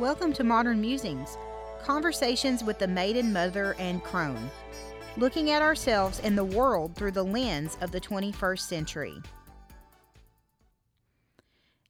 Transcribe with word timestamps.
Welcome 0.00 0.32
to 0.32 0.42
Modern 0.42 0.80
Musings, 0.80 1.38
conversations 1.80 2.64
with 2.64 2.80
the 2.80 2.88
maiden, 2.88 3.32
mother, 3.32 3.76
and 3.78 4.02
crone, 4.02 4.50
looking 5.16 5.50
at 5.50 5.62
ourselves 5.62 6.20
and 6.24 6.36
the 6.36 6.44
world 6.44 6.96
through 6.96 7.12
the 7.12 7.22
lens 7.22 7.78
of 7.80 7.92
the 7.92 8.00
21st 8.00 8.58
century. 8.58 9.22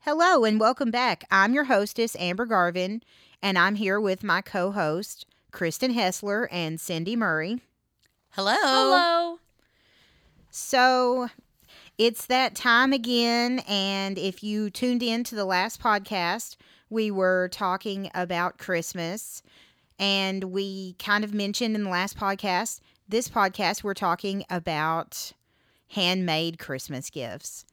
Hello 0.00 0.45
and 0.45 0.61
welcome 0.61 0.90
back. 0.90 1.25
I'm 1.30 1.54
your 1.54 1.64
hostess, 1.64 2.14
Amber 2.16 2.45
Garvin, 2.45 3.02
and 3.40 3.59
I'm 3.59 3.77
here 3.77 3.98
with 3.98 4.23
my 4.23 4.43
co 4.43 4.71
host, 4.71 5.25
Kristen 5.50 5.95
Hessler 5.95 6.46
and 6.52 6.79
Cindy 6.79 7.16
Murray. 7.16 7.62
Hello. 8.32 8.55
Hello. 8.61 9.39
So 10.50 11.30
it's 11.96 12.27
that 12.27 12.55
time 12.55 12.93
again, 12.93 13.62
and 13.66 14.18
if 14.18 14.43
you 14.43 14.68
tuned 14.68 15.02
in 15.02 15.25
to 15.25 15.34
the 15.34 15.46
last 15.46 15.80
podcast, 15.80 16.56
we 16.95 17.11
were 17.11 17.48
talking 17.53 18.11
about 18.15 18.57
Christmas, 18.59 19.43
and 19.98 20.45
we 20.45 20.95
kind 20.98 21.25
of 21.25 21.34
mentioned 21.34 21.75
in 21.75 21.84
the 21.84 21.91
last 21.91 22.17
podcast, 22.17 22.80
this 23.09 23.29
podcast, 23.29 23.83
we're 23.84 23.93
talking 23.95 24.45
about 24.48 25.33
handmade 25.89 26.59
Christmas 26.59 27.11
gifts. 27.11 27.65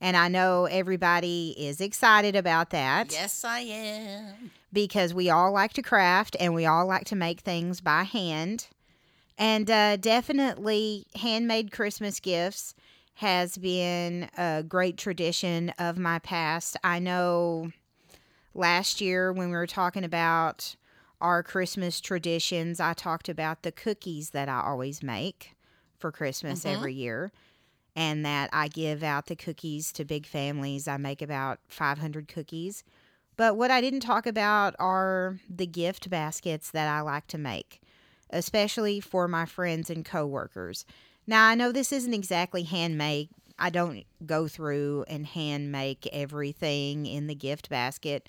And 0.00 0.16
I 0.16 0.28
know 0.28 0.66
everybody 0.66 1.54
is 1.56 1.80
excited 1.80 2.36
about 2.36 2.70
that 2.70 3.10
Yes, 3.12 3.42
I 3.44 3.60
am. 3.60 4.50
because 4.72 5.14
we 5.14 5.30
all 5.30 5.52
like 5.52 5.72
to 5.74 5.82
craft 5.82 6.36
and 6.38 6.52
we 6.52 6.66
all 6.66 6.84
like 6.84 7.04
to 7.06 7.16
make 7.16 7.40
things 7.40 7.80
by 7.80 8.02
hand. 8.02 8.66
And 9.38 9.70
uh, 9.70 9.96
definitely, 9.96 11.06
handmade 11.14 11.72
Christmas 11.72 12.20
gifts 12.20 12.74
has 13.14 13.56
been 13.56 14.28
a 14.36 14.62
great 14.62 14.96
tradition 14.98 15.70
of 15.78 15.96
my 15.98 16.18
past. 16.18 16.76
I 16.84 16.98
know 16.98 17.70
last 18.54 19.00
year 19.00 19.32
when 19.32 19.48
we 19.50 19.56
were 19.56 19.66
talking 19.66 20.04
about 20.04 20.76
our 21.20 21.42
Christmas 21.42 22.00
traditions, 22.00 22.80
I 22.80 22.92
talked 22.92 23.28
about 23.28 23.62
the 23.62 23.72
cookies 23.72 24.30
that 24.30 24.48
I 24.48 24.62
always 24.62 25.02
make 25.02 25.54
for 25.98 26.12
Christmas 26.12 26.64
Mhm. 26.64 26.72
every 26.72 26.94
year. 26.94 27.32
And 27.96 28.26
that 28.26 28.50
I 28.52 28.66
give 28.68 29.02
out 29.04 29.26
the 29.26 29.36
cookies 29.36 29.92
to 29.92 30.04
big 30.04 30.26
families. 30.26 30.88
I 30.88 30.96
make 30.96 31.22
about 31.22 31.60
500 31.68 32.26
cookies. 32.26 32.82
But 33.36 33.56
what 33.56 33.70
I 33.70 33.80
didn't 33.80 34.00
talk 34.00 34.26
about 34.26 34.74
are 34.78 35.38
the 35.48 35.66
gift 35.66 36.10
baskets 36.10 36.70
that 36.72 36.88
I 36.88 37.00
like 37.02 37.26
to 37.28 37.38
make, 37.38 37.80
especially 38.30 39.00
for 39.00 39.28
my 39.28 39.46
friends 39.46 39.90
and 39.90 40.04
coworkers. 40.04 40.84
Now, 41.26 41.46
I 41.46 41.54
know 41.54 41.72
this 41.72 41.92
isn't 41.92 42.14
exactly 42.14 42.64
handmade. 42.64 43.30
I 43.58 43.70
don't 43.70 44.04
go 44.26 44.48
through 44.48 45.04
and 45.08 45.26
hand 45.26 45.70
make 45.70 46.08
everything 46.12 47.06
in 47.06 47.28
the 47.28 47.34
gift 47.34 47.68
basket, 47.68 48.28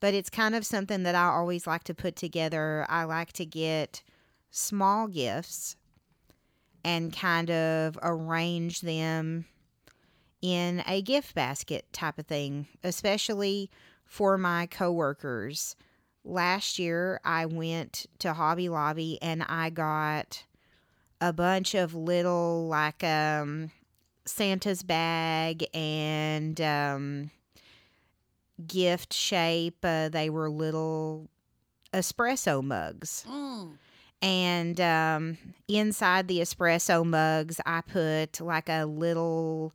but 0.00 0.14
it's 0.14 0.30
kind 0.30 0.54
of 0.54 0.66
something 0.66 1.02
that 1.04 1.14
I 1.14 1.26
always 1.26 1.66
like 1.66 1.84
to 1.84 1.94
put 1.94 2.16
together. 2.16 2.86
I 2.88 3.04
like 3.04 3.32
to 3.34 3.44
get 3.44 4.02
small 4.50 5.06
gifts 5.06 5.76
and 6.84 7.14
kind 7.14 7.50
of 7.50 7.98
arrange 8.02 8.80
them 8.80 9.44
in 10.42 10.82
a 10.86 11.02
gift 11.02 11.34
basket 11.34 11.84
type 11.92 12.18
of 12.18 12.26
thing, 12.26 12.66
especially 12.82 13.70
for 14.06 14.38
my 14.38 14.66
coworkers. 14.66 15.76
Last 16.24 16.78
year, 16.78 17.20
I 17.24 17.46
went 17.46 18.06
to 18.20 18.32
Hobby 18.32 18.68
Lobby 18.68 19.18
and 19.22 19.42
I 19.42 19.70
got 19.70 20.44
a 21.20 21.32
bunch 21.32 21.74
of 21.74 21.94
little, 21.94 22.66
like, 22.66 23.04
um, 23.04 23.70
Santa's 24.24 24.82
bag 24.82 25.66
and 25.74 26.60
um, 26.60 27.30
gift 28.60 29.12
shape. 29.12 29.78
Uh, 29.82 30.08
they 30.08 30.30
were 30.30 30.50
little 30.50 31.28
espresso 31.92 32.62
mugs. 32.62 33.24
Mm. 33.28 33.72
And 34.22 34.80
um, 34.80 35.38
inside 35.66 36.28
the 36.28 36.40
espresso 36.40 37.04
mugs, 37.04 37.60
I 37.64 37.80
put 37.80 38.40
like 38.40 38.68
a 38.68 38.84
little 38.84 39.74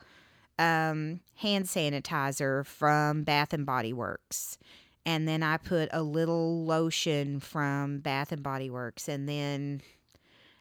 um, 0.59 1.19
hand 1.35 1.65
sanitizer 1.65 2.65
from 2.65 3.23
Bath 3.23 3.53
and 3.53 3.65
Body 3.65 3.93
Works. 3.93 4.57
And 5.05 5.27
then 5.27 5.43
I 5.43 5.57
put 5.57 5.89
a 5.91 6.01
little 6.01 6.63
lotion 6.65 7.39
from 7.39 7.99
Bath 7.99 8.31
and 8.31 8.41
Body 8.43 8.69
Works. 8.69 9.07
And 9.07 9.27
then 9.27 9.81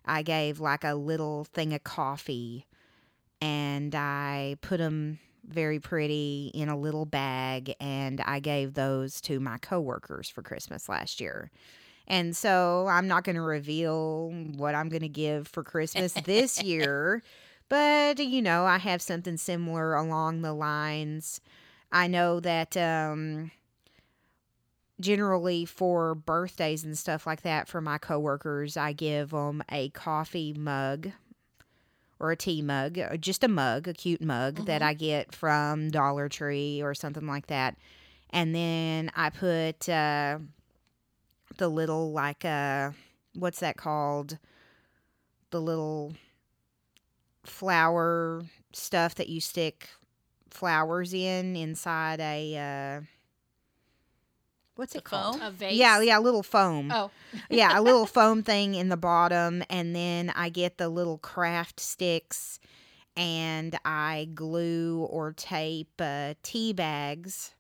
I 0.05 0.23
gave 0.23 0.61
like 0.61 0.85
a 0.85 0.95
little 0.95 1.45
thing 1.45 1.73
of 1.73 1.85
coffee. 1.85 2.67
And 3.41 3.95
I 3.95 4.57
put 4.63 4.79
them 4.79 5.19
very 5.47 5.81
pretty 5.81 6.51
in 6.55 6.69
a 6.69 6.79
little 6.79 7.05
bag. 7.05 7.75
And 7.81 8.21
I 8.21 8.41
gave 8.41 8.75
those 8.75 9.21
to 9.23 9.41
my 9.41 9.59
coworkers 9.59 10.29
for 10.29 10.43
Christmas 10.43 10.89
last 10.89 11.21
year. 11.21 11.51
And 12.07 12.37
so 12.37 12.87
I'm 12.89 13.09
not 13.09 13.25
going 13.25 13.37
to 13.37 13.43
reveal 13.43 14.31
what 14.57 14.75
I'm 14.75 14.89
going 14.89 15.03
to 15.03 15.09
give 15.09 15.49
for 15.49 15.63
Christmas 15.63 16.13
this 16.13 16.63
year. 16.63 17.23
But, 17.69 18.19
you 18.19 18.43
know, 18.43 18.65
I 18.67 18.79
have 18.79 19.01
something 19.01 19.37
similar 19.37 19.95
along 19.95 20.43
the 20.43 20.53
lines. 20.53 21.41
I 21.91 22.09
know 22.09 22.41
that 22.41 22.77
um, 22.77 23.51
generally 25.01 25.65
for 25.65 26.15
birthdays 26.15 26.85
and 26.85 26.99
stuff 26.99 27.27
like 27.27 27.43
that 27.43 27.69
for 27.69 27.81
my 27.81 27.99
coworkers, 27.99 28.77
I 28.77 28.93
give 28.93 29.31
them 29.31 29.63
a 29.71 29.89
coffee 29.91 30.53
mug 30.53 31.11
or 32.21 32.31
a 32.31 32.37
tea 32.37 32.63
mug, 32.63 32.99
or 32.99 33.17
just 33.17 33.45
a 33.45 33.49
mug, 33.49 33.89
a 33.89 33.93
cute 33.93 34.23
mug 34.23 34.67
that 34.67 34.81
Mhm. 34.83 34.87
I 34.87 34.95
get 34.95 35.35
from 35.35 35.91
Dollar 35.91 36.29
Tree 36.29 36.81
or 36.83 36.95
something 36.95 37.27
like 37.27 37.47
that. 37.49 37.77
And 38.31 38.55
then 38.55 39.11
I 39.15 39.31
put 39.31 39.89
uh, 39.89 40.39
the 41.57 41.69
little, 41.69 42.13
like, 42.13 42.45
uh, 42.45 42.91
what's 43.35 43.61
that 43.61 43.77
called? 43.77 44.39
The 45.51 45.61
little 45.61 46.15
flower 47.45 48.43
stuff 48.73 49.15
that 49.17 49.29
you 49.29 49.41
stick 49.41 49.89
flowers 50.51 51.13
in 51.13 51.57
inside 51.57 52.21
a 52.21 52.57
uh 52.57 53.05
what's 54.77 54.93
The 54.93 54.99
it 54.99 55.05
called? 55.05 55.39
foam? 55.39 55.47
A 55.47 55.51
vase. 55.51 55.77
Yeah, 55.77 56.01
yeah, 56.01 56.19
a 56.19 56.21
little 56.21 56.43
foam. 56.43 56.91
Oh, 56.93 57.11
yeah, 57.51 57.79
a 57.79 57.83
little 57.83 58.07
foam 58.19 58.43
thing 58.43 58.75
in 58.75 58.89
the 58.89 58.97
bottom 58.97 59.63
and 59.71 59.95
then 59.95 60.33
I 60.35 60.49
get 60.49 60.79
the 60.79 60.89
little 60.89 61.19
craft 61.19 61.81
sticks 61.81 62.59
and 63.17 63.79
I 63.85 64.29
glue 64.35 65.07
or 65.11 65.33
tape 65.33 65.93
uh, 66.01 66.35
tea 66.43 66.73
bags 66.73 67.55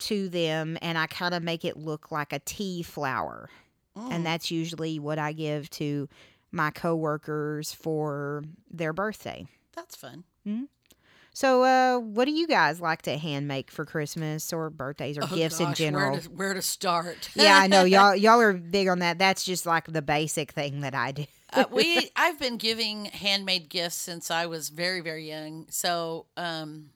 to 0.00 0.28
them 0.28 0.76
and 0.82 0.98
I 0.98 1.06
kind 1.06 1.34
of 1.34 1.42
make 1.42 1.64
it 1.64 1.76
look 1.76 2.10
like 2.10 2.32
a 2.32 2.38
tea 2.40 2.82
flower 2.82 3.48
Mm. 3.96 4.10
and 4.10 4.26
that's 4.26 4.50
usually 4.50 4.98
what 4.98 5.20
I 5.20 5.32
give 5.32 5.70
to 5.70 6.08
my 6.50 6.72
coworkers 6.72 7.72
for 7.72 8.42
their 8.68 8.92
birthday. 8.92 9.46
that's 9.72 9.94
fun. 9.94 10.24
So, 11.36 11.64
uh, 11.64 11.98
what 11.98 12.26
do 12.26 12.30
you 12.30 12.46
guys 12.46 12.80
like 12.80 13.02
to 13.02 13.18
hand 13.18 13.48
make 13.48 13.70
for 13.72 13.84
Christmas 13.84 14.52
or 14.52 14.70
birthdays 14.70 15.18
or 15.18 15.24
Oh, 15.24 15.34
gifts 15.34 15.58
in 15.58 15.74
general? 15.74 16.12
Where 16.12 16.20
to, 16.20 16.30
where 16.30 16.54
to 16.54 16.62
start? 16.62 17.28
yeah, 17.34 17.58
I 17.58 17.66
know 17.66 17.82
y'all 17.84 18.14
y'all 18.14 18.40
are 18.40 18.52
big 18.52 18.86
on 18.88 19.00
that. 19.00 19.18
That's 19.18 19.44
just 19.44 19.66
like 19.66 19.86
the 19.92 20.00
basic 20.00 20.52
thing 20.52 20.80
that 20.80 20.94
I 20.94 21.10
do. 21.10 21.24
uh, 21.52 21.64
we 21.72 22.08
I've 22.16 22.38
been 22.38 22.56
giving 22.56 23.06
handmade 23.06 23.68
gifts 23.68 23.96
since 23.96 24.30
I 24.30 24.46
was 24.46 24.68
very 24.68 25.00
very 25.00 25.28
young. 25.28 25.66
So 25.70 26.26
um, 26.36 26.90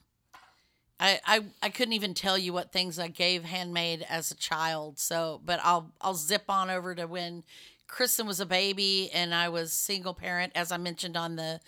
I, 1.00 1.18
I 1.26 1.44
I 1.60 1.68
couldn't 1.70 1.94
even 1.94 2.14
tell 2.14 2.38
you 2.38 2.52
what 2.52 2.70
things 2.72 2.98
I 3.00 3.08
gave 3.08 3.42
handmade 3.44 4.06
as 4.08 4.30
a 4.30 4.36
child. 4.36 5.00
So, 5.00 5.40
but 5.44 5.58
I'll 5.64 5.90
I'll 6.00 6.14
zip 6.14 6.44
on 6.48 6.70
over 6.70 6.94
to 6.94 7.06
when 7.06 7.42
Kristen 7.88 8.26
was 8.28 8.38
a 8.38 8.46
baby 8.46 9.10
and 9.12 9.34
I 9.34 9.48
was 9.48 9.72
single 9.72 10.14
parent, 10.14 10.52
as 10.54 10.70
I 10.70 10.76
mentioned 10.76 11.16
on 11.16 11.34
the 11.34 11.58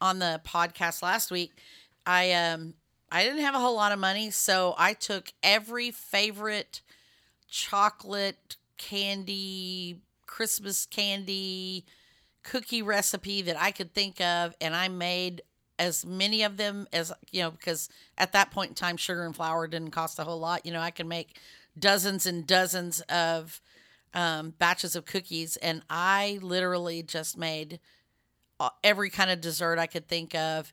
on 0.00 0.20
the 0.20 0.40
podcast 0.46 1.02
last 1.02 1.32
week. 1.32 1.52
I 2.06 2.32
um 2.32 2.74
I 3.10 3.24
didn't 3.24 3.40
have 3.44 3.54
a 3.54 3.60
whole 3.60 3.76
lot 3.76 3.92
of 3.92 3.98
money, 3.98 4.30
so 4.30 4.74
I 4.78 4.94
took 4.94 5.32
every 5.42 5.90
favorite 5.90 6.80
chocolate 7.48 8.56
candy, 8.78 10.00
Christmas 10.26 10.86
candy, 10.86 11.84
cookie 12.42 12.82
recipe 12.82 13.42
that 13.42 13.60
I 13.60 13.70
could 13.70 13.94
think 13.94 14.20
of, 14.20 14.54
and 14.60 14.74
I 14.76 14.88
made 14.88 15.42
as 15.78 16.06
many 16.06 16.42
of 16.42 16.56
them 16.56 16.86
as 16.92 17.12
you 17.32 17.42
know 17.42 17.50
because 17.50 17.88
at 18.18 18.32
that 18.32 18.50
point 18.52 18.70
in 18.70 18.74
time 18.74 18.96
sugar 18.96 19.24
and 19.24 19.34
flour 19.36 19.66
didn't 19.66 19.90
cost 19.92 20.18
a 20.18 20.24
whole 20.24 20.38
lot. 20.40 20.66
You 20.66 20.72
know 20.72 20.80
i 20.80 20.90
could 20.90 21.06
make 21.06 21.38
dozens 21.78 22.26
and 22.26 22.46
dozens 22.46 23.00
of 23.02 23.60
um, 24.14 24.50
batches 24.58 24.96
of 24.96 25.06
cookies 25.06 25.56
and 25.58 25.82
i 25.90 26.38
literally 26.42 27.02
just 27.02 27.38
made 27.38 27.80
uh, 28.60 28.70
every 28.84 29.10
kind 29.10 29.30
of 29.30 29.40
dessert 29.40 29.78
i 29.78 29.86
could 29.86 30.08
think 30.08 30.34
of 30.34 30.72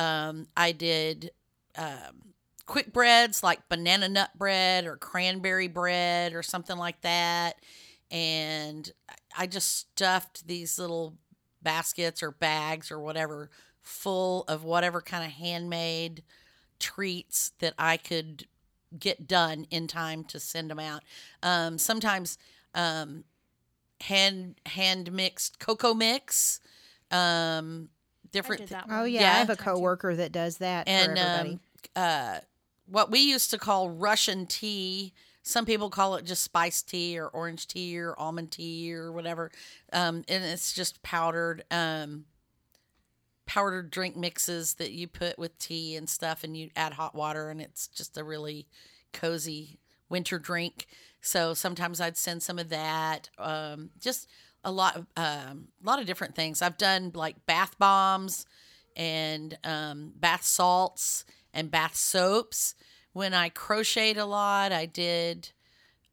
um, 0.00 0.46
i 0.56 0.72
did 0.72 1.30
um, 1.76 2.34
quick 2.66 2.92
breads 2.92 3.42
like 3.42 3.68
banana 3.68 4.08
nut 4.08 4.30
bread 4.36 4.86
or 4.86 4.96
cranberry 4.96 5.68
bread 5.68 6.34
or 6.34 6.42
something 6.42 6.76
like 6.76 7.00
that 7.02 7.56
and 8.10 8.92
i 9.36 9.46
just 9.46 9.76
stuffed 9.76 10.46
these 10.46 10.78
little 10.78 11.16
baskets 11.62 12.22
or 12.22 12.30
bags 12.30 12.90
or 12.90 13.00
whatever 13.00 13.50
full 13.82 14.44
of 14.44 14.64
whatever 14.64 15.00
kind 15.00 15.24
of 15.24 15.32
handmade 15.32 16.22
treats 16.78 17.52
that 17.58 17.74
I 17.78 17.96
could 17.96 18.46
get 18.98 19.28
done 19.28 19.66
in 19.70 19.86
time 19.86 20.24
to 20.24 20.40
send 20.40 20.70
them 20.70 20.80
out. 20.80 21.02
Um, 21.42 21.78
sometimes 21.78 22.38
um, 22.74 23.24
hand 24.00 24.56
hand 24.66 25.12
mixed 25.12 25.58
cocoa 25.58 25.94
mix, 25.94 26.60
um, 27.10 27.90
different. 28.32 28.60
did 28.60 28.68
thi- 28.68 28.74
that 28.74 28.86
Oh 28.90 29.00
one. 29.02 29.10
yeah, 29.12 29.32
I 29.34 29.38
have 29.38 29.50
a 29.50 29.56
coworker 29.56 30.14
that 30.16 30.32
does 30.32 30.58
that 30.58 30.86
for 30.86 30.90
and 30.90 31.18
everybody. 31.18 31.50
um, 31.96 32.02
uh, 32.02 32.38
what 32.86 33.10
we 33.10 33.20
used 33.20 33.50
to 33.50 33.58
call 33.58 33.90
Russian 33.90 34.46
tea. 34.46 35.12
Some 35.42 35.64
people 35.64 35.88
call 35.90 36.16
it 36.16 36.24
just 36.24 36.42
spice 36.42 36.82
tea 36.82 37.18
or 37.18 37.26
orange 37.28 37.66
tea 37.66 37.98
or 37.98 38.14
almond 38.18 38.50
tea 38.52 38.92
or 38.92 39.10
whatever, 39.10 39.50
um, 39.92 40.22
and 40.28 40.44
it's 40.44 40.72
just 40.72 41.02
powdered, 41.02 41.64
um, 41.70 42.26
powdered 43.46 43.90
drink 43.90 44.16
mixes 44.16 44.74
that 44.74 44.92
you 44.92 45.08
put 45.08 45.38
with 45.38 45.58
tea 45.58 45.96
and 45.96 46.08
stuff, 46.08 46.44
and 46.44 46.56
you 46.56 46.70
add 46.76 46.92
hot 46.92 47.14
water, 47.14 47.48
and 47.50 47.60
it's 47.60 47.88
just 47.88 48.16
a 48.18 48.24
really 48.24 48.66
cozy 49.12 49.78
winter 50.08 50.38
drink. 50.38 50.86
So 51.20 51.54
sometimes 51.54 52.00
I'd 52.00 52.16
send 52.16 52.42
some 52.42 52.58
of 52.58 52.68
that. 52.68 53.28
Um, 53.38 53.90
just 53.98 54.28
a 54.64 54.70
lot, 54.70 54.96
of, 54.96 55.06
um, 55.16 55.68
a 55.82 55.86
lot 55.86 56.00
of 56.00 56.06
different 56.06 56.34
things. 56.34 56.62
I've 56.62 56.78
done 56.78 57.12
like 57.14 57.46
bath 57.46 57.78
bombs 57.78 58.46
and 58.96 59.56
um, 59.64 60.12
bath 60.16 60.44
salts 60.44 61.24
and 61.54 61.70
bath 61.70 61.96
soaps. 61.96 62.74
When 63.12 63.34
I 63.34 63.48
crocheted 63.48 64.18
a 64.18 64.26
lot, 64.26 64.72
I 64.72 64.86
did 64.86 65.50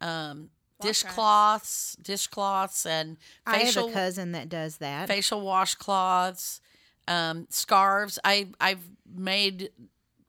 um, 0.01 0.49
dishcloths, 0.81 1.95
dishcloths, 2.01 2.85
and 2.85 3.17
I 3.45 3.57
have 3.57 3.77
a 3.77 3.91
cousin 3.91 4.31
that 4.31 4.49
does 4.49 4.77
that. 4.77 5.07
facial 5.07 5.41
washcloths, 5.41 6.59
um, 7.07 7.47
scarves. 7.49 8.19
I 8.23 8.49
I've 8.59 8.89
made 9.15 9.69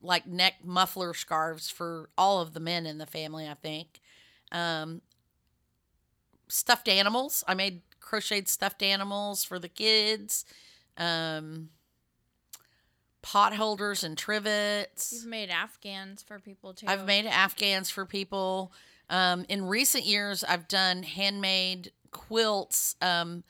like 0.03 0.27
neck 0.27 0.55
muffler 0.65 1.15
scarves 1.15 1.71
for 1.71 2.11
all 2.17 2.41
of 2.41 2.53
the 2.53 2.61
men 2.61 2.87
in 2.87 2.99
the 2.99 3.07
family. 3.07 3.49
I 3.49 3.55
think 3.55 4.01
um, 4.53 5.01
stuffed 6.49 6.89
animals. 6.89 7.45
I 7.47 7.55
made 7.55 7.83
crocheted 8.09 8.49
stuffed 8.49 8.83
animals 8.83 9.45
for 9.45 9.59
the 9.59 9.69
kids. 9.69 10.47
Um, 10.97 11.69
pot 13.21 13.55
holders 13.55 14.03
and 14.03 14.17
trivets. 14.17 15.13
You've 15.13 15.27
made 15.27 15.51
Afghans 15.51 16.23
for 16.23 16.39
people 16.39 16.73
too. 16.73 16.87
I've 16.89 17.05
made 17.07 17.27
Afghans 17.27 17.91
for 17.91 18.07
people. 18.07 18.73
Um, 19.11 19.45
in 19.49 19.67
recent 19.67 20.07
years, 20.07 20.43
I've 20.43 20.69
done 20.69 21.03
handmade 21.03 21.93
quilts, 22.11 22.97
um, 23.03 23.45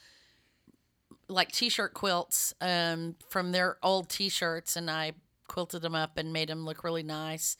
like 1.28 1.52
t-shirt 1.52 1.94
quilts 1.94 2.52
um, 2.60 3.14
from 3.28 3.52
their 3.52 3.76
old 3.82 4.08
t-shirts, 4.08 4.74
and 4.76 4.90
I 4.90 5.12
quilted 5.46 5.82
them 5.82 5.94
up 5.94 6.18
and 6.18 6.32
made 6.32 6.48
them 6.48 6.64
look 6.64 6.82
really 6.82 7.02
nice. 7.04 7.56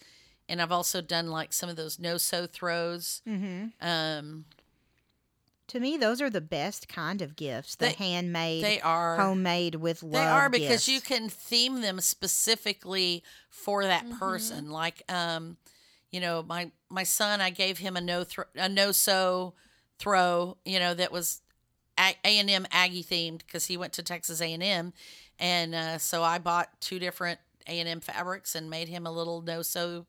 And 0.49 0.61
I've 0.61 0.73
also 0.73 1.01
done 1.01 1.29
like 1.29 1.53
some 1.53 1.69
of 1.69 1.77
those 1.77 1.99
no-sew 2.01 2.47
throws. 2.47 3.23
hmm 3.25 3.67
Um, 3.81 4.47
To 5.69 5.81
me, 5.81 5.97
those 5.99 6.21
are 6.23 6.31
the 6.31 6.41
best 6.41 6.89
kind 6.89 7.21
of 7.23 7.37
gifts. 7.37 7.77
The 7.77 7.87
They- 7.87 7.93
handmade, 7.93 8.65
they 8.65 8.81
are 8.81 9.17
homemade 9.17 9.75
with 9.77 10.03
love. 10.03 10.13
They 10.13 10.19
are 10.27 10.49
because 10.49 10.87
gifts. 10.87 10.89
you 10.89 11.01
can 11.01 11.29
theme 11.29 11.81
them 11.83 12.01
specifically 12.01 13.23
for 13.51 13.85
that 13.85 14.09
person. 14.19 14.71
Like, 14.71 15.03
um, 15.13 15.59
you 16.11 16.21
know, 16.21 16.43
my 16.43 16.71
my 16.89 17.03
son, 17.03 17.41
I 17.43 17.51
gave 17.51 17.79
him 17.79 17.97
a 17.97 18.01
no 18.01 18.25
thro- 18.25 18.47
a 18.55 18.69
no 18.69 18.93
sew 18.93 19.55
throw. 19.99 20.57
You 20.65 20.79
know, 20.81 20.95
that 20.95 21.13
was 21.13 21.43
A 21.99 22.15
and 22.25 22.49
M 22.49 22.67
Aggie 22.73 23.05
themed 23.05 23.41
because 23.41 23.67
he 23.67 23.77
went 23.77 23.93
to 23.95 24.03
Texas 24.03 24.41
A 24.41 24.51
and 24.53 24.63
M, 24.63 24.95
and 25.39 25.75
uh, 25.75 25.99
so 25.99 26.23
I 26.23 26.39
bought 26.39 26.81
two 26.81 26.99
different 26.99 27.41
A 27.67 27.79
and 27.79 27.89
M 27.89 28.01
fabrics 28.01 28.55
and 28.55 28.71
made 28.71 28.89
him 28.89 29.07
a 29.07 29.13
little 29.13 29.43
no 29.43 29.61
sew 29.61 30.07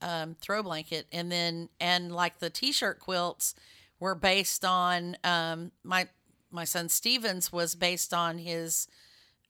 um, 0.00 0.36
throw 0.40 0.62
blanket, 0.62 1.06
and 1.12 1.30
then 1.30 1.68
and 1.80 2.14
like 2.14 2.38
the 2.38 2.48
t-shirt 2.48 2.98
quilts 2.98 3.54
were 4.00 4.14
based 4.14 4.64
on 4.64 5.16
um, 5.24 5.72
my 5.82 6.08
my 6.50 6.64
son 6.64 6.88
Stevens 6.88 7.52
was 7.52 7.74
based 7.74 8.14
on 8.14 8.38
his 8.38 8.88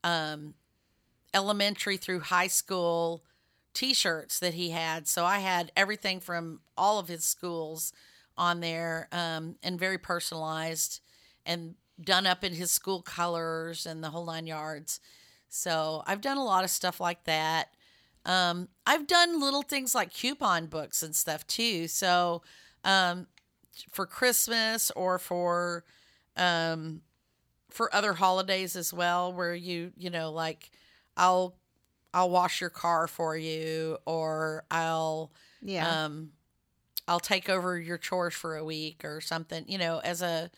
um, 0.02 0.54
elementary 1.34 1.96
through 1.96 2.20
high 2.20 2.46
school 2.46 3.22
t-shirts 3.74 4.38
that 4.40 4.54
he 4.54 4.70
had. 4.70 5.06
So 5.06 5.24
I 5.24 5.38
had 5.38 5.70
everything 5.76 6.18
from 6.20 6.60
all 6.76 6.98
of 6.98 7.08
his 7.08 7.24
schools 7.24 7.92
on 8.36 8.60
there 8.60 9.08
um, 9.12 9.56
and 9.62 9.78
very 9.78 9.98
personalized 9.98 11.00
and 11.44 11.74
done 12.00 12.26
up 12.26 12.42
in 12.42 12.54
his 12.54 12.70
school 12.70 13.02
colors 13.02 13.86
and 13.86 14.02
the 14.02 14.10
whole 14.10 14.24
nine 14.26 14.46
yards. 14.46 15.00
So 15.48 16.02
I've 16.06 16.20
done 16.20 16.38
a 16.38 16.44
lot 16.44 16.64
of 16.64 16.70
stuff 16.70 17.00
like 17.00 17.24
that. 17.24 17.68
Um, 18.24 18.68
I've 18.86 19.06
done 19.06 19.40
little 19.40 19.62
things 19.62 19.94
like 19.94 20.12
coupon 20.12 20.66
books 20.66 21.02
and 21.02 21.14
stuff 21.14 21.46
too. 21.46 21.86
So 21.86 22.42
um, 22.82 23.26
for 23.92 24.06
Christmas 24.06 24.90
or 24.92 25.18
for 25.18 25.84
um, 26.36 27.02
for 27.70 27.94
other 27.94 28.14
holidays 28.14 28.76
as 28.76 28.92
well, 28.92 29.32
where 29.32 29.54
you 29.54 29.92
you 29.96 30.10
know 30.10 30.30
like 30.30 30.70
I'll 31.16 31.56
I'll 32.14 32.30
wash 32.30 32.60
your 32.60 32.70
car 32.70 33.06
for 33.06 33.36
you 33.36 33.98
or 34.06 34.64
I'll 34.70 35.32
yeah. 35.62 36.04
um 36.04 36.30
I'll 37.08 37.20
take 37.20 37.48
over 37.48 37.78
your 37.78 37.98
chores 37.98 38.34
for 38.34 38.56
a 38.56 38.64
week 38.64 39.04
or 39.04 39.20
something, 39.20 39.64
you 39.68 39.78
know, 39.78 39.98
as 39.98 40.22
a 40.22 40.50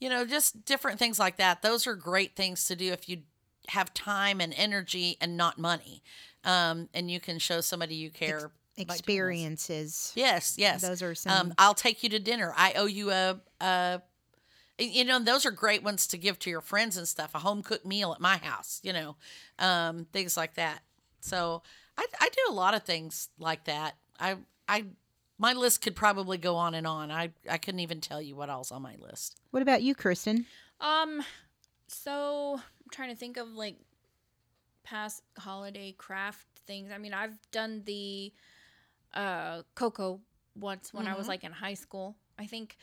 you 0.00 0.08
know, 0.08 0.24
just 0.24 0.64
different 0.64 0.98
things 0.98 1.18
like 1.18 1.36
that. 1.38 1.60
Those 1.60 1.86
are 1.86 1.96
great 1.96 2.36
things 2.36 2.66
to 2.66 2.76
do 2.76 2.92
if 2.92 3.08
you 3.08 3.22
have 3.68 3.92
time 3.92 4.40
and 4.40 4.54
energy 4.56 5.16
and 5.20 5.36
not 5.36 5.58
money. 5.58 6.02
Um 6.44 6.88
and 6.94 7.10
you 7.10 7.20
can 7.20 7.38
show 7.38 7.60
somebody 7.60 7.94
you 7.94 8.10
care 8.10 8.50
by 8.86 8.94
doing 8.94 8.96
this. 8.96 9.00
Experiences. 9.00 10.12
Yes, 10.14 10.54
yes. 10.58 10.82
Those 10.82 11.02
are 11.02 11.14
some. 11.14 11.48
Um, 11.48 11.54
I'll 11.58 11.74
take 11.74 12.02
you 12.02 12.08
to 12.10 12.18
dinner. 12.18 12.52
I 12.56 12.74
owe 12.74 12.86
you 12.86 13.10
a, 13.10 13.40
a, 13.60 14.02
you 14.78 15.04
know, 15.04 15.18
those 15.18 15.44
are 15.44 15.50
great 15.50 15.82
ones 15.82 16.06
to 16.08 16.18
give 16.18 16.38
to 16.40 16.50
your 16.50 16.60
friends 16.60 16.96
and 16.96 17.06
stuff. 17.08 17.34
A 17.34 17.38
home 17.38 17.62
cooked 17.62 17.86
meal 17.86 18.12
at 18.12 18.20
my 18.20 18.36
house, 18.36 18.80
you 18.82 18.92
know, 18.92 19.16
um, 19.58 20.06
things 20.12 20.36
like 20.36 20.54
that. 20.54 20.82
So 21.20 21.62
I, 21.96 22.06
I 22.20 22.28
do 22.28 22.52
a 22.52 22.54
lot 22.54 22.74
of 22.74 22.84
things 22.84 23.28
like 23.38 23.64
that. 23.64 23.96
I, 24.20 24.36
I, 24.68 24.84
my 25.38 25.52
list 25.52 25.82
could 25.82 25.96
probably 25.96 26.38
go 26.38 26.56
on 26.56 26.74
and 26.74 26.86
on. 26.86 27.10
I, 27.10 27.30
I 27.48 27.58
couldn't 27.58 27.80
even 27.80 28.00
tell 28.00 28.22
you 28.22 28.36
what 28.36 28.50
else 28.50 28.70
on 28.70 28.82
my 28.82 28.94
list. 29.00 29.36
what 29.50 29.62
about 29.62 29.82
you, 29.82 29.94
Kristen? 29.94 30.46
Um, 30.80 31.22
so 31.88 32.54
I'm 32.56 32.90
trying 32.90 33.10
to 33.10 33.16
think 33.16 33.36
of 33.36 33.48
like 33.48 33.76
past 34.84 35.22
holiday 35.38 35.92
craft 35.92 36.46
things. 36.66 36.90
I 36.94 36.98
mean, 36.98 37.14
I've 37.14 37.38
done 37.50 37.82
the 37.84 38.32
uh 39.18 39.62
cocoa 39.74 40.20
once 40.54 40.94
when 40.94 41.06
I 41.06 41.14
was 41.16 41.26
Mhm. 41.26 41.28
like 41.30 41.44
in 41.44 41.52
high 41.52 41.74
school. 41.74 42.16
I 42.38 42.46
think 42.46 42.76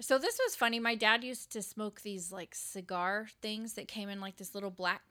so 0.00 0.16
this 0.18 0.38
was 0.46 0.54
funny. 0.54 0.78
My 0.78 0.94
dad 0.94 1.24
used 1.24 1.50
to 1.52 1.62
smoke 1.62 2.02
these 2.02 2.30
like 2.30 2.54
cigar 2.54 3.26
things 3.42 3.72
that 3.74 3.88
came 3.88 4.08
in 4.08 4.20
like 4.20 4.36
this 4.36 4.54
little 4.54 4.70
black 4.70 5.02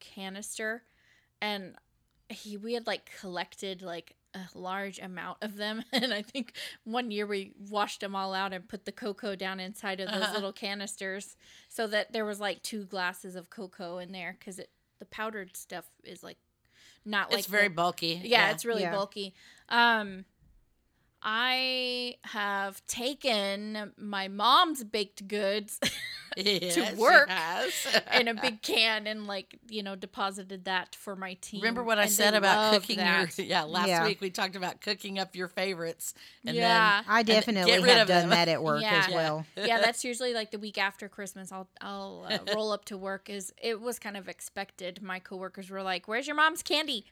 canister 0.00 0.82
and 1.40 1.76
he 2.28 2.56
we 2.56 2.74
had 2.74 2.86
like 2.86 3.10
collected 3.20 3.82
like 3.82 4.16
a 4.34 4.46
large 4.54 4.98
amount 4.98 5.38
of 5.40 5.56
them 5.56 5.82
and 5.92 6.12
I 6.12 6.20
think 6.22 6.52
one 6.84 7.10
year 7.10 7.26
we 7.26 7.52
washed 7.70 8.00
them 8.00 8.14
all 8.14 8.34
out 8.34 8.52
and 8.52 8.68
put 8.68 8.84
the 8.84 8.92
cocoa 8.92 9.34
down 9.36 9.60
inside 9.60 10.00
of 10.00 10.10
those 10.10 10.22
Uh-huh. 10.22 10.34
little 10.38 10.52
canisters 10.52 11.36
so 11.70 11.86
that 11.86 12.12
there 12.12 12.24
was 12.26 12.40
like 12.40 12.62
two 12.62 12.84
glasses 12.84 13.36
of 13.36 13.48
cocoa 13.48 13.98
in 13.98 14.12
there 14.12 14.36
cuz 14.44 14.58
it 14.58 14.70
the 14.98 15.06
powdered 15.06 15.56
stuff 15.56 15.86
is 16.04 16.22
like 16.22 16.38
not 17.04 17.30
like 17.30 17.38
it's 17.40 17.48
very 17.48 17.68
the- 17.68 17.74
bulky. 17.74 18.20
yeah, 18.24 18.50
it's 18.50 18.64
really 18.64 18.82
Yeah. 18.82 18.90
bulky. 18.90 19.32
Um 19.68 20.24
I 21.28 22.16
have 22.22 22.86
taken 22.86 23.92
my 23.96 24.28
mom's 24.28 24.84
baked 24.84 25.26
goods 25.26 25.80
Yes, 26.36 26.74
she 26.74 26.94
work 27.00 27.30
in 28.14 28.28
a 28.28 28.34
big 28.34 28.60
can 28.60 29.06
and 29.06 29.26
like, 29.26 29.58
you 29.70 29.82
know, 29.82 29.96
deposited 29.96 30.66
that 30.66 30.94
for 30.94 31.16
my 31.16 31.32
team. 31.40 31.62
Remember 31.62 31.82
what 31.82 31.98
I 31.98 32.06
said 32.06 32.34
about 32.34 32.74
cooking 32.74 32.98
that. 32.98 33.38
your? 33.38 33.46
Yeah, 33.48 33.62
last 33.62 33.88
Yeah. 33.88 34.04
week 34.04 34.20
we 34.20 34.28
talked 34.28 34.54
about 34.54 34.82
cooking 34.82 35.18
up 35.18 35.34
your 35.34 35.48
favorites, 35.48 36.12
and 36.44 36.54
yeah. 36.54 37.02
I 37.08 37.22
then 37.22 37.36
definitely 37.36 37.72
get 37.72 37.80
rid 37.82 37.90
have 37.92 38.02
of 38.02 38.08
done 38.08 38.20
them. 38.28 38.30
that 38.30 38.48
at 38.48 38.62
work 38.62 38.82
Yeah. 38.82 39.04
as 39.08 39.14
well. 39.14 39.46
yeah, 39.56 39.80
that's 39.80 40.04
usually 40.04 40.34
like 40.34 40.50
the 40.50 40.58
week 40.58 40.76
after 40.76 41.08
Christmas. 41.08 41.50
I'll 41.50 41.68
I'll 41.80 42.26
uh, 42.28 42.38
roll 42.54 42.70
up 42.70 42.84
to 42.86 42.98
work. 42.98 43.30
Is 43.30 43.54
it 43.60 43.80
was 43.80 43.98
kind 43.98 44.18
of 44.18 44.28
expected. 44.28 45.00
My 45.02 45.18
coworkers 45.18 45.70
were 45.70 45.82
like, 45.82 46.06
"Where's 46.06 46.26
your 46.26 46.36
mom's 46.36 46.62
candy? 46.62 47.06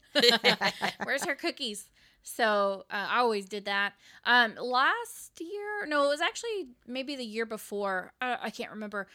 Where's 1.02 1.24
her 1.24 1.34
cookies?" 1.34 1.88
So 2.24 2.84
uh, 2.90 3.06
I 3.10 3.18
always 3.18 3.46
did 3.48 3.66
that. 3.66 3.92
Um, 4.24 4.56
last 4.60 5.40
year, 5.40 5.86
no, 5.86 6.04
it 6.04 6.08
was 6.08 6.20
actually 6.20 6.68
maybe 6.86 7.14
the 7.14 7.24
year 7.24 7.46
before. 7.46 8.12
Uh, 8.20 8.36
I 8.40 8.50
can't 8.50 8.70
remember. 8.72 9.06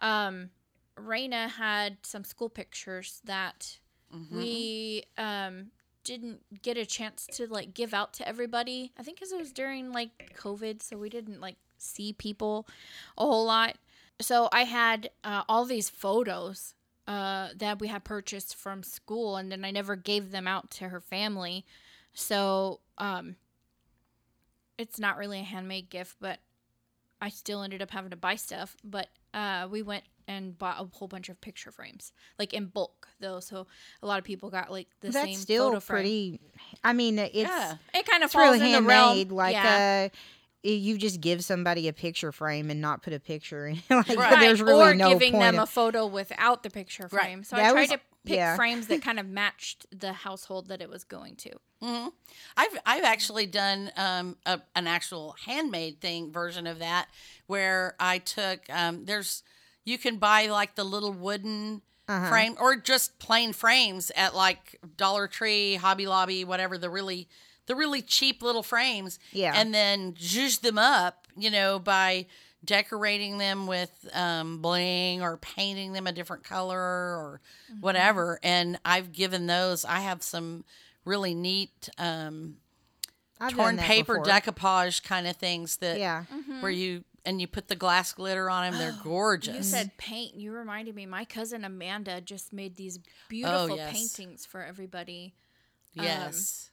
Um, 0.00 0.50
Raina 0.96 1.48
had 1.50 1.98
some 2.02 2.24
school 2.24 2.48
pictures 2.48 3.20
that 3.24 3.78
then 4.12 4.38
we 4.38 5.04
um 5.16 5.66
didn't 6.04 6.40
get 6.62 6.76
a 6.76 6.84
chance 6.84 7.26
to 7.32 7.46
like 7.46 7.72
give 7.74 7.94
out 7.94 8.12
to 8.12 8.28
everybody 8.28 8.92
i 8.98 9.02
think 9.02 9.16
because 9.16 9.32
it 9.32 9.38
was 9.38 9.52
during 9.52 9.92
like 9.92 10.36
covid 10.38 10.82
so 10.82 10.98
we 10.98 11.08
didn't 11.08 11.40
like 11.40 11.56
see 11.78 12.12
people 12.12 12.66
a 13.16 13.22
whole 13.24 13.46
lot 13.46 13.76
so 14.20 14.48
i 14.52 14.64
had 14.64 15.10
uh, 15.24 15.42
all 15.48 15.64
these 15.64 15.88
photos 15.88 16.74
uh, 17.08 17.48
that 17.56 17.80
we 17.80 17.88
had 17.88 18.04
purchased 18.04 18.54
from 18.54 18.82
school 18.82 19.36
and 19.36 19.50
then 19.50 19.64
i 19.64 19.70
never 19.70 19.96
gave 19.96 20.30
them 20.30 20.46
out 20.46 20.70
to 20.70 20.88
her 20.88 21.00
family 21.00 21.64
so 22.12 22.80
um 22.98 23.36
it's 24.78 24.98
not 24.98 25.16
really 25.18 25.40
a 25.40 25.44
handmade 25.44 25.90
gift, 25.90 26.16
but 26.20 26.40
I 27.20 27.28
still 27.28 27.62
ended 27.62 27.82
up 27.82 27.90
having 27.90 28.10
to 28.10 28.16
buy 28.16 28.34
stuff. 28.36 28.76
But 28.82 29.08
uh, 29.32 29.68
we 29.70 29.82
went 29.82 30.04
and 30.26 30.58
bought 30.58 30.80
a 30.80 30.88
whole 30.96 31.06
bunch 31.08 31.28
of 31.28 31.40
picture 31.40 31.70
frames, 31.70 32.12
like 32.38 32.52
in 32.52 32.66
bulk 32.66 33.06
though. 33.20 33.38
So 33.38 33.66
a 34.02 34.06
lot 34.06 34.18
of 34.18 34.24
people 34.24 34.50
got 34.50 34.70
like 34.72 34.88
the 35.00 35.10
That's 35.10 35.24
same 35.26 35.36
still 35.36 35.68
photo 35.68 35.80
frame. 35.80 36.02
pretty. 36.02 36.40
I 36.82 36.92
mean, 36.94 37.18
it's 37.18 37.34
Yeah. 37.34 37.76
It 37.94 38.06
kind 38.06 38.22
of 38.22 38.26
it's 38.28 38.34
falls 38.34 38.58
really 38.58 38.72
in 38.74 38.82
the 38.82 38.88
realm. 38.88 39.08
handmade. 39.16 39.30
Like 39.32 39.54
yeah. 39.54 40.08
uh, 40.12 40.16
you 40.68 40.96
just 40.98 41.20
give 41.20 41.44
somebody 41.44 41.86
a 41.88 41.92
picture 41.92 42.32
frame 42.32 42.70
and 42.70 42.80
not 42.80 43.02
put 43.02 43.12
a 43.12 43.20
picture 43.20 43.66
in. 43.66 43.76
like 43.90 44.08
Right. 44.16 44.40
there's 44.40 44.62
really 44.62 44.82
or 44.92 44.94
no 44.94 45.10
giving 45.10 45.32
them 45.38 45.56
of- 45.56 45.64
a 45.64 45.66
photo 45.66 46.06
without 46.06 46.62
the 46.62 46.70
picture 46.70 47.08
Right. 47.12 47.22
frame. 47.22 47.44
So 47.44 47.56
That 47.56 47.66
I 47.66 47.70
tried 47.72 47.80
was- 47.82 47.90
to 47.90 48.00
pick 48.24 48.36
yeah. 48.36 48.56
frames 48.56 48.86
that 48.88 49.02
kind 49.02 49.20
of 49.20 49.26
matched 49.26 49.86
the 49.96 50.12
household 50.12 50.68
that 50.68 50.80
it 50.80 50.88
was 50.88 51.04
going 51.04 51.36
to. 51.36 51.50
Hmm 51.82 52.08
I've 52.56 52.78
I've 52.86 53.04
actually 53.04 53.46
done 53.46 53.90
um, 53.96 54.36
a, 54.46 54.60
an 54.76 54.86
actual 54.86 55.34
handmade 55.46 56.00
thing 56.00 56.30
version 56.30 56.66
of 56.66 56.78
that 56.78 57.08
where 57.46 57.94
I 57.98 58.18
took 58.18 58.60
um, 58.70 59.04
there's 59.04 59.42
you 59.84 59.98
can 59.98 60.16
buy 60.18 60.46
like 60.46 60.74
the 60.76 60.84
little 60.84 61.12
wooden 61.12 61.82
Uh-huh. 62.08 62.28
frame 62.28 62.56
or 62.60 62.76
just 62.76 63.18
plain 63.18 63.52
frames 63.52 64.10
at 64.16 64.34
like 64.34 64.78
Dollar 64.96 65.28
Tree, 65.28 65.76
Hobby 65.76 66.06
Lobby, 66.06 66.44
whatever 66.44 66.76
the 66.78 66.90
really 66.90 67.28
the 67.66 67.74
really 67.76 68.02
cheap 68.02 68.42
little 68.42 68.62
frames. 68.62 69.18
Yeah. 69.32 69.52
and 69.54 69.72
then 69.72 70.12
zhuzh 70.14 70.60
them 70.60 70.78
up, 70.78 71.26
you 71.36 71.50
know, 71.50 71.78
by 71.78 72.26
decorating 72.64 73.38
them 73.38 73.66
with 73.66 73.90
um, 74.12 74.58
bling 74.60 75.22
or 75.22 75.36
painting 75.36 75.92
them 75.94 76.06
a 76.06 76.12
different 76.12 76.44
color 76.44 76.78
or 76.80 77.40
whatever. 77.80 78.38
And 78.42 78.78
I've 78.84 79.12
given 79.12 79.46
those. 79.46 79.84
I 79.84 80.00
have 80.00 80.22
some 80.22 80.64
really 81.04 81.34
neat 81.34 81.88
um, 81.98 82.56
I've 83.40 83.52
torn 83.52 83.76
paper 83.78 84.18
before. 84.20 84.32
decoupage 84.32 85.02
kind 85.02 85.26
of 85.26 85.36
things 85.36 85.78
that 85.78 85.98
Yeah. 85.98 86.24
where 86.60 86.70
you 86.70 87.04
and 87.24 87.40
you 87.40 87.46
put 87.46 87.68
the 87.68 87.76
glass 87.76 88.12
glitter 88.12 88.50
on 88.50 88.70
them. 88.70 88.78
They're 88.80 88.98
gorgeous. 89.04 89.56
You 89.56 89.62
said 89.62 89.96
paint. 89.96 90.34
You 90.34 90.52
reminded 90.52 90.94
me. 90.96 91.06
My 91.06 91.24
cousin 91.24 91.64
Amanda 91.64 92.20
just 92.20 92.52
made 92.52 92.74
these 92.76 92.98
beautiful 93.28 93.72
Oh, 93.72 93.76
yes. 93.76 93.92
paintings 93.92 94.44
for 94.46 94.62
everybody 94.62 95.34
yes. 95.94 96.70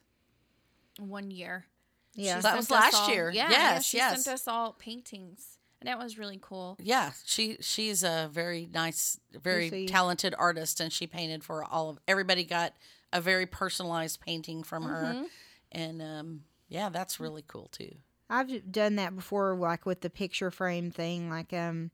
one 0.98 1.30
year. 1.30 1.66
Yeah. 2.14 2.36
She 2.36 2.42
That 2.42 2.56
was 2.56 2.70
last 2.70 2.94
all- 2.94 3.10
year. 3.10 3.30
Yeah, 3.30 3.50
Yes, 3.50 3.60
yeah, 3.60 3.78
she 3.80 3.96
yes. 3.98 4.24
sent 4.24 4.34
us 4.34 4.48
all 4.48 4.72
paintings, 4.72 5.58
and 5.80 5.88
that 5.88 5.98
was 5.98 6.18
really 6.18 6.38
cool. 6.42 6.76
yeah, 6.80 7.12
she 7.24 7.56
she's 7.60 8.02
a 8.02 8.28
very 8.32 8.68
nice, 8.72 9.18
very 9.32 9.86
talented 9.86 10.34
artist, 10.36 10.80
and 10.80 10.92
she 10.92 11.06
painted 11.06 11.44
for 11.44 11.62
all 11.64 11.88
of 11.90 11.98
everybody. 12.08 12.44
Got 12.44 12.74
a 13.12 13.20
very 13.20 13.46
personalized 13.46 14.20
painting 14.20 14.62
from 14.62 14.84
Mm-hmm. 14.84 14.92
her, 14.92 15.26
and 15.72 16.02
um, 16.02 16.44
yeah, 16.68 16.88
that's 16.88 17.20
really 17.20 17.44
cool 17.46 17.68
too. 17.72 17.92
I've 18.28 18.70
done 18.70 18.96
that 18.96 19.14
before, 19.16 19.54
like 19.56 19.84
with 19.86 20.02
the 20.02 20.10
picture 20.10 20.50
frame 20.50 20.90
thing. 20.90 21.28
Like, 21.28 21.52
um, 21.52 21.90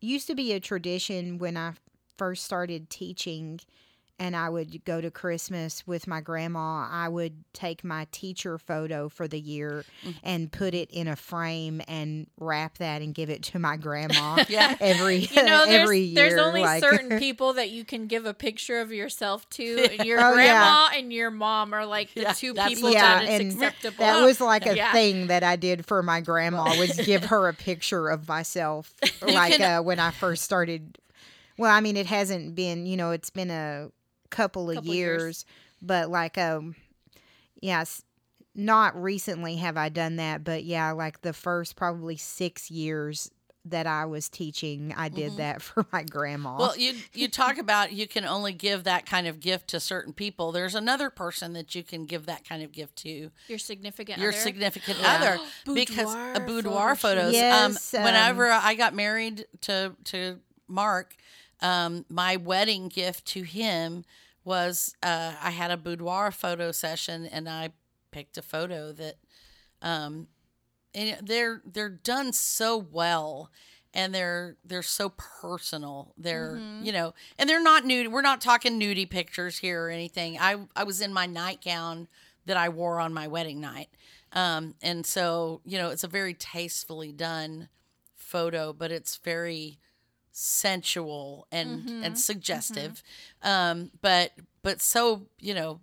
used 0.00 0.26
to 0.26 0.34
be 0.34 0.52
a 0.52 0.60
tradition 0.60 1.38
when 1.38 1.56
I 1.56 1.74
first 2.18 2.44
started 2.44 2.90
teaching, 2.90 3.60
and 4.18 4.36
I 4.36 4.48
would 4.48 4.84
go 4.84 5.00
to 5.00 5.10
Christmas 5.10 5.84
with 5.86 6.06
my 6.06 6.20
grandma. 6.20 6.88
I 6.88 7.08
would 7.08 7.44
take 7.52 7.82
my 7.82 8.06
teacher 8.12 8.58
photo 8.58 9.08
for 9.08 9.26
the 9.26 9.40
year 9.40 9.84
Mm. 10.06 10.14
and 10.22 10.52
put 10.52 10.72
it 10.72 10.88
in 10.92 11.08
a 11.08 11.16
frame 11.16 11.82
and 11.88 12.28
wrap 12.38 12.78
that 12.78 13.02
and 13.02 13.12
give 13.14 13.28
it 13.28 13.42
to 13.44 13.58
my 13.58 13.76
grandma. 13.76 14.44
Yeah. 14.48 14.76
every 14.80 15.16
You 15.18 15.42
know, 15.42 15.66
there's, 15.66 15.90
year. 15.92 16.14
there's 16.14 16.40
only 16.40 16.60
like- 16.62 16.80
certain 16.82 17.18
people 17.18 17.54
that 17.54 17.70
you 17.70 17.84
can 17.84 18.06
give 18.06 18.24
a 18.24 18.34
picture 18.34 18.80
of 18.80 18.92
yourself 18.92 19.48
to. 19.50 19.88
and 19.90 20.06
Your 20.06 20.20
Oh, 20.20 20.30
yeah. 20.30 20.34
grandma 20.34 20.88
and 20.96 21.12
your 21.12 21.30
mom 21.32 21.74
are 21.74 21.84
like 21.84 22.14
the 22.14 22.20
Yeah, 22.22 22.32
two 22.34 22.54
people 22.54 22.90
the 22.90 22.94
yeah, 22.94 23.18
that 23.18 23.24
it's 23.28 23.40
and 23.42 23.52
acceptable. 23.62 23.96
that 24.04 24.22
was 24.24 24.40
like 24.40 24.66
a 24.66 24.76
Yeah. 24.76 24.92
thing 24.92 25.26
that 25.26 25.42
I 25.42 25.56
did 25.56 25.86
for 25.86 26.02
my 26.04 26.20
grandma 26.20 26.76
was 26.78 26.92
give 27.04 27.24
her 27.26 27.48
a 27.48 27.54
picture 27.54 28.08
of 28.10 28.28
myself, 28.28 28.94
like 29.22 29.54
can- 29.54 29.78
uh, 29.78 29.82
when 29.82 29.98
I 29.98 30.12
first 30.12 30.44
started. 30.44 30.98
Well, 31.58 31.70
I 31.72 31.80
mean, 31.80 31.96
it 31.96 32.06
hasn't 32.06 32.54
been, 32.56 32.84
you 32.86 32.96
know, 32.96 33.10
it's 33.12 33.30
been 33.30 33.50
a 33.50 33.90
couple 34.34 34.70
of 34.70 34.76
Couple 34.76 34.94
years, 34.94 35.22
years. 35.22 35.46
but 35.82 36.10
like, 36.10 36.36
um, 36.38 36.74
yes, 37.60 38.02
not 38.54 39.00
recently 39.00 39.56
have 39.56 39.76
I 39.76 39.88
done 39.88 40.16
that, 40.16 40.44
but 40.44 40.64
yeah, 40.64 40.92
like 40.92 41.22
the 41.22 41.32
first 41.32 41.76
probably 41.76 42.16
six 42.16 42.70
years 42.70 43.30
that 43.66 43.86
I 43.86 44.04
was 44.04 44.28
teaching, 44.28 44.92
I 44.94 45.08
did 45.08 45.38
that 45.38 45.62
for 45.62 45.86
my 45.90 46.02
grandma. 46.02 46.50
Mm-hmm. 46.50 46.58
Well, 46.60 46.76
you 46.76 46.94
you 47.14 47.28
talk 47.28 47.58
about 47.58 47.92
you 47.92 48.06
can 48.06 48.24
only 48.24 48.52
give 48.52 48.84
that 48.84 49.06
kind 49.06 49.26
of 49.26 49.40
gift 49.40 49.68
to 49.68 49.80
certain 49.80 50.12
people. 50.12 50.52
There's 50.52 50.74
another 50.74 51.08
person 51.10 51.54
that 51.54 51.74
you 51.74 51.82
can 51.82 52.04
give 52.04 52.26
that 52.26 52.46
kind 52.46 52.62
of 52.62 52.72
gift 52.72 52.96
to. 52.96 53.30
your 53.48 53.58
significant 53.58 54.18
your 54.18 54.30
other. 54.30 54.38
significant 54.38 54.98
Yeah. 55.00 55.14
other 55.64 55.74
because 55.74 56.14
Boudoir 56.14 56.34
a 56.34 56.40
boudoir 56.40 56.96
photo 56.96 57.20
photos. 57.22 57.32
Yes, 57.32 57.94
um, 57.94 58.00
um, 58.00 58.04
whenever 58.04 58.50
I 58.50 58.74
got 58.74 58.94
married 58.94 59.46
to 59.62 59.94
to 60.04 60.40
Mark, 60.68 61.14
um, 61.60 62.04
my 62.08 62.36
wedding 62.36 62.88
gift 62.88 63.24
to 63.28 63.42
him 63.42 64.04
was 64.44 64.94
uh, 65.02 65.32
I 65.42 65.50
had 65.50 65.70
a 65.70 65.76
boudoir 65.76 66.30
photo 66.30 66.70
session 66.72 67.26
and 67.26 67.48
I 67.48 67.70
picked 68.10 68.36
a 68.36 68.42
photo 68.42 68.92
that 68.92 69.16
um, 69.82 70.28
and 70.94 71.26
they're 71.26 71.62
they're 71.64 71.88
done 71.88 72.32
so 72.32 72.76
well 72.78 73.50
and 73.92 74.14
they're 74.14 74.56
they're 74.64 74.82
so 74.82 75.08
personal. 75.10 76.12
They're 76.18 76.56
you 76.82 76.92
know 76.92 77.14
and 77.38 77.48
they're 77.48 77.62
not 77.62 77.84
nude 77.84 78.12
we're 78.12 78.22
not 78.22 78.40
talking 78.40 78.78
nudie 78.78 79.08
pictures 79.08 79.58
here 79.58 79.86
or 79.86 79.90
anything. 79.90 80.38
I 80.38 80.56
i 80.76 80.84
was 80.84 81.00
in 81.00 81.12
my 81.12 81.26
nightgown 81.26 82.08
that 82.46 82.56
i 82.56 82.68
wore 82.68 83.00
on 83.00 83.14
my 83.14 83.26
wedding 83.28 83.60
night. 83.60 83.88
Um 84.32 84.74
and 84.82 85.06
so 85.06 85.60
you 85.64 85.78
know 85.78 85.90
it's 85.90 86.04
a 86.04 86.08
very 86.08 86.34
tastefully 86.34 87.12
done 87.12 87.68
photo 88.16 88.72
but 88.72 88.90
it's 88.90 89.16
very 89.18 89.78
sensual 90.36 91.46
and 91.52 91.88
and 92.02 92.18
suggestive 92.18 93.04
um 93.42 93.92
but 94.02 94.32
but 94.62 94.80
so 94.80 95.28
you 95.38 95.54
know 95.54 95.78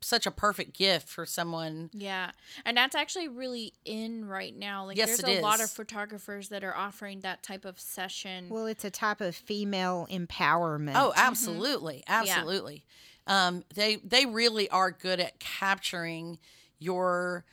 such 0.00 0.26
a 0.26 0.30
perfect 0.30 0.76
gift 0.76 1.08
for 1.08 1.24
someone 1.26 1.90
Yeah, 1.92 2.30
and 2.64 2.76
that's 2.76 2.94
actually 2.94 3.28
really 3.28 3.72
in 3.84 4.26
right 4.26 4.54
now. 4.56 4.86
Like, 4.86 4.96
Yes, 4.96 5.20
there's 5.20 5.36
it 5.36 5.40
a 5.40 5.42
lot 5.42 5.60
of 5.60 5.70
photographers 5.70 6.48
that 6.48 6.64
are 6.64 6.74
offering 6.76 7.20
that 7.20 7.42
type 7.42 7.64
of 7.64 7.78
session. 7.78 8.48
well, 8.48 8.66
it's 8.66 8.84
a 8.84 8.90
type 8.90 9.20
of 9.20 9.34
female 9.36 10.06
empowerment. 10.10 10.94
Oh, 10.96 11.12
absolutely, 11.16 12.02
Mm-hmm. 12.08 12.12
absolutely. 12.22 12.84
Um, 13.28 13.64
they 13.74 13.96
they 13.96 14.26
really 14.26 14.68
are 14.70 14.90
good 14.90 15.20
at 15.20 15.38
capturing 15.38 16.38
your 16.80 17.44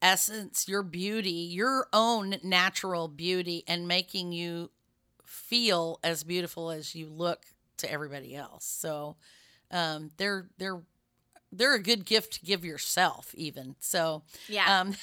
essence, 0.00 0.66
your 0.66 0.82
beauty, 0.82 1.30
your 1.30 1.88
own 1.92 2.36
natural 2.42 3.08
beauty, 3.08 3.64
and 3.68 3.86
making 3.86 4.32
you 4.32 4.70
feel 5.48 5.98
as 6.04 6.24
beautiful 6.24 6.70
as 6.70 6.94
you 6.94 7.08
look 7.08 7.46
to 7.78 7.90
everybody 7.90 8.34
else. 8.34 8.64
So 8.64 9.16
um, 9.70 10.10
they're 10.16 10.46
they're 10.58 10.80
they're 11.50 11.74
a 11.74 11.82
good 11.82 12.04
gift 12.04 12.34
to 12.34 12.44
give 12.44 12.64
yourself, 12.64 13.34
even. 13.34 13.74
So 13.80 14.22
yeah, 14.48 14.80
um, 14.80 14.94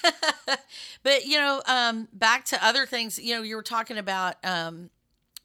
but 1.04 1.26
you 1.26 1.38
know, 1.38 1.62
um, 1.68 2.08
back 2.14 2.46
to 2.46 2.66
other 2.66 2.86
things. 2.86 3.18
You 3.20 3.36
know, 3.36 3.42
you 3.42 3.56
were 3.56 3.64
talking 3.64 3.98
about 3.98 4.36
um, 4.46 4.90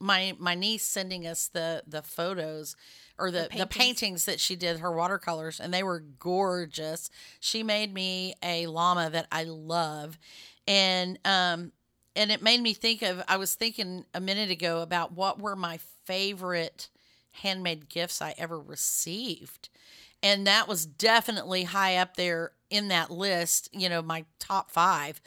my 0.00 0.34
my 0.38 0.54
niece 0.54 0.84
sending 0.84 1.26
us 1.26 1.48
the 1.48 1.82
the 1.86 2.02
photos 2.02 2.76
or 3.18 3.30
the, 3.30 3.42
the 3.42 3.48
paintings. 3.48 3.68
paintings. 3.68 4.24
that 4.24 4.40
she 4.40 4.56
did 4.56 4.80
her 4.80 4.90
watercolors 4.90 5.60
and 5.60 5.72
they 5.74 5.82
were 5.82 6.00
gorgeous 6.18 7.10
she 7.38 7.62
made 7.62 7.92
me 7.92 8.34
a 8.42 8.66
llama 8.66 9.10
that 9.10 9.26
i 9.30 9.44
love 9.44 10.18
and 10.66 11.18
um 11.26 11.70
and 12.16 12.30
it 12.32 12.42
made 12.42 12.60
me 12.60 12.72
think 12.72 13.02
of 13.02 13.22
i 13.28 13.36
was 13.36 13.54
thinking 13.54 14.04
a 14.14 14.20
minute 14.20 14.50
ago 14.50 14.80
about 14.82 15.12
what 15.12 15.40
were 15.40 15.56
my 15.56 15.78
favorite 16.04 16.88
handmade 17.42 17.88
gifts 17.88 18.20
i 18.20 18.34
ever 18.38 18.58
received. 18.58 19.68
And 20.22 20.46
that 20.46 20.68
was 20.68 20.84
definitely 20.84 21.64
high 21.64 21.96
up 21.96 22.16
there 22.16 22.52
in 22.68 22.88
that 22.88 23.10
list 23.10 23.68
you 23.72 23.88
know 23.88 24.02
my 24.02 24.24
top 24.38 24.70
five. 24.70 25.20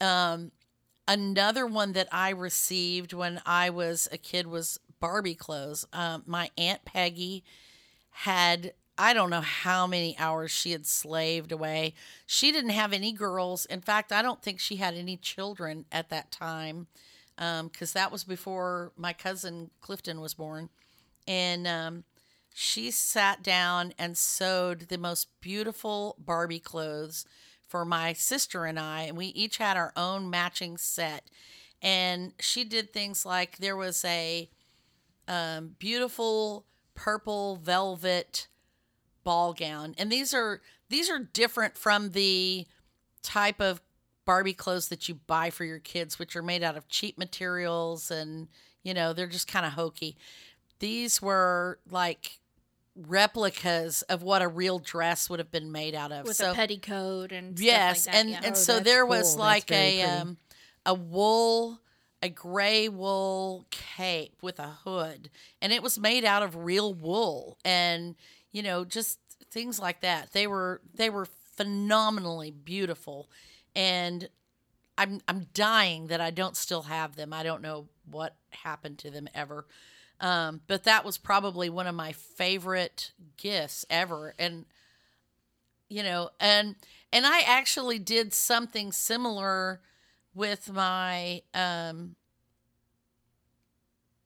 Um 0.00 0.52
another 1.06 1.66
one 1.66 1.92
that 1.92 2.08
i 2.12 2.30
received 2.30 3.12
when 3.12 3.40
i 3.44 3.68
was 3.68 4.08
a 4.10 4.16
kid 4.18 4.46
was 4.46 4.78
barbie 5.00 5.34
clothes. 5.34 5.86
Um, 5.92 6.22
my 6.26 6.50
aunt 6.56 6.84
peggy 6.86 7.44
had 8.10 8.72
i 8.98 9.12
don't 9.12 9.30
know 9.30 9.40
how 9.40 9.86
many 9.86 10.16
hours 10.18 10.50
she 10.50 10.72
had 10.72 10.86
slaved 10.86 11.52
away. 11.52 11.94
She 12.26 12.52
didn't 12.52 12.70
have 12.70 12.92
any 12.92 13.12
girls. 13.12 13.66
In 13.66 13.80
fact 13.80 14.12
i 14.12 14.22
don't 14.22 14.42
think 14.42 14.60
she 14.60 14.76
had 14.76 14.94
any 14.94 15.16
children 15.16 15.84
at 15.92 16.10
that 16.10 16.30
time 16.30 16.86
because 17.36 17.92
that 17.92 18.12
was 18.12 18.24
before 18.24 18.92
my 18.96 19.12
cousin 19.12 19.70
clifton 19.80 20.20
was 20.20 20.34
born. 20.34 20.68
And 21.26 21.66
um, 21.66 22.04
she 22.54 22.90
sat 22.90 23.42
down 23.42 23.92
and 23.98 24.16
sewed 24.16 24.88
the 24.88 24.98
most 24.98 25.28
beautiful 25.40 26.16
Barbie 26.18 26.60
clothes 26.60 27.24
for 27.66 27.84
my 27.84 28.12
sister 28.12 28.66
and 28.66 28.78
I, 28.78 29.02
and 29.02 29.16
we 29.16 29.26
each 29.26 29.56
had 29.56 29.76
our 29.76 29.92
own 29.96 30.30
matching 30.30 30.76
set. 30.76 31.28
And 31.82 32.32
she 32.38 32.62
did 32.64 32.92
things 32.92 33.26
like 33.26 33.56
there 33.58 33.76
was 33.76 34.04
a 34.04 34.48
um, 35.26 35.74
beautiful 35.78 36.66
purple 36.94 37.56
velvet 37.56 38.46
ball 39.24 39.52
gown, 39.52 39.94
and 39.98 40.12
these 40.12 40.32
are 40.32 40.60
these 40.88 41.10
are 41.10 41.18
different 41.18 41.76
from 41.76 42.10
the 42.10 42.66
type 43.22 43.60
of 43.60 43.80
Barbie 44.24 44.54
clothes 44.54 44.88
that 44.88 45.08
you 45.08 45.16
buy 45.26 45.50
for 45.50 45.64
your 45.64 45.78
kids, 45.78 46.18
which 46.18 46.36
are 46.36 46.42
made 46.42 46.62
out 46.62 46.76
of 46.76 46.88
cheap 46.88 47.18
materials 47.18 48.10
and, 48.10 48.48
you 48.82 48.94
know, 48.94 49.12
they're 49.12 49.26
just 49.26 49.48
kind 49.48 49.66
of 49.66 49.72
hokey. 49.72 50.16
These 50.78 51.20
were 51.20 51.78
like 51.90 52.40
replicas 52.96 54.02
of 54.02 54.22
what 54.22 54.42
a 54.42 54.48
real 54.48 54.78
dress 54.78 55.28
would 55.28 55.40
have 55.40 55.50
been 55.50 55.72
made 55.72 55.94
out 55.94 56.12
of. 56.12 56.26
with 56.26 56.36
so 56.36 56.52
a 56.52 56.54
petticoat 56.54 57.32
and 57.32 57.58
stuff 57.58 57.66
yes, 57.66 58.06
like 58.06 58.14
that, 58.14 58.20
and 58.20 58.30
yeah. 58.30 58.40
and 58.44 58.54
Oh, 58.54 58.58
so 58.58 58.80
there 58.80 59.04
was 59.04 59.32
That's 59.32 59.38
like 59.38 59.72
a 59.72 60.02
um, 60.02 60.36
a 60.86 60.94
wool 60.94 61.80
a 62.22 62.28
gray 62.30 62.88
wool 62.88 63.66
cape 63.70 64.36
with 64.40 64.58
a 64.58 64.68
hood 64.84 65.28
and 65.60 65.74
it 65.74 65.82
was 65.82 65.98
made 65.98 66.24
out 66.24 66.42
of 66.42 66.56
real 66.56 66.94
wool 66.94 67.58
and 67.66 68.14
you 68.54 68.62
know 68.62 68.86
just 68.86 69.18
things 69.50 69.78
like 69.78 70.00
that. 70.00 70.32
They 70.32 70.46
were 70.46 70.80
they 70.94 71.10
were 71.10 71.26
phenomenally 71.26 72.50
beautiful. 72.50 73.28
And 73.76 74.28
i'm 74.96 75.20
i'm 75.26 75.48
dying 75.52 76.06
that 76.06 76.20
i 76.20 76.30
don't 76.30 76.56
still 76.56 76.82
have 76.82 77.16
them. 77.16 77.32
I 77.34 77.42
don't 77.42 77.60
know 77.60 77.88
what 78.10 78.36
happened 78.50 78.98
to 79.00 79.10
them 79.10 79.28
ever. 79.34 79.66
Um, 80.20 80.60
but 80.68 80.84
that 80.84 81.04
was 81.04 81.18
probably 81.18 81.68
one 81.68 81.88
of 81.88 81.94
my 81.94 82.12
favorite 82.12 83.12
gifts 83.36 83.84
ever. 83.90 84.34
And 84.38 84.64
you 85.88 86.02
know 86.02 86.30
and 86.40 86.76
and 87.12 87.26
i 87.26 87.40
actually 87.40 87.98
did 87.98 88.32
something 88.32 88.90
similar 88.92 89.80
with 90.34 90.72
my 90.72 91.42
um 91.52 92.16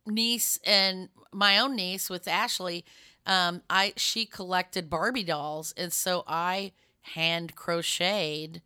niece 0.07 0.59
and 0.65 1.09
my 1.33 1.59
own 1.59 1.77
niece 1.77 2.09
with 2.09 2.27
ashley 2.27 2.85
um 3.29 3.63
i 3.71 3.93
she 3.97 4.27
collected 4.27 4.91
barbie 4.91 5.25
dolls 5.25 5.75
and 5.77 5.93
so 5.93 6.25
i 6.29 6.73
hand 7.15 7.55
crocheted 7.57 8.63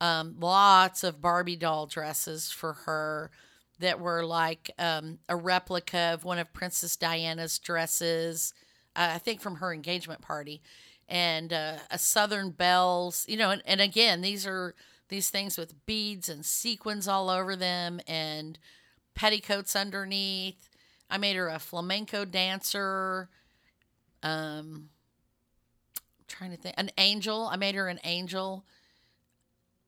um 0.00 0.36
lots 0.40 1.02
of 1.04 1.20
barbie 1.20 1.56
doll 1.56 1.86
dresses 1.86 2.50
for 2.50 2.72
her 2.72 3.30
that 3.78 4.00
were 4.00 4.24
like 4.24 4.70
um, 4.78 5.18
a 5.28 5.36
replica 5.36 6.12
of 6.14 6.24
one 6.24 6.38
of 6.38 6.50
Princess 6.54 6.96
Diana's 6.96 7.58
dresses, 7.58 8.54
uh, 8.96 9.10
I 9.14 9.18
think 9.18 9.42
from 9.42 9.56
her 9.56 9.72
engagement 9.72 10.22
party, 10.22 10.62
and 11.08 11.52
uh, 11.52 11.74
a 11.90 11.98
Southern 11.98 12.50
belles. 12.50 13.26
You 13.28 13.36
know, 13.36 13.50
and, 13.50 13.62
and 13.66 13.80
again, 13.82 14.22
these 14.22 14.46
are 14.46 14.74
these 15.10 15.28
things 15.30 15.58
with 15.58 15.84
beads 15.86 16.30
and 16.30 16.44
sequins 16.44 17.06
all 17.06 17.28
over 17.28 17.54
them, 17.54 18.00
and 18.06 18.58
petticoats 19.14 19.76
underneath. 19.76 20.70
I 21.10 21.18
made 21.18 21.36
her 21.36 21.48
a 21.48 21.58
flamenco 21.58 22.24
dancer. 22.24 23.28
Um, 24.22 24.90
I'm 25.96 26.24
trying 26.28 26.50
to 26.50 26.56
think, 26.56 26.74
an 26.78 26.90
angel. 26.98 27.48
I 27.50 27.56
made 27.56 27.74
her 27.74 27.88
an 27.88 28.00
angel 28.04 28.64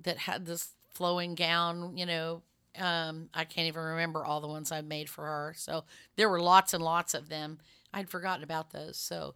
that 0.02 0.18
had 0.18 0.46
this 0.46 0.68
flowing 0.90 1.34
gown. 1.34 1.96
You 1.96 2.06
know, 2.06 2.42
um, 2.78 3.28
I 3.34 3.44
can't 3.44 3.68
even 3.68 3.82
remember 3.82 4.24
all 4.24 4.40
the 4.40 4.48
ones 4.48 4.72
I 4.72 4.80
made 4.80 5.08
for 5.08 5.24
her. 5.24 5.54
So 5.56 5.84
there 6.16 6.28
were 6.28 6.40
lots 6.40 6.74
and 6.74 6.82
lots 6.82 7.14
of 7.14 7.28
them. 7.28 7.58
I'd 7.92 8.10
forgotten 8.10 8.44
about 8.44 8.70
those. 8.70 8.98
So 8.98 9.34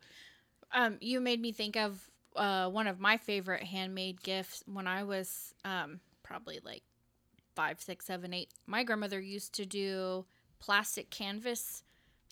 um, 0.73 0.99
you 1.01 1.21
made 1.21 1.41
me 1.41 1.53
think 1.53 1.77
of 1.77 2.11
uh, 2.37 2.69
one 2.69 2.87
of 2.87 3.01
my 3.01 3.17
favorite 3.17 3.63
handmade 3.63 4.23
gifts 4.23 4.63
when 4.67 4.87
I 4.87 5.05
was 5.05 5.55
um, 5.65 6.01
probably 6.23 6.61
like 6.65 6.83
five, 7.55 7.81
six, 7.81 8.07
seven, 8.07 8.33
eight. 8.33 8.51
My 8.67 8.85
grandmother 8.85 9.21
used 9.21 9.55
to 9.55 9.67
do 9.67 10.25
plastic 10.59 11.11
canvas 11.11 11.83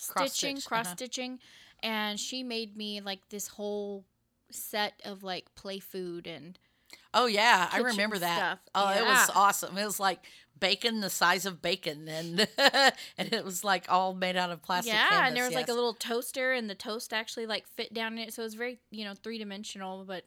Cross 0.08 0.32
stitching, 0.32 0.56
stitch, 0.56 0.66
cross 0.66 0.86
uh-huh. 0.86 0.94
stitching, 0.96 1.38
and 1.82 2.18
she 2.18 2.42
made 2.42 2.76
me 2.76 3.00
like 3.00 3.28
this 3.28 3.48
whole 3.48 4.04
set 4.50 5.00
of 5.04 5.22
like 5.22 5.54
play 5.54 5.78
food 5.78 6.26
and 6.26 6.58
oh 7.14 7.26
yeah, 7.26 7.68
I 7.72 7.78
remember 7.78 8.18
that. 8.18 8.36
stuff. 8.36 8.58
Oh, 8.74 8.90
it 8.90 9.04
was 9.04 9.30
awesome. 9.34 9.76
It 9.78 9.84
was 9.84 10.00
like 10.00 10.20
bacon 10.58 11.00
the 11.00 11.10
size 11.10 11.46
of 11.46 11.62
bacon, 11.62 12.08
and 12.08 12.46
and 12.58 13.32
it 13.32 13.44
was 13.44 13.64
like 13.64 13.86
all 13.88 14.14
made 14.14 14.36
out 14.36 14.50
of 14.50 14.62
plastic. 14.62 14.92
yeah, 14.92 15.08
canvas, 15.08 15.28
and 15.28 15.36
there 15.36 15.44
was 15.44 15.54
like 15.54 15.68
a 15.68 15.72
little 15.72 15.94
toaster, 15.94 16.52
and 16.52 16.68
the 16.68 16.74
toast 16.74 17.12
actually 17.12 17.46
like 17.46 17.66
fit 17.66 17.92
down 17.94 18.14
in 18.14 18.18
it, 18.18 18.34
so 18.34 18.42
it 18.42 18.46
was 18.46 18.54
very 18.54 18.78
you 18.90 19.04
know 19.04 19.14
three 19.14 19.38
dimensional. 19.38 20.04
But 20.04 20.24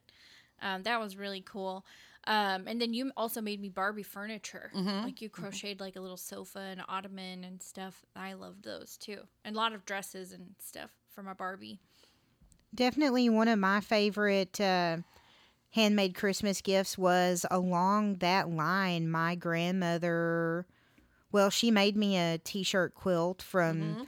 um, 0.61 0.83
that 0.83 0.99
was 0.99 1.17
really 1.17 1.41
cool. 1.41 1.85
Um, 2.25 2.67
and 2.67 2.79
then 2.81 2.93
you 2.93 3.11
also 3.17 3.41
made 3.41 3.59
me 3.59 3.67
Barbie 3.67 4.01
furniture. 4.01 4.71
Mhm. 4.73 5.03
Like 5.03 5.21
you 5.21 5.29
crocheted 5.29 5.81
like 5.81 5.97
a 5.97 5.99
little 6.01 6.15
sofa 6.15 6.59
and 6.59 6.81
ottoman 6.87 7.43
and 7.43 7.61
stuff. 7.61 8.05
I 8.15 8.33
loved 8.33 8.63
those 8.63 8.97
too, 8.97 9.19
and 9.43 9.55
a 9.55 9.59
lot 9.59 9.73
of 9.73 9.85
dresses 9.85 10.31
and 10.31 10.55
stuff 10.59 10.91
for 11.13 11.23
my 11.23 11.33
Barbie. 11.33 11.79
Definitely 12.73 13.29
one 13.29 13.47
of 13.47 13.59
my 13.59 13.81
favorite 13.81 14.59
uh, 14.59 14.97
handmade 15.71 16.15
Christmas 16.15 16.61
gifts 16.61 16.97
was 16.97 17.45
along 17.51 18.15
that 18.15 18.49
line. 18.49 19.09
My 19.09 19.35
grandmother, 19.35 20.65
well, 21.31 21.49
she 21.49 21.69
made 21.69 21.95
me 21.95 22.17
a 22.17 22.39
t 22.39 22.63
shirt 22.63 22.95
quilt 22.95 23.41
from 23.43 24.07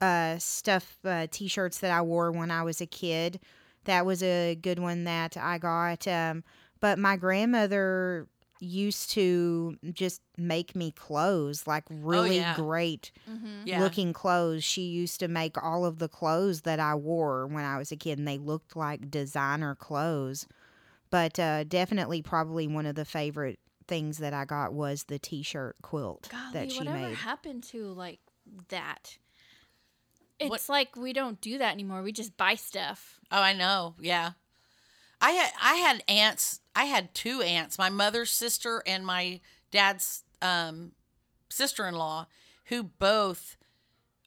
uh, 0.00 0.38
stuff, 0.38 0.96
uh, 1.04 1.26
t 1.30 1.46
shirts 1.48 1.78
that 1.78 1.90
I 1.90 2.00
wore 2.00 2.32
when 2.32 2.50
I 2.50 2.62
was 2.62 2.80
a 2.80 2.86
kid. 2.86 3.38
That 3.84 4.06
was 4.06 4.22
a 4.22 4.54
good 4.54 4.78
one 4.78 5.04
that 5.04 5.36
I 5.36 5.58
got. 5.58 6.08
Um, 6.08 6.42
but 6.80 6.98
my 6.98 7.16
grandmother 7.16 8.28
used 8.60 9.10
to 9.10 9.76
just 9.92 10.20
make 10.38 10.74
me 10.74 10.90
clothes, 10.92 11.66
like 11.66 11.84
really 11.90 12.36
yeah. 12.36 12.54
great 12.56 13.10
Mm-hmm. 13.30 13.66
yeah. 13.66 13.80
looking 13.80 14.12
clothes. 14.12 14.64
She 14.64 14.82
used 14.82 15.20
to 15.20 15.28
make 15.28 15.62
all 15.62 15.84
of 15.84 15.98
the 15.98 16.08
clothes 16.08 16.62
that 16.62 16.80
I 16.80 16.94
wore 16.94 17.46
when 17.46 17.64
I 17.64 17.76
was 17.78 17.92
a 17.92 17.96
kid, 17.96 18.18
and 18.18 18.26
they 18.26 18.38
looked 18.38 18.76
like 18.76 19.10
designer 19.10 19.74
clothes. 19.74 20.46
But 21.10 21.38
uh, 21.38 21.64
definitely, 21.64 22.22
probably 22.22 22.66
one 22.66 22.86
of 22.86 22.94
the 22.96 23.04
favorite 23.04 23.58
things 23.86 24.18
that 24.18 24.32
I 24.34 24.44
got 24.44 24.72
was 24.72 25.04
the 25.04 25.18
T-shirt 25.18 25.76
quilt 25.82 26.28
Golly, 26.30 26.52
that 26.54 26.72
she 26.72 26.78
whatever 26.78 26.96
made. 26.98 27.14
happened 27.16 27.62
to 27.64 27.84
like 27.92 28.18
that? 28.68 29.16
What- 30.40 30.56
It's 30.56 30.68
like 30.68 30.96
we 30.96 31.12
don't 31.12 31.40
do 31.40 31.58
that 31.58 31.72
anymore. 31.72 32.02
We 32.02 32.12
just 32.12 32.36
buy 32.36 32.56
stuff. 32.56 33.20
Oh, 33.30 33.40
I 33.40 33.52
know. 33.52 33.94
Yeah. 34.00 34.32
I 35.20 35.30
had 35.30 35.50
I 35.62 35.74
had 35.76 36.04
aunts. 36.08 36.60
I 36.76 36.84
had 36.84 37.14
two 37.14 37.40
aunts, 37.40 37.78
my 37.78 37.88
mother's 37.88 38.30
sister 38.30 38.82
and 38.86 39.04
my 39.04 39.40
dad's 39.70 40.22
um, 40.42 40.92
sister-in-law, 41.48 42.26
who 42.66 42.82
both 42.82 43.56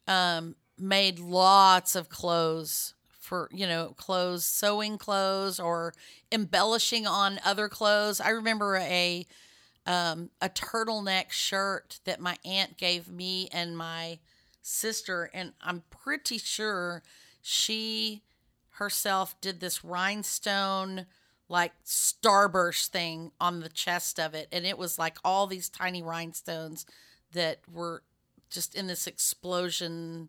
um, 0.08 0.56
made 0.76 1.20
lots 1.20 1.94
of 1.94 2.08
clothes 2.08 2.94
for 3.08 3.48
you 3.52 3.66
know 3.66 3.94
clothes, 3.96 4.44
sewing 4.44 4.98
clothes 4.98 5.60
or 5.60 5.94
embellishing 6.32 7.06
on 7.06 7.38
other 7.44 7.68
clothes. 7.68 8.20
I 8.20 8.30
remember 8.30 8.76
a 8.76 9.24
um, 9.86 10.30
a 10.42 10.48
turtleneck 10.48 11.30
shirt 11.30 12.00
that 12.04 12.20
my 12.20 12.36
aunt 12.44 12.76
gave 12.76 13.08
me 13.08 13.48
and 13.52 13.78
my 13.78 14.18
sister, 14.60 15.30
and 15.32 15.52
I'm 15.62 15.84
pretty 15.90 16.38
sure 16.38 17.02
she 17.40 18.22
herself 18.70 19.40
did 19.40 19.60
this 19.60 19.84
rhinestone 19.84 21.06
like 21.50 21.72
starburst 21.84 22.86
thing 22.86 23.32
on 23.40 23.60
the 23.60 23.68
chest 23.68 24.20
of 24.20 24.34
it 24.34 24.48
and 24.52 24.64
it 24.64 24.78
was 24.78 24.98
like 24.98 25.18
all 25.24 25.46
these 25.48 25.68
tiny 25.68 26.00
rhinestones 26.00 26.86
that 27.32 27.58
were 27.70 28.02
just 28.48 28.74
in 28.74 28.86
this 28.86 29.06
explosion 29.06 30.28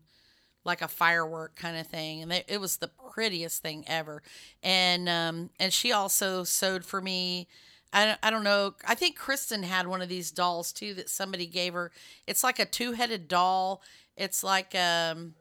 like 0.64 0.82
a 0.82 0.88
firework 0.88 1.54
kind 1.56 1.76
of 1.76 1.86
thing 1.86 2.22
and 2.22 2.32
it, 2.32 2.44
it 2.48 2.60
was 2.60 2.76
the 2.76 2.90
prettiest 3.10 3.62
thing 3.62 3.84
ever. 3.86 4.22
And 4.62 5.08
um 5.08 5.50
and 5.60 5.72
she 5.72 5.92
also 5.92 6.44
sewed 6.44 6.84
for 6.84 7.00
me 7.00 7.46
I 7.92 8.16
I 8.22 8.30
don't 8.30 8.44
know 8.44 8.74
i 8.86 8.94
think 8.94 9.16
kristen 9.16 9.62
had 9.62 9.86
one 9.86 10.02
of 10.02 10.08
these 10.08 10.30
dolls 10.30 10.72
too 10.72 10.92
that 10.94 11.08
somebody 11.08 11.46
gave 11.46 11.74
her. 11.74 11.92
It's 12.26 12.42
like 12.44 12.58
a 12.58 12.66
two-headed 12.66 13.28
doll. 13.28 13.80
It's 14.16 14.42
like 14.42 14.74
um 14.74 15.34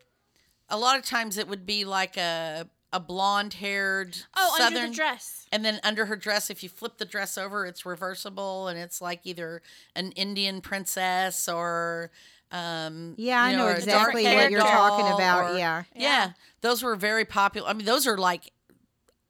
a 0.69 0.77
lot 0.77 0.97
of 0.97 1.05
times 1.05 1.37
it 1.37 1.47
would 1.47 1.65
be 1.65 1.85
like 1.85 2.17
a 2.17 2.67
a 2.93 2.99
blonde 2.99 3.53
haired 3.55 4.17
Oh, 4.35 4.55
southern 4.57 4.77
under 4.77 4.87
the 4.89 4.93
dress. 4.95 5.45
and 5.51 5.63
then 5.63 5.79
under 5.83 6.05
her 6.07 6.15
dress 6.15 6.49
if 6.49 6.61
you 6.63 6.69
flip 6.69 6.97
the 6.97 7.05
dress 7.05 7.37
over 7.37 7.65
it's 7.65 7.85
reversible 7.85 8.67
and 8.67 8.77
it's 8.77 9.01
like 9.01 9.21
either 9.23 9.61
an 9.95 10.11
indian 10.13 10.59
princess 10.61 11.47
or 11.47 12.11
um 12.51 13.13
Yeah, 13.17 13.41
I 13.43 13.51
you 13.51 13.57
know 13.57 13.67
or 13.67 13.71
a 13.71 13.75
exactly 13.77 14.23
what 14.25 14.51
you're 14.51 14.59
talking 14.59 15.05
about. 15.13 15.53
or- 15.53 15.57
yeah. 15.57 15.83
yeah. 15.95 16.01
Yeah. 16.01 16.31
those 16.59 16.83
were 16.83 16.95
very 16.97 17.23
popular 17.25 17.69
i 17.69 17.73
mean 17.73 17.85
those 17.85 18.05
are 18.07 18.17
like 18.17 18.51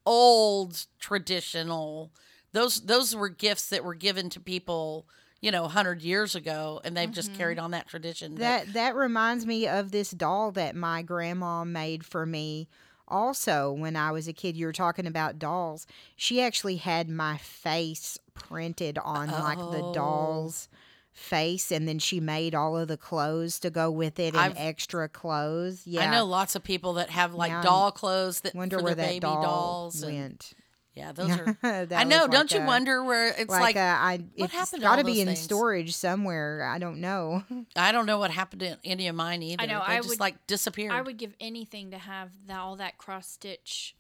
old 0.06 0.86
traditional 1.00 2.12
those 2.54 2.82
those 2.82 3.16
were 3.16 3.30
gifts 3.30 3.70
that 3.70 3.84
were 3.84 3.94
given 3.96 4.30
to 4.30 4.40
people 4.40 5.06
you 5.40 5.52
know 5.52 5.62
100 5.64 6.02
years 6.02 6.36
ago 6.36 6.82
and 6.84 6.98
they've 6.98 7.12
just 7.12 7.34
carried 7.36 7.60
on 7.60 7.72
that 7.72 7.88
tradition 7.88 8.32
But- 8.34 8.40
That 8.40 8.74
that 8.74 8.96
reminds 8.96 9.46
me 9.46 9.68
of 9.68 9.92
this 9.92 10.10
doll 10.12 10.52
that 10.54 10.76
my 10.76 11.02
grandma 11.04 11.64
made 11.64 12.04
for 12.06 12.26
me. 12.26 12.68
Also, 13.12 13.72
when 13.72 13.96
I 13.96 14.12
was 14.12 14.28
a 14.28 14.34
kid, 14.34 14.56
you 14.56 14.66
were 14.66 14.72
talking 14.74 15.06
about 15.06 15.38
dolls. 15.38 15.86
She 16.16 16.42
actually 16.42 16.78
had 16.78 17.10
my 17.10 17.38
face 17.38 18.18
printed 18.34 18.98
on 18.98 19.30
like 19.30 19.58
the 19.58 19.84
Oh. 19.84 19.94
doll's 19.94 20.70
face, 21.12 21.72
and 21.72 21.88
then 21.88 22.00
she 22.00 22.22
made 22.22 22.56
all 22.56 22.78
of 22.78 22.88
the 22.88 22.96
clothes 22.96 23.60
to 23.60 23.70
go 23.70 23.92
with 23.92 24.18
it 24.18 24.34
and 24.34 24.38
I've- 24.38 24.58
extra 24.58 25.10
clothes. 25.10 25.86
Yeah, 25.86 26.08
i 26.08 26.12
know 26.12 26.26
lots 26.26 26.56
of 26.56 26.64
people 26.64 26.94
that 26.94 27.10
have 27.10 27.34
like 27.34 27.52
Yeah. 27.52 27.62
doll 27.62 27.92
clothes 27.92 28.40
that 28.42 28.56
Wonder 28.56 28.82
where 28.82 28.96
that 28.96 29.08
baby 29.08 29.20
doll 29.20 29.42
dolls 29.44 30.02
and- 30.04 30.14
went. 30.18 30.54
Yeah, 30.94 31.14
those 31.14 31.32
are. 31.32 31.58
I 31.64 32.04
know. 32.04 32.26
was 32.26 32.30
don't 32.30 32.34
like 32.34 32.52
you 32.52 32.60
a- 32.60 32.66
wonder 32.66 33.04
where 33.04 33.30
it's 33.30 33.50
like, 33.50 33.62
like? 33.62 33.76
uh, 33.78 33.80
I, 33.80 34.18
what 34.36 34.46
it's 34.46 34.54
happened 34.54 34.82
got 34.82 34.98
to 34.98 35.06
be 35.06 35.12
those 35.14 35.20
in 35.22 35.28
things? 35.28 35.40
storage 35.40 35.96
somewhere. 35.96 36.70
I 36.70 36.80
don't 36.80 37.00
know. 37.00 37.44
I 37.78 37.92
don't 37.94 38.06
know 38.06 38.18
what 38.20 38.30
happened 38.32 38.60
to 38.62 38.78
any 38.84 39.08
of 39.08 39.16
mine 39.16 39.42
either. 39.42 39.64
I 39.64 39.68
know, 39.68 39.80
They 39.88 39.94
I 39.94 39.98
just 39.98 40.10
would- 40.10 40.20
like 40.20 40.46
disappeared. 40.48 40.92
I 40.92 41.02
would 41.02 41.18
give 41.18 41.34
anything 41.40 41.92
to 41.92 41.98
have 41.98 42.30
that, 42.48 42.58
all 42.60 42.76
that 42.76 42.98
cross 42.98 43.28
stitch, 43.30 43.96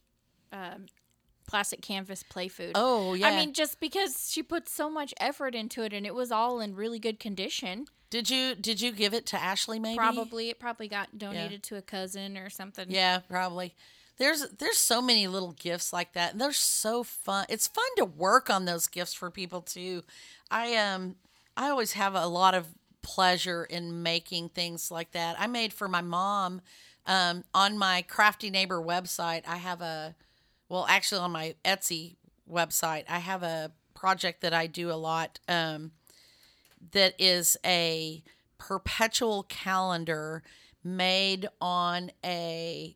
um, 0.52 0.88
plastic 1.48 1.82
canvas 1.82 2.24
play 2.24 2.48
food. 2.50 2.72
oh 2.76 3.14
yeah. 3.14 3.28
I 3.28 3.36
mean, 3.38 3.54
just 3.54 3.80
because 3.80 4.30
she 4.32 4.44
put 4.44 4.68
so 4.70 4.90
much 4.90 5.14
effort 5.20 5.56
into 5.56 5.84
it 5.84 5.94
and 5.94 6.06
it 6.06 6.14
was 6.16 6.32
all 6.32 6.60
in 6.60 6.76
really 6.76 7.00
good 7.00 7.20
condition. 7.20 7.86
did 8.10 8.30
you 8.30 8.54
did 8.56 8.82
you 8.82 8.92
give 8.92 9.14
it 9.14 9.26
to 9.28 9.42
Ashley? 9.42 9.80
Maybe 9.80 9.98
Probably 9.98 10.50
it 10.50 10.60
probably 10.60 10.88
got 10.90 11.18
donated 11.18 11.64
to 11.64 11.78
a 11.78 11.82
cousin 11.82 12.38
or 12.38 12.50
something. 12.50 12.88
Yeah, 12.90 13.20
probably. 13.30 13.76
There's 14.22 14.48
there's 14.60 14.78
so 14.78 15.02
many 15.02 15.26
little 15.28 15.54
gifts 15.54 15.92
like 15.92 16.14
that. 16.14 16.34
And 16.34 16.40
they're 16.40 16.52
so 16.52 17.02
fun. 17.02 17.48
It's 17.50 17.66
fun 17.66 17.84
to 17.98 18.06
work 18.06 18.52
on 18.52 18.66
those 18.66 18.86
gifts 18.86 19.16
for 19.16 19.32
people 19.32 19.62
too. 19.62 20.04
I 20.52 20.76
um 20.76 21.16
I 21.58 21.70
always 21.70 21.94
have 21.94 22.14
a 22.14 22.28
lot 22.28 22.54
of 22.54 22.68
pleasure 23.02 23.64
in 23.64 24.04
making 24.04 24.50
things 24.50 24.92
like 24.92 25.14
that. 25.14 25.38
I 25.40 25.48
made 25.48 25.74
for 25.74 25.88
my 25.88 26.02
mom 26.02 26.62
um 27.08 27.46
on 27.56 27.80
my 27.80 28.04
crafty 28.04 28.52
neighbor 28.52 28.80
website. 28.80 29.42
I 29.48 29.56
have 29.56 29.82
a 29.82 30.14
well, 30.70 30.86
actually 30.88 31.22
on 31.22 31.32
my 31.32 31.56
Etsy 31.66 32.18
website, 32.48 33.06
I 33.10 33.18
have 33.18 33.42
a 33.42 33.72
project 33.96 34.42
that 34.42 34.54
I 34.54 34.68
do 34.68 34.92
a 34.92 35.02
lot 35.02 35.40
um 35.48 35.94
that 36.92 37.16
is 37.18 37.58
a 37.66 38.22
perpetual 38.60 39.48
calendar 39.50 40.44
made 40.84 41.50
on 41.60 42.12
a 42.24 42.96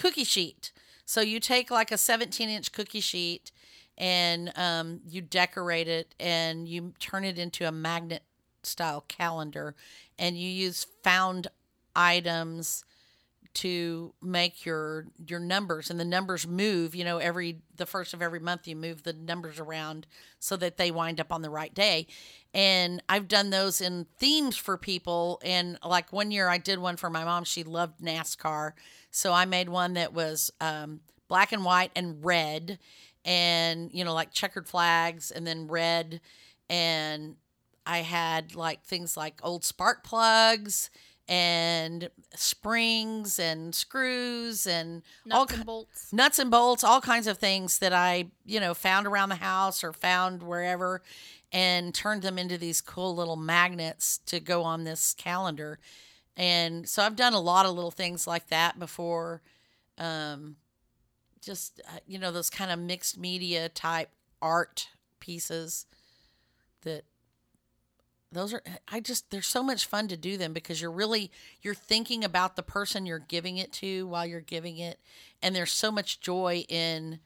cookie 0.00 0.24
sheet. 0.24 0.72
So 1.04 1.20
you 1.20 1.40
take 1.40 1.70
like 1.70 1.92
a 1.92 1.98
17 1.98 2.48
inch 2.48 2.72
cookie 2.72 3.00
sheet 3.00 3.52
and 3.98 4.50
um, 4.56 5.00
you 5.06 5.20
decorate 5.20 5.88
it 5.88 6.14
and 6.18 6.66
you 6.66 6.94
turn 6.98 7.24
it 7.24 7.38
into 7.38 7.68
a 7.68 7.72
magnet 7.72 8.22
style 8.62 9.04
calendar 9.08 9.74
and 10.18 10.38
you 10.38 10.48
use 10.48 10.86
found 11.02 11.48
items 11.94 12.84
to 13.52 14.14
make 14.22 14.64
your 14.64 15.06
your 15.26 15.40
numbers 15.40 15.90
and 15.90 15.98
the 15.98 16.04
numbers 16.04 16.46
move 16.46 16.94
you 16.94 17.04
know 17.04 17.18
every 17.18 17.58
the 17.76 17.86
first 17.86 18.14
of 18.14 18.22
every 18.22 18.38
month 18.38 18.68
you 18.68 18.76
move 18.76 19.02
the 19.02 19.12
numbers 19.12 19.58
around 19.58 20.06
so 20.38 20.56
that 20.56 20.76
they 20.76 20.90
wind 20.90 21.20
up 21.20 21.32
on 21.32 21.42
the 21.42 21.50
right 21.50 21.74
day. 21.74 22.06
And 22.54 23.02
i've 23.08 23.28
done 23.28 23.50
those 23.50 23.80
in 23.80 24.06
themes 24.18 24.56
for 24.56 24.76
people. 24.76 25.40
And 25.44 25.78
like 25.84 26.12
one 26.12 26.30
year 26.30 26.48
i 26.48 26.58
did 26.58 26.78
one 26.78 26.96
for 26.96 27.10
my 27.10 27.24
mom. 27.24 27.44
She 27.44 27.64
loved 27.64 28.00
nascar. 28.00 28.72
So 29.10 29.32
i 29.32 29.44
made 29.44 29.68
one 29.68 29.94
that 29.94 30.12
was 30.12 30.50
um, 30.60 31.00
black 31.28 31.52
and 31.52 31.64
white 31.64 31.90
and 31.96 32.24
red 32.24 32.78
and 33.24 33.90
you 33.92 34.04
know 34.04 34.14
like 34.14 34.32
checkered 34.32 34.68
flags 34.68 35.30
and 35.30 35.46
then 35.46 35.66
red. 35.66 36.20
And 36.68 37.36
i 37.86 37.98
had 37.98 38.54
like 38.54 38.84
things 38.84 39.16
like 39.16 39.40
old 39.42 39.64
spark 39.64 40.04
plugs 40.04 40.90
and 41.30 42.10
springs 42.34 43.38
and 43.38 43.72
screws 43.72 44.66
and 44.66 45.02
Nuts 45.24 45.52
ki- 45.52 45.56
and 45.58 45.66
bolts. 45.66 46.12
nuts 46.12 46.38
and 46.40 46.50
bolts, 46.50 46.82
all 46.82 47.00
kinds 47.00 47.28
of 47.28 47.38
things 47.38 47.78
that 47.78 47.92
I, 47.92 48.26
you 48.44 48.58
know, 48.58 48.74
found 48.74 49.06
around 49.06 49.28
the 49.28 49.36
house 49.36 49.84
or 49.84 49.92
found 49.92 50.42
wherever 50.42 51.02
and 51.52 51.94
turned 51.94 52.22
them 52.22 52.36
into 52.36 52.58
these 52.58 52.80
cool 52.80 53.14
little 53.14 53.36
magnets 53.36 54.18
to 54.26 54.40
go 54.40 54.64
on 54.64 54.82
this 54.82 55.14
calendar. 55.14 55.78
And 56.36 56.88
so 56.88 57.02
I've 57.02 57.16
done 57.16 57.32
a 57.32 57.40
lot 57.40 57.64
of 57.64 57.76
little 57.76 57.90
things 57.92 58.26
like 58.26 58.48
that 58.48 58.80
before. 58.80 59.40
Um, 59.98 60.56
just, 61.40 61.80
uh, 61.88 61.98
you 62.08 62.18
know, 62.18 62.32
those 62.32 62.50
kind 62.50 62.72
of 62.72 62.78
mixed 62.80 63.16
media 63.16 63.68
type 63.68 64.10
art 64.42 64.88
pieces 65.20 65.86
that 66.82 67.04
those 68.32 68.54
are 68.54 68.62
i 68.88 69.00
just 69.00 69.30
they're 69.30 69.42
so 69.42 69.62
much 69.62 69.86
fun 69.86 70.08
to 70.08 70.16
do 70.16 70.36
them 70.36 70.52
because 70.52 70.80
you're 70.80 70.90
really 70.90 71.30
you're 71.62 71.74
thinking 71.74 72.24
about 72.24 72.56
the 72.56 72.62
person 72.62 73.06
you're 73.06 73.18
giving 73.18 73.56
it 73.56 73.72
to 73.72 74.06
while 74.06 74.26
you're 74.26 74.40
giving 74.40 74.78
it 74.78 75.00
and 75.42 75.54
there's 75.54 75.72
so 75.72 75.90
much 75.90 76.20
joy 76.20 76.64
in 76.68 77.18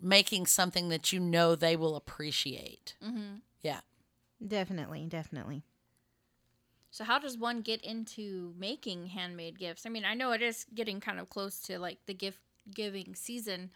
making 0.00 0.46
something 0.46 0.88
that 0.88 1.12
you 1.12 1.18
know 1.18 1.54
they 1.54 1.76
will 1.76 1.96
appreciate 1.96 2.94
hmm 3.02 3.36
yeah 3.62 3.80
definitely, 4.44 5.06
definitely. 5.06 5.62
So 6.90 7.04
how 7.04 7.18
does 7.18 7.36
one 7.36 7.60
get 7.60 7.82
into 7.84 8.54
making 8.58 9.06
handmade 9.08 9.58
gifts? 9.58 9.84
I 9.84 9.90
mean, 9.90 10.04
I 10.04 10.14
know 10.14 10.32
it 10.32 10.42
is 10.42 10.64
getting 10.74 11.00
kind 11.00 11.20
of 11.20 11.28
close 11.28 11.58
to 11.62 11.78
like 11.78 11.98
the 12.06 12.14
gift 12.14 12.40
giving 12.74 13.14
season. 13.14 13.70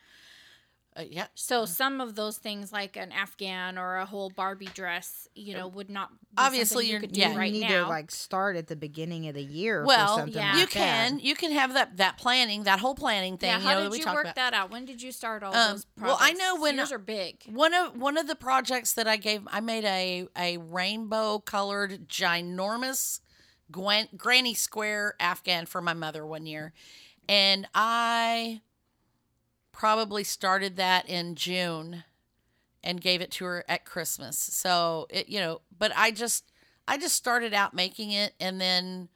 Uh, 0.97 1.03
yeah 1.09 1.27
So 1.35 1.65
some 1.67 2.01
of 2.01 2.17
those 2.17 2.37
things, 2.39 2.73
like 2.73 2.97
an 2.97 3.13
Afghan 3.13 3.79
or 3.79 3.97
a 3.97 4.07
whole 4.07 4.29
Barbie 4.31 4.69
dress, 4.75 5.29
you 5.35 5.55
know, 5.55 5.69
would 5.69 5.89
not 5.89 6.11
be 6.11 6.17
Obviously, 6.37 6.67
something 6.67 6.87
you 6.87 6.93
you're- 6.95 7.01
could 7.01 7.13
do 7.13 7.21
yeah. 7.21 7.33
you 7.33 7.39
right 7.39 7.53
need 7.53 7.61
now. 7.69 7.85
to 7.85 7.89
like 7.89 8.11
start 8.11 8.57
at 8.57 8.67
the 8.67 8.75
beginning 8.77 9.29
of 9.29 9.35
the 9.35 9.43
year 9.43 9.85
well 9.85 10.17
for 10.17 10.21
something 10.23 10.35
yeah. 10.37 10.51
like 10.53 10.59
you 10.61 10.67
that. 10.67 10.71
can 10.73 11.19
you 11.21 11.35
can 11.37 11.53
have 11.53 11.75
that 11.75 11.97
that 11.99 12.17
planning 12.19 12.65
that 12.65 12.81
whole 12.81 12.95
planning 12.95 13.37
thing 13.39 13.51
yeah, 13.51 13.59
you 13.59 13.63
how 13.65 13.71
know 13.75 13.77
did 13.81 13.85
that 13.87 13.91
we 13.93 13.99
you 14.01 14.07
work 14.13 14.25
about 14.25 14.35
that 14.37 14.53
out? 14.55 14.71
When 14.71 14.85
did 14.85 15.01
you 15.01 15.13
start 15.13 15.43
all 15.43 15.55
Um, 15.55 15.73
those 15.73 15.87
well. 16.01 16.17
I 16.21 16.33
know 16.33 16.57
when- 16.61 16.77
yours 16.77 16.91
are 16.93 16.99
big. 16.99 17.45
One 17.47 17.73
of 17.75 17.97
one 17.97 18.17
of 18.19 18.27
the 18.27 18.37
projects 18.37 18.93
that 18.95 19.07
I 19.07 19.17
gave, 19.17 19.43
I 19.51 19.61
made 19.61 19.85
a 19.85 20.27
a 20.37 20.57
rainbow 20.59 21.39
colored 21.39 22.09
ginormous 22.09 23.21
Gwen, 23.71 24.09
granny 24.17 24.55
square 24.55 25.15
Afghan 25.21 25.65
for 25.67 25.81
my 25.81 25.95
mother 25.95 26.27
one 26.27 26.45
year, 26.47 26.73
and 27.29 27.69
I 27.73 28.63
probably 29.81 30.23
started 30.23 30.77
that 30.77 31.09
in 31.09 31.35
June 31.35 32.05
and 32.85 33.01
gave 33.01 33.23
it 33.23 33.31
to 33.31 33.47
her 33.47 33.65
at 33.67 33.87
Christmas. 33.87 34.37
So 34.37 35.07
it 35.09 35.31
you 35.31 35.41
know, 35.41 35.63
but 35.79 35.91
I 35.97 36.11
just 36.11 36.53
I 36.87 36.99
just 36.99 37.17
started 37.17 37.55
out 37.55 37.73
making 37.73 38.11
it 38.11 38.35
and 38.39 38.61
then 38.61 39.09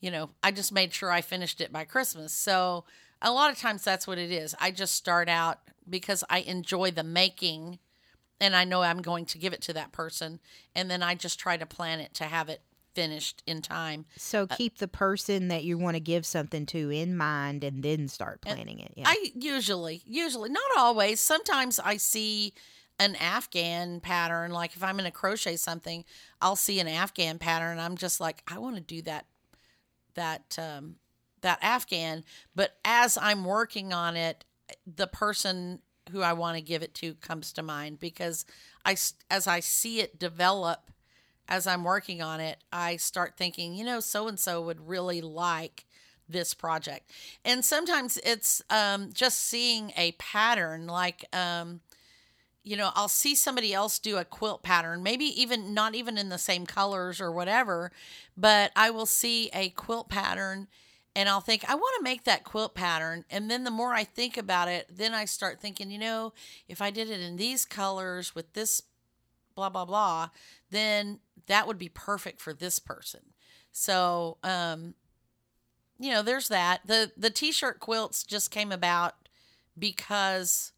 you 0.00 0.10
know, 0.10 0.30
I 0.42 0.50
just 0.50 0.72
made 0.72 0.92
sure 0.92 1.12
I 1.12 1.20
finished 1.20 1.60
it 1.60 1.72
by 1.72 1.84
Christmas. 1.84 2.32
So 2.32 2.84
a 3.22 3.30
lot 3.30 3.52
of 3.52 3.58
times 3.58 3.84
that's 3.84 4.08
what 4.08 4.18
it 4.18 4.32
is. 4.32 4.56
I 4.60 4.72
just 4.72 4.94
start 4.94 5.28
out 5.28 5.60
because 5.88 6.24
I 6.28 6.40
enjoy 6.40 6.90
the 6.90 7.04
making 7.04 7.78
and 8.40 8.56
I 8.56 8.64
know 8.64 8.82
I'm 8.82 9.02
going 9.02 9.24
to 9.26 9.38
give 9.38 9.52
it 9.52 9.62
to 9.62 9.72
that 9.74 9.92
person 9.92 10.40
and 10.74 10.90
then 10.90 11.00
I 11.00 11.14
just 11.14 11.38
try 11.38 11.56
to 11.56 11.64
plan 11.64 12.00
it 12.00 12.12
to 12.14 12.24
have 12.24 12.48
it 12.48 12.62
finished 12.98 13.44
in 13.46 13.62
time. 13.62 14.06
So 14.16 14.48
keep 14.48 14.78
the 14.78 14.88
person 14.88 15.46
that 15.48 15.62
you 15.62 15.78
want 15.78 15.94
to 15.94 16.00
give 16.00 16.26
something 16.26 16.66
to 16.66 16.90
in 16.90 17.16
mind 17.16 17.62
and 17.62 17.80
then 17.80 18.08
start 18.08 18.40
planning 18.40 18.80
it. 18.80 18.92
Yeah. 18.96 19.04
I 19.06 19.30
usually, 19.36 20.02
usually, 20.04 20.50
not 20.50 20.64
always. 20.76 21.20
Sometimes 21.20 21.78
I 21.78 21.96
see 21.96 22.54
an 22.98 23.14
Afghan 23.14 24.00
pattern. 24.00 24.50
Like 24.50 24.74
if 24.74 24.82
I'm 24.82 24.96
going 24.96 25.04
to 25.04 25.12
crochet 25.12 25.54
something, 25.54 26.04
I'll 26.42 26.56
see 26.56 26.80
an 26.80 26.88
Afghan 26.88 27.38
pattern. 27.38 27.70
And 27.70 27.80
I'm 27.80 27.96
just 27.96 28.20
like, 28.20 28.42
I 28.48 28.58
want 28.58 28.74
to 28.74 28.82
do 28.82 29.00
that, 29.02 29.26
that, 30.14 30.58
um, 30.58 30.96
that 31.42 31.60
Afghan. 31.62 32.24
But 32.56 32.78
as 32.84 33.16
I'm 33.16 33.44
working 33.44 33.92
on 33.92 34.16
it, 34.16 34.44
the 34.92 35.06
person 35.06 35.82
who 36.10 36.20
I 36.22 36.32
want 36.32 36.56
to 36.56 36.62
give 36.62 36.82
it 36.82 36.94
to 36.94 37.14
comes 37.14 37.52
to 37.52 37.62
mind 37.62 38.00
because 38.00 38.44
I, 38.84 38.96
as 39.30 39.46
I 39.46 39.60
see 39.60 40.00
it 40.00 40.18
develop, 40.18 40.90
as 41.48 41.66
I'm 41.66 41.84
working 41.84 42.20
on 42.20 42.40
it, 42.40 42.58
I 42.72 42.96
start 42.96 43.36
thinking, 43.36 43.74
you 43.74 43.84
know, 43.84 44.00
so 44.00 44.28
and 44.28 44.38
so 44.38 44.60
would 44.62 44.88
really 44.88 45.20
like 45.20 45.86
this 46.28 46.52
project. 46.52 47.10
And 47.44 47.64
sometimes 47.64 48.18
it's 48.22 48.62
um, 48.68 49.10
just 49.12 49.38
seeing 49.40 49.92
a 49.96 50.12
pattern, 50.12 50.86
like, 50.86 51.24
um, 51.34 51.80
you 52.62 52.76
know, 52.76 52.90
I'll 52.94 53.08
see 53.08 53.34
somebody 53.34 53.72
else 53.72 53.98
do 53.98 54.18
a 54.18 54.26
quilt 54.26 54.62
pattern, 54.62 55.02
maybe 55.02 55.24
even 55.24 55.72
not 55.72 55.94
even 55.94 56.18
in 56.18 56.28
the 56.28 56.36
same 56.38 56.66
colors 56.66 57.18
or 57.20 57.32
whatever, 57.32 57.90
but 58.36 58.72
I 58.76 58.90
will 58.90 59.06
see 59.06 59.48
a 59.54 59.70
quilt 59.70 60.10
pattern 60.10 60.68
and 61.16 61.28
I'll 61.28 61.40
think, 61.40 61.68
I 61.68 61.74
want 61.74 61.94
to 61.98 62.04
make 62.04 62.24
that 62.24 62.44
quilt 62.44 62.74
pattern. 62.74 63.24
And 63.30 63.50
then 63.50 63.64
the 63.64 63.70
more 63.70 63.92
I 63.92 64.04
think 64.04 64.36
about 64.36 64.68
it, 64.68 64.86
then 64.88 65.14
I 65.14 65.24
start 65.24 65.60
thinking, 65.60 65.90
you 65.90 65.98
know, 65.98 66.32
if 66.68 66.80
I 66.80 66.90
did 66.90 67.10
it 67.10 67.20
in 67.20 67.36
these 67.36 67.64
colors 67.64 68.34
with 68.34 68.52
this 68.52 68.82
blah, 69.58 69.68
blah, 69.68 69.84
blah, 69.84 70.28
then 70.70 71.18
that 71.46 71.66
would 71.66 71.78
be 71.78 71.88
perfect 71.88 72.40
for 72.40 72.54
this 72.54 72.78
person. 72.78 73.20
So, 73.72 74.38
um, 74.44 74.94
you 75.98 76.12
know, 76.12 76.22
there's 76.22 76.48
that. 76.48 76.86
The 76.86 77.10
the 77.16 77.30
t-shirt 77.30 77.80
quilts 77.80 78.22
just 78.22 78.52
came 78.52 78.70
about 78.70 79.28
because 79.76 80.72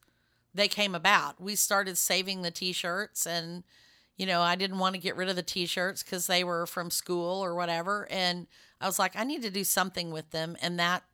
they 0.55 0.66
came 0.66 0.95
about. 0.95 1.40
We 1.40 1.57
started 1.57 1.99
saving 1.99 2.40
the 2.40 2.51
t-shirts 2.51 3.27
and 3.27 3.64
you 4.16 4.27
know, 4.27 4.43
I 4.43 4.55
didn't 4.55 4.79
want 4.79 4.95
to 4.95 5.01
get 5.01 5.16
rid 5.16 5.29
of 5.31 5.37
the 5.37 5.43
t-shirts 5.43 6.03
cuz 6.03 6.27
they 6.27 6.43
were 6.43 6.66
from 6.66 6.90
school 6.90 7.45
or 7.45 7.55
whatever 7.55 8.11
and 8.11 8.47
I 8.81 8.87
was 8.87 8.99
like 8.99 9.14
I 9.14 9.25
need 9.25 9.43
to 9.43 9.51
do 9.51 9.64
something 9.64 10.11
with 10.11 10.31
them 10.31 10.57
and 10.62 10.79
that 10.79 11.05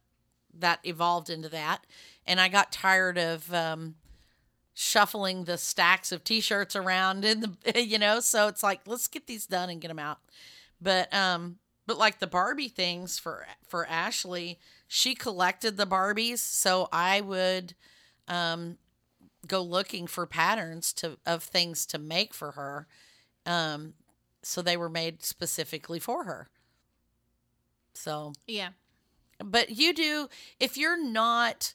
that 0.54 0.78
evolved 0.84 1.30
into 1.30 1.48
that. 1.48 1.84
And 2.26 2.40
I 2.40 2.48
got 2.48 2.70
tired 2.70 3.18
of 3.18 3.52
um 3.52 3.96
shuffling 4.78 5.44
the 5.44 5.56
stacks 5.56 6.12
of 6.12 6.22
t-shirts 6.22 6.76
around 6.76 7.24
in 7.24 7.40
the 7.40 7.82
you 7.82 7.98
know, 7.98 8.20
so 8.20 8.46
it's 8.48 8.62
like 8.62 8.82
let's 8.86 9.08
get 9.08 9.26
these 9.26 9.46
done 9.46 9.70
and 9.70 9.80
get 9.80 9.88
them 9.88 9.98
out. 9.98 10.18
But 10.80 11.12
um 11.14 11.58
but 11.86 11.98
like 11.98 12.18
the 12.20 12.26
Barbie 12.28 12.68
things 12.68 13.18
for 13.18 13.46
for 13.66 13.86
Ashley, 13.88 14.58
she 14.86 15.14
collected 15.14 15.76
the 15.78 15.86
Barbies, 15.86 16.38
so 16.38 16.88
I 16.92 17.20
would 17.22 17.74
um 18.28 18.78
go 19.46 19.62
looking 19.62 20.06
for 20.06 20.26
patterns 20.26 20.92
to 20.94 21.18
of 21.26 21.42
things 21.42 21.86
to 21.86 21.98
make 21.98 22.34
for 22.34 22.52
her. 22.52 22.86
Um, 23.46 23.94
so 24.42 24.62
they 24.62 24.76
were 24.76 24.90
made 24.90 25.24
specifically 25.24 26.00
for 26.00 26.24
her. 26.24 26.48
So, 27.94 28.32
Yeah. 28.46 28.70
but 29.44 29.70
you 29.70 29.92
do 29.94 30.28
if 30.60 30.76
you're 30.76 31.02
not 31.02 31.74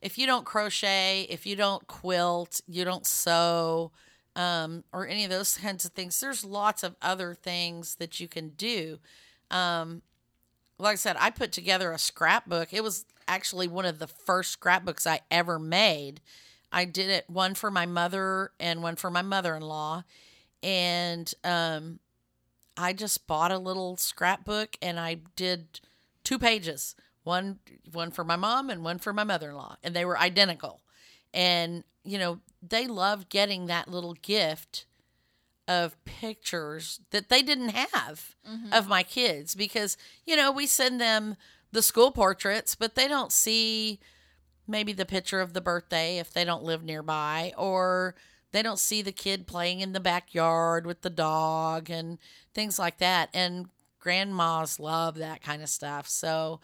if 0.00 0.18
you 0.18 0.26
don't 0.26 0.44
crochet, 0.44 1.26
if 1.28 1.46
you 1.46 1.56
don't 1.56 1.86
quilt, 1.86 2.60
you 2.66 2.84
don't 2.84 3.06
sew, 3.06 3.90
um, 4.36 4.84
or 4.92 5.06
any 5.06 5.24
of 5.24 5.30
those 5.30 5.56
kinds 5.62 5.84
of 5.84 5.92
things, 5.92 6.18
there's 6.20 6.44
lots 6.44 6.82
of 6.82 6.96
other 7.02 7.34
things 7.34 7.96
that 7.96 8.20
you 8.20 8.28
can 8.28 8.50
do. 8.50 8.98
Um, 9.50 10.02
like 10.78 10.92
I 10.92 10.96
said, 10.96 11.16
I 11.18 11.30
put 11.30 11.52
together 11.52 11.92
a 11.92 11.98
scrapbook. 11.98 12.72
It 12.72 12.84
was 12.84 13.04
actually 13.26 13.66
one 13.66 13.84
of 13.84 13.98
the 13.98 14.06
first 14.06 14.52
scrapbooks 14.52 15.06
I 15.06 15.20
ever 15.30 15.58
made. 15.58 16.20
I 16.70 16.84
did 16.84 17.10
it 17.10 17.28
one 17.28 17.54
for 17.54 17.70
my 17.70 17.86
mother 17.86 18.52
and 18.60 18.82
one 18.82 18.96
for 18.96 19.10
my 19.10 19.22
mother 19.22 19.56
in 19.56 19.62
law. 19.62 20.04
And 20.62 21.32
um, 21.42 21.98
I 22.76 22.92
just 22.92 23.26
bought 23.26 23.50
a 23.50 23.58
little 23.58 23.96
scrapbook 23.96 24.76
and 24.80 25.00
I 25.00 25.18
did 25.34 25.80
two 26.24 26.38
pages 26.38 26.94
one 27.24 27.58
one 27.92 28.10
for 28.10 28.24
my 28.24 28.36
mom 28.36 28.70
and 28.70 28.84
one 28.84 28.98
for 28.98 29.12
my 29.12 29.24
mother-in-law 29.24 29.76
and 29.82 29.94
they 29.94 30.04
were 30.04 30.18
identical. 30.18 30.82
And 31.34 31.84
you 32.04 32.18
know 32.18 32.40
they 32.62 32.86
loved 32.86 33.28
getting 33.28 33.66
that 33.66 33.88
little 33.88 34.14
gift 34.14 34.86
of 35.66 36.02
pictures 36.04 37.00
that 37.10 37.28
they 37.28 37.42
didn't 37.42 37.70
have 37.70 38.34
mm-hmm. 38.48 38.72
of 38.72 38.88
my 38.88 39.02
kids 39.02 39.54
because 39.54 39.96
you 40.24 40.34
know 40.34 40.50
we 40.50 40.66
send 40.66 41.00
them 41.00 41.36
the 41.72 41.82
school 41.82 42.10
portraits 42.10 42.74
but 42.74 42.94
they 42.94 43.06
don't 43.06 43.32
see 43.32 44.00
maybe 44.66 44.92
the 44.92 45.04
picture 45.04 45.40
of 45.40 45.52
the 45.52 45.60
birthday 45.60 46.18
if 46.18 46.32
they 46.32 46.44
don't 46.44 46.62
live 46.62 46.82
nearby 46.82 47.52
or 47.56 48.14
they 48.52 48.62
don't 48.62 48.78
see 48.78 49.02
the 49.02 49.12
kid 49.12 49.46
playing 49.46 49.80
in 49.80 49.92
the 49.92 50.00
backyard 50.00 50.86
with 50.86 51.02
the 51.02 51.10
dog 51.10 51.90
and 51.90 52.18
things 52.54 52.78
like 52.78 52.98
that. 52.98 53.28
And 53.34 53.66
grandmas 53.98 54.80
love 54.80 55.16
that 55.16 55.42
kind 55.42 55.62
of 55.62 55.68
stuff. 55.68 56.08
So 56.08 56.60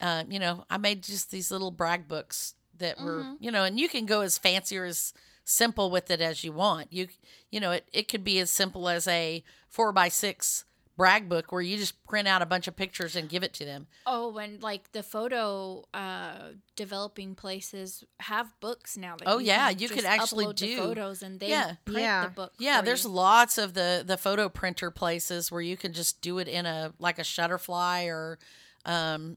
uh, 0.00 0.24
you 0.28 0.38
know 0.38 0.64
i 0.70 0.76
made 0.78 1.02
just 1.02 1.30
these 1.30 1.50
little 1.50 1.70
brag 1.70 2.08
books 2.08 2.54
that 2.78 3.00
were 3.00 3.34
you 3.40 3.50
know 3.50 3.64
and 3.64 3.78
you 3.78 3.88
can 3.88 4.06
go 4.06 4.20
as 4.22 4.38
fancy 4.38 4.76
or 4.78 4.84
as 4.84 5.12
simple 5.44 5.90
with 5.90 6.10
it 6.10 6.20
as 6.20 6.44
you 6.44 6.52
want 6.52 6.92
you 6.92 7.08
you 7.50 7.60
know 7.60 7.72
it, 7.72 7.86
it 7.92 8.08
could 8.08 8.24
be 8.24 8.38
as 8.38 8.50
simple 8.50 8.88
as 8.88 9.06
a 9.08 9.42
four 9.68 9.92
by 9.92 10.08
six 10.08 10.64
brag 10.96 11.28
book 11.30 11.50
where 11.50 11.62
you 11.62 11.78
just 11.78 12.02
print 12.04 12.28
out 12.28 12.42
a 12.42 12.46
bunch 12.46 12.68
of 12.68 12.76
pictures 12.76 13.16
and 13.16 13.28
give 13.30 13.42
it 13.42 13.54
to 13.54 13.64
them 13.64 13.86
Oh, 14.06 14.36
and 14.36 14.62
like 14.62 14.92
the 14.92 15.02
photo 15.02 15.84
uh, 15.94 16.50
developing 16.76 17.34
places 17.34 18.04
have 18.20 18.52
books 18.60 18.96
now. 18.98 19.16
That 19.16 19.24
Oh, 19.28 19.38
yeah, 19.38 19.70
can 19.70 19.78
you 19.78 19.88
could 19.88 20.04
actually 20.04 20.44
upload 20.46 20.58
the 20.58 20.66
do- 20.66 20.76
photos, 20.76 21.22
and 21.22 21.38
they 21.40 21.48
Yeah. 21.50 21.74
print 21.86 22.00
Yeah. 22.00 22.24
the 22.26 22.30
book. 22.32 22.52
Yeah, 22.58 22.80
for 22.80 22.84
there's 22.86 23.04
you. 23.04 23.10
lots 23.10 23.56
of 23.56 23.72
the 23.74 24.02
the 24.06 24.16
photo 24.18 24.48
printer 24.50 24.90
places 24.90 25.50
where 25.50 25.62
you 25.62 25.76
can 25.76 25.92
just 25.94 26.20
do 26.20 26.38
it 26.38 26.48
in 26.48 26.66
a 26.66 26.92
like 26.98 27.18
a 27.18 27.22
Shutterfly 27.22 28.06
or 28.08 28.38
um, 28.84 29.36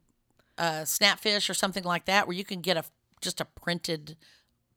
a 0.57 0.83
Snapfish 0.83 1.49
or 1.49 1.53
something 1.53 1.83
like 1.83 2.05
that, 2.05 2.27
where 2.27 2.35
you 2.35 2.45
can 2.45 2.61
get 2.61 2.77
a 2.77 2.83
just 3.21 3.41
a 3.41 3.45
printed 3.45 4.17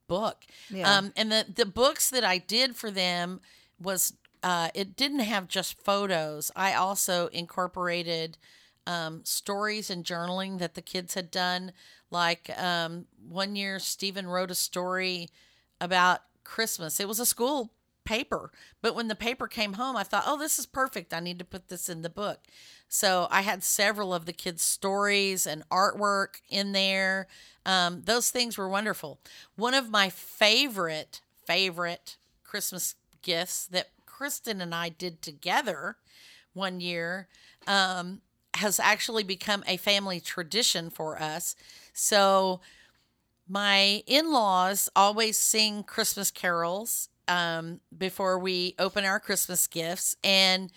book. 0.08 0.44
Yeah. 0.70 0.96
Um, 0.96 1.12
and 1.16 1.30
the 1.30 1.46
the 1.54 1.66
books 1.66 2.10
that 2.10 2.24
I 2.24 2.38
did 2.38 2.76
for 2.76 2.90
them 2.90 3.40
was 3.80 4.14
uh, 4.42 4.68
it 4.74 4.96
didn't 4.96 5.20
have 5.20 5.48
just 5.48 5.82
photos. 5.82 6.50
I 6.54 6.74
also 6.74 7.26
incorporated 7.28 8.38
um, 8.86 9.22
stories 9.24 9.90
and 9.90 10.04
journaling 10.04 10.58
that 10.58 10.74
the 10.74 10.82
kids 10.82 11.14
had 11.14 11.30
done. 11.30 11.72
Like 12.10 12.50
um, 12.58 13.06
one 13.28 13.56
year, 13.56 13.78
Stephen 13.78 14.26
wrote 14.26 14.50
a 14.50 14.54
story 14.54 15.28
about 15.80 16.20
Christmas. 16.44 17.00
It 17.00 17.08
was 17.08 17.18
a 17.18 17.26
school 17.26 17.72
paper, 18.06 18.50
but 18.80 18.94
when 18.94 19.08
the 19.08 19.14
paper 19.14 19.46
came 19.46 19.74
home, 19.74 19.96
I 19.96 20.02
thought, 20.02 20.24
oh, 20.26 20.38
this 20.38 20.58
is 20.58 20.64
perfect. 20.64 21.12
I 21.12 21.20
need 21.20 21.38
to 21.38 21.44
put 21.44 21.68
this 21.68 21.90
in 21.90 22.00
the 22.00 22.08
book. 22.08 22.40
So 22.88 23.28
I 23.30 23.42
had 23.42 23.62
several 23.62 24.14
of 24.14 24.24
the 24.24 24.32
kids' 24.32 24.62
stories 24.62 25.46
and 25.46 25.68
artwork 25.68 26.40
in 26.48 26.72
there. 26.72 27.26
Um, 27.66 28.02
those 28.04 28.30
things 28.30 28.56
were 28.56 28.68
wonderful. 28.68 29.20
One 29.56 29.74
of 29.74 29.90
my 29.90 30.08
favorite, 30.08 31.20
favorite 31.44 32.16
Christmas 32.44 32.94
gifts 33.20 33.66
that 33.66 33.90
Kristen 34.06 34.62
and 34.62 34.74
I 34.74 34.88
did 34.88 35.20
together 35.20 35.96
one 36.54 36.80
year 36.80 37.28
um, 37.66 38.22
has 38.54 38.80
actually 38.80 39.24
become 39.24 39.62
a 39.66 39.76
family 39.76 40.20
tradition 40.20 40.88
for 40.88 41.20
us. 41.20 41.54
So 41.92 42.60
my 43.48 44.02
in-laws 44.06 44.88
always 44.96 45.38
sing 45.38 45.82
Christmas 45.82 46.30
carols 46.30 47.08
um, 47.28 47.80
before 47.96 48.38
we 48.38 48.74
open 48.78 49.04
our 49.04 49.20
Christmas 49.20 49.66
gifts, 49.66 50.16
and 50.22 50.72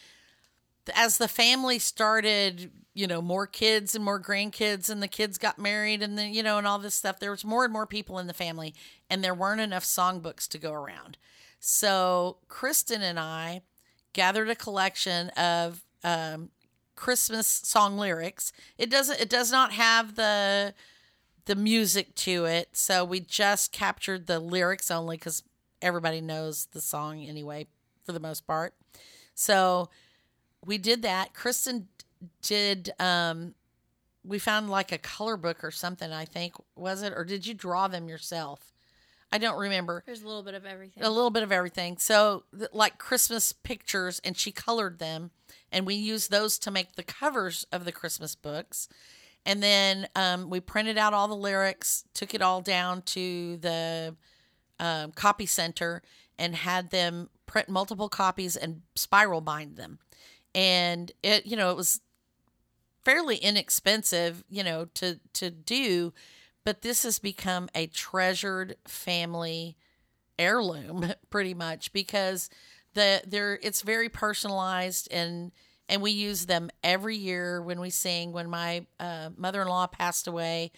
as 0.95 1.17
the 1.17 1.27
family 1.27 1.79
started, 1.79 2.71
you 2.93 3.07
know, 3.07 3.21
more 3.21 3.47
kids 3.47 3.95
and 3.95 4.03
more 4.03 4.21
grandkids, 4.21 4.89
and 4.89 5.01
the 5.01 5.07
kids 5.07 5.38
got 5.38 5.59
married, 5.59 6.01
and 6.01 6.17
then 6.17 6.33
you 6.33 6.43
know, 6.43 6.57
and 6.57 6.67
all 6.67 6.79
this 6.79 6.95
stuff, 6.95 7.19
there 7.19 7.31
was 7.31 7.45
more 7.45 7.63
and 7.63 7.73
more 7.73 7.85
people 7.85 8.19
in 8.19 8.27
the 8.27 8.33
family, 8.33 8.73
and 9.09 9.23
there 9.23 9.33
weren't 9.33 9.62
enough 9.62 9.83
songbooks 9.83 10.47
to 10.49 10.57
go 10.57 10.73
around. 10.73 11.17
So 11.59 12.38
Kristen 12.47 13.01
and 13.01 13.19
I 13.19 13.62
gathered 14.13 14.49
a 14.49 14.55
collection 14.55 15.29
of 15.31 15.83
um, 16.03 16.49
Christmas 16.95 17.47
song 17.47 17.97
lyrics. 17.97 18.51
It 18.77 18.89
doesn't. 18.89 19.19
It 19.19 19.29
does 19.29 19.51
not 19.51 19.73
have 19.73 20.15
the 20.15 20.73
the 21.45 21.55
music 21.55 22.13
to 22.15 22.45
it, 22.45 22.69
so 22.73 23.03
we 23.03 23.19
just 23.19 23.71
captured 23.71 24.27
the 24.27 24.39
lyrics 24.39 24.91
only 24.91 25.17
because 25.17 25.43
everybody 25.81 26.21
knows 26.21 26.67
the 26.71 26.81
song 26.81 27.23
anyway, 27.23 27.67
for 28.03 28.11
the 28.11 28.19
most 28.19 28.45
part. 28.47 28.73
So 29.35 29.89
we 30.65 30.77
did 30.77 31.01
that. 31.03 31.33
Kristen 31.33 31.87
did. 32.41 32.91
Um, 32.99 33.55
we 34.25 34.37
found 34.39 34.69
like 34.69 34.91
a 34.91 34.97
color 34.97 35.37
book 35.37 35.63
or 35.63 35.71
something. 35.71 36.11
I 36.11 36.25
think 36.25 36.53
was 36.75 37.01
it, 37.03 37.13
or 37.15 37.23
did 37.23 37.45
you 37.47 37.53
draw 37.53 37.87
them 37.87 38.09
yourself? 38.09 38.73
I 39.31 39.37
don't 39.37 39.59
remember 39.59 40.03
There's 40.07 40.23
a 40.23 40.27
little 40.27 40.41
bit 40.43 40.55
of 40.55 40.65
everything. 40.65 41.03
a 41.03 41.09
little 41.09 41.29
bit 41.29 41.43
of 41.43 41.51
everything. 41.51 41.97
So, 41.99 42.45
th- 42.57 42.71
like 42.73 42.97
Christmas 42.97 43.53
pictures, 43.53 44.19
and 44.23 44.35
she 44.35 44.51
colored 44.51 44.97
them, 44.97 45.29
and 45.71 45.85
we 45.85 45.93
used 45.93 46.31
those 46.31 46.57
to 46.59 46.71
make 46.71 46.95
the 46.95 47.03
covers 47.03 47.65
of 47.71 47.85
the 47.85 47.91
Christmas 47.91 48.33
books. 48.33 48.89
And 49.45 49.61
then 49.63 50.07
um, 50.15 50.49
we 50.49 50.59
printed 50.59 50.97
out 50.97 51.13
all 51.13 51.27
the 51.27 51.35
lyrics, 51.35 52.03
took 52.15 52.33
it 52.33 52.41
all 52.41 52.59
down 52.61 53.03
to 53.03 53.57
the 53.57 54.15
um, 54.79 55.11
copy 55.11 55.45
center, 55.45 56.01
and 56.37 56.55
had 56.55 56.89
them 56.89 57.29
print 57.45 57.69
multiple 57.69 58.09
copies 58.09 58.55
and 58.55 58.81
spiral 58.95 59.41
bind 59.41 59.75
them. 59.75 59.99
And 60.55 61.11
it, 61.23 61.45
you 61.45 61.55
know, 61.55 61.71
it 61.71 61.77
was 61.77 62.01
fairly 63.03 63.37
inexpensive, 63.37 64.43
you 64.49 64.63
know, 64.63 64.85
to 64.95 65.19
to 65.33 65.49
do, 65.49 66.13
but 66.63 66.81
this 66.81 67.03
has 67.03 67.19
become 67.19 67.69
a 67.73 67.87
treasured 67.87 68.75
family 68.87 69.77
heirloom 70.37 71.13
pretty 71.29 71.53
much 71.53 71.91
because 71.93 72.49
the 72.93 73.21
they're 73.27 73.59
it's 73.61 73.81
very 73.81 74.09
personalized 74.09 75.07
and 75.11 75.51
and 75.87 76.01
we 76.01 76.11
use 76.11 76.45
them 76.45 76.69
every 76.83 77.15
year 77.15 77.61
when 77.61 77.79
we 77.79 77.89
sing 77.89 78.31
when 78.31 78.49
my 78.49 78.85
uh, 78.99 79.29
mother-in-law 79.35 79.87
passed 79.87 80.27
away 80.27 80.71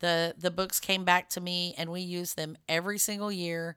the 0.00 0.34
the 0.38 0.50
books 0.50 0.80
came 0.80 1.04
back 1.04 1.28
to 1.30 1.40
me 1.40 1.74
and 1.78 1.90
we 1.90 2.00
use 2.00 2.34
them 2.34 2.56
every 2.68 2.98
single 2.98 3.32
year. 3.32 3.76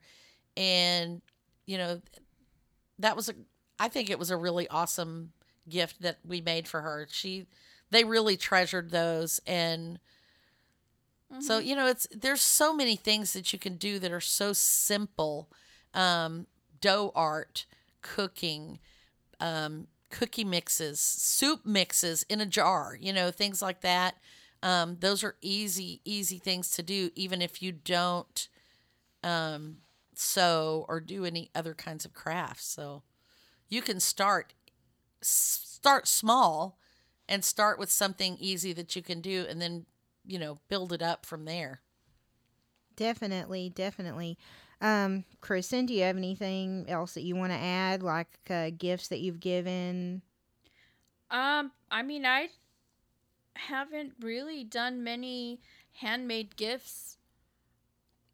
And 0.57 1.21
you 1.65 1.77
know 1.77 2.01
that 2.99 3.15
was 3.15 3.29
a 3.29 3.33
i 3.79 3.87
think 3.87 4.09
it 4.09 4.19
was 4.19 4.29
a 4.29 4.37
really 4.37 4.67
awesome 4.69 5.31
gift 5.69 6.01
that 6.01 6.17
we 6.25 6.41
made 6.41 6.67
for 6.67 6.81
her. 6.81 7.07
She 7.11 7.47
they 7.91 8.03
really 8.03 8.37
treasured 8.37 8.91
those 8.91 9.39
and 9.45 9.99
so 11.39 11.59
you 11.59 11.75
know 11.75 11.87
it's 11.87 12.07
there's 12.11 12.41
so 12.41 12.73
many 12.73 12.95
things 12.95 13.33
that 13.33 13.53
you 13.53 13.59
can 13.59 13.75
do 13.75 13.99
that 13.99 14.11
are 14.11 14.19
so 14.19 14.53
simple 14.53 15.49
um, 15.93 16.45
dough 16.81 17.11
art 17.15 17.65
cooking 18.01 18.79
um, 19.39 19.87
cookie 20.09 20.43
mixes 20.43 20.99
soup 20.99 21.65
mixes 21.65 22.23
in 22.23 22.41
a 22.41 22.45
jar 22.45 22.97
you 22.99 23.13
know 23.13 23.31
things 23.31 23.61
like 23.61 23.81
that 23.81 24.15
um, 24.63 24.97
those 24.99 25.23
are 25.23 25.35
easy 25.41 26.01
easy 26.05 26.37
things 26.37 26.69
to 26.71 26.83
do 26.83 27.09
even 27.15 27.41
if 27.41 27.61
you 27.61 27.71
don't 27.71 28.47
um, 29.23 29.77
sew 30.13 30.85
or 30.87 30.99
do 30.99 31.25
any 31.25 31.49
other 31.53 31.73
kinds 31.73 32.05
of 32.05 32.13
crafts 32.13 32.65
so 32.65 33.03
you 33.69 33.81
can 33.81 33.99
start 33.99 34.53
start 35.21 36.07
small 36.07 36.77
and 37.29 37.43
start 37.43 37.79
with 37.79 37.89
something 37.89 38.37
easy 38.39 38.73
that 38.73 38.95
you 38.95 39.01
can 39.01 39.21
do 39.21 39.45
and 39.49 39.61
then 39.61 39.85
you 40.25 40.37
know 40.37 40.59
build 40.69 40.91
it 40.91 41.01
up 41.01 41.25
from 41.25 41.45
there 41.45 41.81
Definitely, 42.95 43.71
definitely. 43.73 44.37
Um, 44.79 45.25
Kristen, 45.41 45.85
do 45.85 45.93
you 45.93 46.03
have 46.03 46.17
anything 46.17 46.85
else 46.87 47.13
that 47.13 47.21
you 47.21 47.35
want 47.35 47.51
to 47.51 47.57
add, 47.57 48.03
like 48.03 48.27
uh, 48.49 48.71
gifts 48.77 49.07
that 49.07 49.19
you've 49.19 49.39
given? 49.39 50.21
Um, 51.29 51.71
I 51.89 52.01
mean, 52.03 52.25
I 52.25 52.49
haven't 53.55 54.13
really 54.19 54.63
done 54.63 55.03
many 55.03 55.61
handmade 55.93 56.55
gifts. 56.55 57.17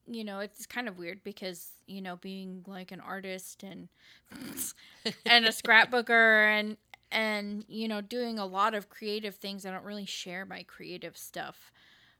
you 0.09 0.23
know, 0.23 0.39
it's 0.39 0.65
kind 0.65 0.87
of 0.87 0.97
weird 0.97 1.23
because, 1.23 1.71
you 1.85 2.01
know, 2.01 2.15
being 2.15 2.63
like 2.65 2.91
an 2.91 3.01
artist 3.01 3.63
and 3.63 3.89
and 5.25 5.45
a 5.45 5.49
scrapbooker 5.49 6.47
and 6.59 6.77
and 7.11 7.65
you 7.67 7.87
know, 7.87 8.01
doing 8.01 8.39
a 8.39 8.45
lot 8.45 8.73
of 8.73 8.89
creative 8.89 9.35
things, 9.35 9.65
I 9.65 9.71
don't 9.71 9.83
really 9.83 10.05
share 10.05 10.45
my 10.45 10.63
creative 10.63 11.17
stuff. 11.17 11.71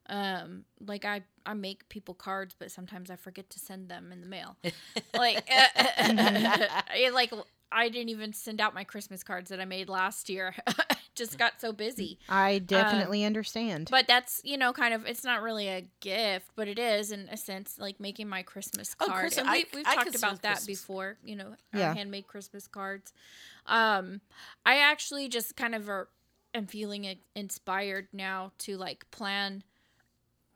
Um 0.09 0.65
like 0.85 1.05
I 1.05 1.23
I 1.45 1.53
make 1.53 1.87
people 1.89 2.13
cards, 2.13 2.55
but 2.57 2.71
sometimes 2.71 3.09
I 3.09 3.15
forget 3.15 3.49
to 3.51 3.59
send 3.59 3.89
them 3.89 4.11
in 4.11 4.21
the 4.21 4.27
mail. 4.27 4.57
like 5.15 5.37
it, 5.37 5.43
eh, 5.75 5.91
eh, 5.97 6.81
eh, 7.05 7.09
like 7.11 7.31
I 7.71 7.89
didn't 7.89 8.09
even 8.09 8.33
send 8.33 8.61
out 8.61 8.73
my 8.73 8.83
Christmas 8.83 9.23
cards 9.23 9.49
that 9.49 9.59
I 9.59 9.65
made 9.65 9.89
last 9.89 10.29
year. 10.29 10.55
Just 11.17 11.37
got 11.37 11.59
so 11.59 11.73
busy. 11.73 12.19
I 12.29 12.59
definitely 12.59 13.23
understand. 13.25 13.89
But 13.91 14.07
that's, 14.07 14.39
you 14.45 14.57
know, 14.57 14.71
kind 14.71 14.93
of 14.93 15.05
it's 15.05 15.23
not 15.23 15.41
really 15.41 15.67
a 15.67 15.83
gift, 15.99 16.51
but 16.55 16.67
it 16.67 16.79
is 16.79 17.11
in 17.11 17.27
a 17.29 17.35
sense 17.37 17.77
like 17.79 17.99
making 17.99 18.29
my 18.29 18.43
Christmas 18.43 18.95
Oh, 18.99 19.07
card. 19.07 19.19
Christ- 19.19 19.37
and 19.39 19.49
We, 19.49 19.65
we've 19.73 19.85
I 19.87 19.95
talked 19.95 20.05
consider 20.11 20.25
about 20.27 20.41
that 20.43 20.57
Christmas- 20.57 20.81
before, 20.81 21.17
you 21.23 21.35
know, 21.35 21.55
our 21.73 21.79
Yeah. 21.79 21.93
handmade 21.93 22.27
Christmas 22.27 22.67
cards. 22.67 23.11
Um 23.65 24.21
I 24.65 24.77
actually 24.77 25.27
just 25.27 25.55
kind 25.57 25.75
of 25.75 25.89
are, 25.89 26.07
am 26.53 26.67
feeling 26.67 27.05
i- 27.05 27.19
inspired 27.35 28.07
now 28.13 28.51
to 28.59 28.77
like 28.77 29.09
plan 29.11 29.63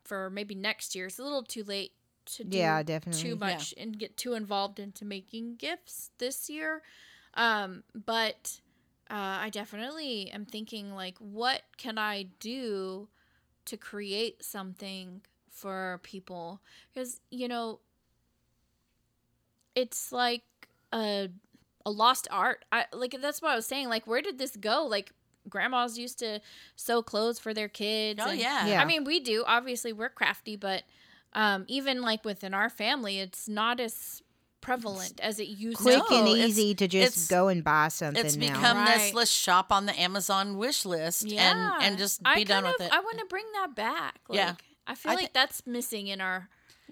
for 0.04 0.30
maybe 0.30 0.54
next 0.54 0.94
year. 0.94 1.06
It's 1.06 1.18
a 1.18 1.22
little 1.22 1.42
too 1.42 1.64
late 1.64 1.92
to 2.24 2.44
do 2.44 2.56
Yeah, 2.56 2.82
definitely. 2.82 3.20
too 3.22 3.28
Yeah. 3.30 3.34
much 3.34 3.74
and 3.76 3.98
get 3.98 4.16
too 4.16 4.34
involved 4.34 4.78
into 4.78 5.04
making 5.04 5.56
gifts 5.56 6.10
this 6.18 6.48
year. 6.48 6.82
Um, 7.34 7.82
but 7.94 8.60
uh, 9.12 9.40
I 9.42 9.50
definitely 9.50 10.30
am 10.30 10.46
thinking 10.46 10.94
like, 10.94 11.18
what 11.18 11.62
can 11.76 11.98
I 11.98 12.28
do 12.40 13.08
to 13.66 13.76
create 13.76 14.42
something 14.42 15.20
for 15.50 16.00
people? 16.02 16.62
Because 16.92 17.20
you 17.30 17.46
know, 17.46 17.80
it's 19.74 20.12
like 20.12 20.42
a 20.92 21.28
a 21.84 21.90
lost 21.90 22.26
art. 22.30 22.64
I 22.72 22.86
like 22.92 23.14
that's 23.20 23.42
what 23.42 23.52
I 23.52 23.56
was 23.56 23.66
saying. 23.66 23.90
Like, 23.90 24.06
where 24.06 24.22
did 24.22 24.38
this 24.38 24.56
go? 24.56 24.86
Like. 24.86 25.12
Grandmas 25.48 25.98
used 25.98 26.20
to 26.20 26.40
sew 26.76 27.02
clothes 27.02 27.40
for 27.40 27.52
their 27.52 27.66
kids. 27.68 28.20
Oh 28.24 28.30
and- 28.30 28.38
yeah. 28.38 28.64
Yeah. 28.64 28.80
I 28.80 28.84
mean, 28.84 29.02
we 29.02 29.18
do. 29.18 29.42
Obviously, 29.44 29.92
we're 29.92 30.08
crafty, 30.08 30.54
but 30.54 30.84
um, 31.32 31.64
even 31.66 32.00
like 32.00 32.24
within 32.24 32.54
our 32.54 32.70
family, 32.70 33.18
it's 33.18 33.48
not 33.48 33.80
as 33.80 34.21
prevalent 34.62 35.20
as 35.20 35.38
it 35.38 35.48
used 35.48 35.76
Quick 35.78 36.06
to. 36.06 36.14
and 36.14 36.24
No, 36.24 36.32
it's- 36.32 36.48
easy 36.48 36.74
to 36.76 36.88
just 36.88 37.28
go 37.28 37.48
and 37.48 37.62
buy 37.62 37.88
something 37.88 38.24
It's 38.24 38.36
now. 38.36 38.54
become 38.54 38.84
this 38.86 38.96
Right. 38.96 39.14
let's 39.14 39.30
shop 39.30 39.70
on 39.70 39.84
the 39.84 40.00
Amazon 40.00 40.56
wish 40.56 40.86
list 40.86 41.24
Yeah, 41.24 41.74
and 41.76 41.82
and 41.84 41.98
just 41.98 42.22
be 42.22 42.30
I 42.30 42.44
done 42.44 42.64
with 42.64 42.76
of- 42.80 42.86
it. 42.86 42.92
I 42.92 43.00
want 43.00 43.18
to 43.18 43.26
bring 43.26 43.44
that 43.54 43.74
back. 43.74 44.20
Like, 44.28 44.36
Yeah. 44.38 44.54
I 44.86 44.94
feel 44.94 45.12
I 45.12 45.14
like 45.16 45.32
that's 45.34 45.66
missing 45.66 46.06
in 46.08 46.20
our 46.20 46.48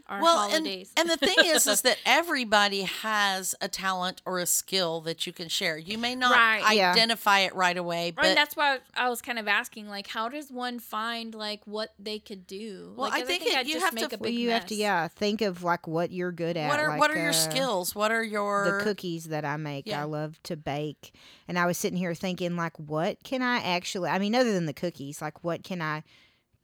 our 0.08 0.20
well, 0.22 0.40
and, 0.44 0.52
holidays. 0.52 0.92
and 0.96 1.08
the 1.08 1.16
thing 1.16 1.36
is, 1.44 1.66
is 1.66 1.82
that 1.82 1.98
everybody 2.06 2.82
has 2.82 3.54
a 3.60 3.68
talent 3.68 4.22
or 4.24 4.38
a 4.38 4.46
skill 4.46 5.00
that 5.02 5.26
you 5.26 5.32
can 5.32 5.48
share. 5.48 5.76
You 5.78 5.98
may 5.98 6.14
not 6.14 6.32
Right. 6.32 6.74
Yeah. 6.76 6.92
identify 6.92 7.40
it 7.40 7.54
right 7.54 7.76
away, 7.76 8.10
but 8.10 8.24
and 8.24 8.36
that's 8.36 8.56
why 8.56 8.78
I 8.94 9.08
was 9.08 9.20
kind 9.22 9.38
of 9.38 9.46
asking, 9.48 9.88
like, 9.88 10.06
how 10.08 10.28
does 10.28 10.50
one 10.50 10.78
find 10.78 11.34
like 11.34 11.66
what 11.66 11.94
they 11.98 12.18
could 12.18 12.46
do? 12.46 12.92
Well, 12.96 13.08
like, 13.10 13.14
I 13.14 13.20
'cause 13.20 13.28
think 13.28 13.42
it- 13.46 13.66
you 13.66 13.74
just 13.74 13.84
have 13.84 13.94
to- 13.96 14.06
a 14.06 14.18
well, 14.18 14.30
big 14.30 14.34
you 14.34 14.50
have 14.50 14.66
to 14.66 14.74
yeah 14.74 15.08
think 15.08 15.40
of 15.42 15.62
like 15.62 15.86
what 15.86 16.10
you're 16.10 16.32
good 16.32 16.56
at. 16.56 16.68
what 16.68 16.80
are 16.80 16.88
like, 16.90 16.98
what 17.00 17.10
are 17.10 17.16
your 17.20 17.30
uh, 17.30 17.32
skills? 17.32 17.94
What 17.94 18.10
are 18.10 18.24
your 18.24 18.78
the 18.78 18.84
cookies 18.84 19.26
that 19.26 19.44
I 19.44 19.56
make. 19.56 19.86
Yeah. 19.86 20.00
I 20.00 20.04
love 20.04 20.42
to 20.44 20.56
bake. 20.56 21.12
And 21.48 21.58
I 21.58 21.66
was 21.66 21.76
sitting 21.78 21.98
here 21.98 22.14
thinking 22.14 22.56
like 22.56 22.76
what 22.78 23.22
can 23.24 23.42
I 23.42 23.56
actually 23.58 24.08
I 24.10 24.18
mean 24.18 24.34
other 24.34 24.52
than 24.52 24.66
the 24.66 24.72
cookies, 24.72 25.20
like 25.20 25.42
what 25.44 25.62
can 25.64 25.80
I 25.82 26.02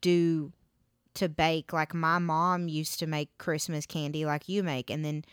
do 0.01 0.53
to 1.16 1.29
bake? 1.29 1.72
Like 1.72 1.92
my 1.94 2.18
mom 2.18 2.68
used 2.68 2.98
to 3.00 3.07
make 3.07 3.37
Christmas 3.38 3.87
candy 3.87 4.24
like 4.24 4.48
you 4.48 4.62
make 4.62 4.90
and 4.90 5.05
then 5.05 5.24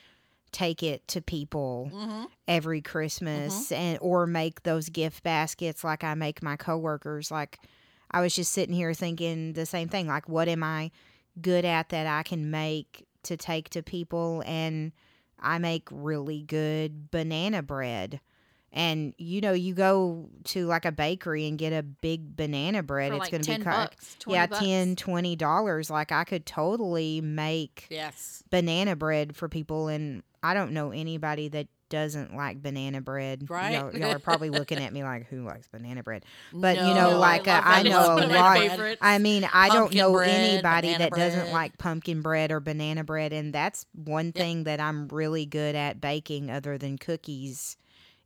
take 0.51 0.83
it 0.83 1.07
to 1.07 1.21
people 1.21 1.89
Mhm. 1.93 2.27
every 2.47 2.81
Christmas 2.81 3.71
and 3.71 3.97
or 4.01 4.27
make 4.27 4.63
those 4.63 4.89
gift 4.89 5.23
baskets 5.23 5.83
like 5.83 6.03
I 6.03 6.13
make 6.13 6.43
my 6.43 6.55
coworkers 6.57 7.31
like 7.31 7.59
I 8.11 8.21
was 8.21 8.35
just 8.35 8.51
sitting 8.51 8.75
here 8.75 8.93
thinking 8.93 9.53
the 9.53 9.65
same 9.65 9.87
thing 9.89 10.07
like 10.07 10.29
what 10.29 10.47
am 10.47 10.61
I 10.63 10.91
good 11.41 11.65
at 11.65 11.89
that 11.89 12.05
I 12.05 12.21
can 12.21 12.51
make 12.51 13.07
to 13.23 13.35
take 13.37 13.69
to 13.69 13.81
people 13.81 14.43
and 14.45 14.91
I 15.39 15.57
make 15.57 15.87
really 15.91 16.41
good 16.43 17.09
banana 17.09 17.63
bread. 17.63 18.19
And 18.73 19.13
you 19.19 19.39
know, 19.39 19.53
you 19.53 19.75
go 19.75 20.29
to 20.45 20.65
like 20.65 20.85
a 20.85 20.91
bakery 20.91 21.47
and 21.47 21.57
get 21.59 21.73
a 21.73 21.83
big 21.83 22.35
banana 22.35 22.81
bread, 22.81 23.11
For 23.11 23.17
it's 23.17 23.21
like 23.21 23.31
going 23.31 23.43
to 23.43 23.51
10 23.51 23.59
be 23.59 23.63
20 24.19 24.35
yeah, 24.35 24.47
bucks. 24.47 24.59
ten, 24.59 24.95
twenty 24.95 25.35
dollars. 25.35 25.91
Like 25.91 26.11
I 26.11 26.23
could 26.23 26.45
totally 26.45 27.21
make 27.21 27.85
yes. 27.91 28.43
banana 28.49 28.95
bread 28.95 29.35
for 29.35 29.47
people 29.47 29.89
and 29.89 30.23
I 30.41 30.55
don't 30.55 30.71
know 30.71 30.91
anybody 30.91 31.49
that 31.49 31.67
doesn't 31.89 32.35
like 32.35 32.61
banana 32.63 33.01
bread. 33.01 33.47
Right. 33.47 33.73
Y'all, 33.73 33.95
y'all 33.95 34.15
are 34.15 34.19
probably 34.19 34.49
looking 34.49 34.79
at 34.79 34.91
me 34.91 35.03
like, 35.03 35.27
who 35.27 35.43
likes 35.45 35.67
banana 35.67 36.01
bread? 36.01 36.25
But, 36.51 36.77
you 36.77 36.93
know, 36.95 37.19
like, 37.19 37.47
uh, 37.47 37.61
I 37.63 37.83
know 37.83 37.99
a 37.99 38.13
one 38.15 38.23
of 38.23 38.29
my 38.31 38.39
lot- 38.39 38.57
favorites. 38.57 38.99
I 38.99 39.19
mean, 39.19 39.47
I 39.53 39.69
don't 39.69 39.93
know 39.93 40.11
bread, 40.11 40.29
anybody 40.29 40.95
that 40.95 41.11
doesn't 41.11 41.51
like 41.51 41.77
pumpkin 41.77 42.23
bread 42.23 42.51
or 42.51 42.59
banana 42.59 43.03
bread. 43.03 43.31
And 43.31 43.53
that's 43.53 43.85
one 43.93 44.31
thing 44.31 44.63
that 44.63 44.79
I'm 44.79 45.07
really 45.09 45.45
good 45.45 45.75
at 45.75 46.01
baking 46.01 46.49
other 46.49 46.79
than 46.79 46.97
cookies 46.97 47.77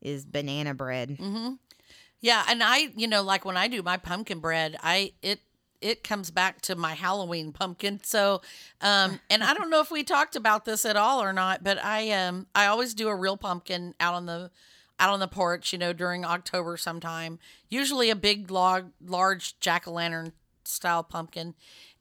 is 0.02 0.26
banana 0.26 0.74
bread. 0.74 1.18
hmm 1.20 1.54
Yeah, 2.22 2.44
and 2.48 2.64
I, 2.64 2.90
you 2.96 3.08
know, 3.08 3.22
like 3.24 3.46
when 3.46 3.58
I 3.58 3.68
do 3.68 3.82
my 3.84 3.98
pumpkin 3.98 4.40
bread, 4.40 4.76
I 4.82 5.14
it 5.22 5.42
it 5.80 6.04
comes 6.04 6.32
back 6.32 6.62
to 6.62 6.76
my 6.76 6.94
Halloween 6.96 7.52
pumpkin. 7.52 8.00
So, 8.04 8.42
um, 8.82 9.20
and 9.30 9.44
I 9.44 9.54
don't 9.54 9.70
know 9.70 9.82
if 9.82 9.92
we 9.92 10.04
talked 10.04 10.36
about 10.36 10.66
this 10.66 10.86
at 10.86 10.96
all 10.96 11.22
or 11.22 11.34
not, 11.34 11.64
but 11.64 11.84
I 11.84 12.12
um 12.12 12.48
I 12.56 12.66
always 12.68 12.94
do 12.94 13.08
a 13.08 13.16
real 13.16 13.38
pumpkin 13.38 13.94
out 14.00 14.14
on 14.14 14.26
the 14.26 14.52
out 15.00 15.10
on 15.12 15.20
the 15.20 15.28
porch, 15.28 15.72
you 15.74 15.80
know, 15.80 15.94
during 15.94 16.26
October 16.26 16.78
sometime. 16.78 17.40
Usually 17.70 18.10
a 18.10 18.16
big 18.16 18.50
log 18.50 18.92
large 19.06 19.60
jack 19.60 19.88
o' 19.88 19.92
lantern 19.92 20.34
style 20.66 21.04
pumpkin. 21.04 21.54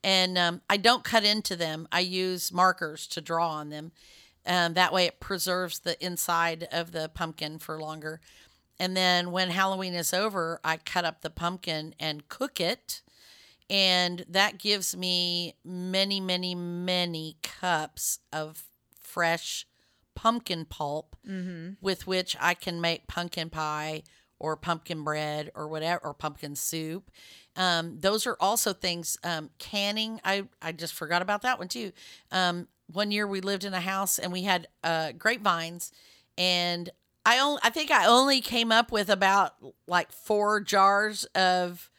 And 0.02 0.38
um, 0.38 0.60
I 0.70 0.76
don't 0.76 1.02
cut 1.04 1.24
into 1.24 1.56
them. 1.56 1.88
I 1.90 2.00
use 2.00 2.52
markers 2.52 3.06
to 3.08 3.20
draw 3.20 3.50
on 3.50 3.70
them. 3.70 3.92
Um, 4.46 4.74
that 4.74 4.92
way 4.92 5.06
it 5.06 5.20
preserves 5.20 5.80
the 5.80 6.02
inside 6.04 6.68
of 6.70 6.92
the 6.92 7.08
pumpkin 7.08 7.58
for 7.58 7.80
longer. 7.80 8.20
And 8.78 8.96
then 8.96 9.30
when 9.32 9.50
Halloween 9.50 9.94
is 9.94 10.12
over, 10.14 10.60
I 10.62 10.76
cut 10.76 11.04
up 11.04 11.22
the 11.22 11.30
pumpkin 11.30 11.94
and 11.98 12.28
cook 12.28 12.60
it. 12.60 13.02
And 13.68 14.24
that 14.28 14.58
gives 14.58 14.96
me 14.96 15.54
many, 15.64 16.20
many, 16.20 16.54
many 16.54 17.36
cups 17.42 18.20
of 18.32 18.64
fresh 19.00 19.66
pumpkin 20.14 20.64
pulp 20.64 21.16
Mm-hmm. 21.28 21.70
with 21.80 22.06
which 22.06 22.36
I 22.40 22.54
can 22.54 22.80
make 22.80 23.08
pumpkin 23.08 23.50
pie 23.50 24.04
or 24.38 24.56
pumpkin 24.56 25.02
bread 25.02 25.50
or 25.54 25.66
whatever, 25.66 26.00
or 26.04 26.14
pumpkin 26.14 26.54
soup. 26.54 27.10
Um, 27.56 27.98
those 27.98 28.26
are 28.26 28.36
also 28.38 28.72
things. 28.72 29.16
Um, 29.24 29.50
canning, 29.58 30.20
I, 30.24 30.44
I 30.60 30.72
just 30.72 30.92
forgot 30.94 31.22
about 31.22 31.42
that 31.42 31.58
one 31.58 31.68
too. 31.68 31.90
Um, 32.30 32.68
one 32.86 33.10
year 33.10 33.26
we 33.26 33.40
lived 33.40 33.64
in 33.64 33.74
a 33.74 33.80
house 33.80 34.18
and 34.18 34.32
we 34.32 34.42
had 34.42 34.68
uh, 34.84 35.12
grapevines, 35.12 35.92
and 36.38 36.90
I 37.24 37.40
only, 37.40 37.60
I 37.64 37.70
think 37.70 37.90
I 37.90 38.06
only 38.06 38.40
came 38.40 38.70
up 38.70 38.92
with 38.92 39.10
about 39.10 39.54
like 39.88 40.12
four 40.12 40.60
jars 40.60 41.24
of 41.34 41.90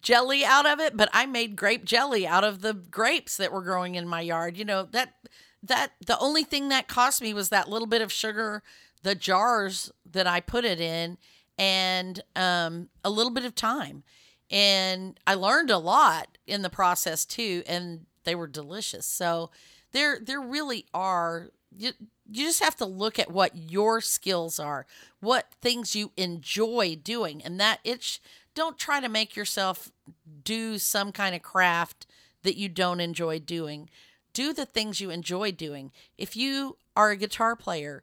jelly 0.00 0.44
out 0.44 0.66
of 0.66 0.80
it, 0.80 0.96
but 0.96 1.08
I 1.12 1.26
made 1.26 1.56
grape 1.56 1.84
jelly 1.84 2.26
out 2.26 2.44
of 2.44 2.60
the 2.62 2.72
grapes 2.72 3.36
that 3.36 3.52
were 3.52 3.62
growing 3.62 3.96
in 3.96 4.06
my 4.08 4.20
yard. 4.20 4.56
You 4.56 4.64
know, 4.64 4.84
that 4.92 5.14
that 5.64 5.92
the 6.06 6.18
only 6.18 6.44
thing 6.44 6.68
that 6.68 6.88
cost 6.88 7.20
me 7.22 7.34
was 7.34 7.48
that 7.48 7.68
little 7.68 7.88
bit 7.88 8.02
of 8.02 8.12
sugar, 8.12 8.62
the 9.02 9.14
jars 9.14 9.90
that 10.10 10.26
I 10.26 10.40
put 10.40 10.64
it 10.64 10.80
in, 10.80 11.18
and 11.58 12.22
um, 12.36 12.88
a 13.04 13.10
little 13.10 13.32
bit 13.32 13.44
of 13.44 13.54
time. 13.54 14.04
And 14.50 15.18
I 15.26 15.34
learned 15.34 15.70
a 15.70 15.78
lot 15.78 16.38
in 16.46 16.62
the 16.62 16.70
process 16.70 17.24
too, 17.24 17.62
and 17.66 18.06
they 18.24 18.34
were 18.34 18.46
delicious. 18.46 19.06
So 19.06 19.50
there 19.92 20.18
there 20.20 20.40
really 20.40 20.86
are 20.92 21.50
you, 21.76 21.92
you 22.30 22.46
just 22.46 22.62
have 22.62 22.76
to 22.76 22.84
look 22.84 23.18
at 23.18 23.30
what 23.30 23.56
your 23.56 24.00
skills 24.00 24.58
are, 24.58 24.86
what 25.20 25.52
things 25.60 25.94
you 25.94 26.12
enjoy 26.16 26.96
doing, 27.02 27.42
and 27.42 27.58
that 27.60 27.80
it's 27.84 28.20
don't 28.54 28.78
try 28.78 29.00
to 29.00 29.08
make 29.08 29.34
yourself 29.34 29.90
do 30.44 30.78
some 30.78 31.12
kind 31.12 31.34
of 31.34 31.42
craft 31.42 32.06
that 32.42 32.56
you 32.56 32.68
don't 32.68 33.00
enjoy 33.00 33.38
doing. 33.38 33.88
Do 34.34 34.52
the 34.52 34.66
things 34.66 35.00
you 35.00 35.10
enjoy 35.10 35.52
doing. 35.52 35.92
If 36.18 36.36
you 36.36 36.76
are 36.96 37.10
a 37.10 37.16
guitar 37.16 37.56
player, 37.56 38.02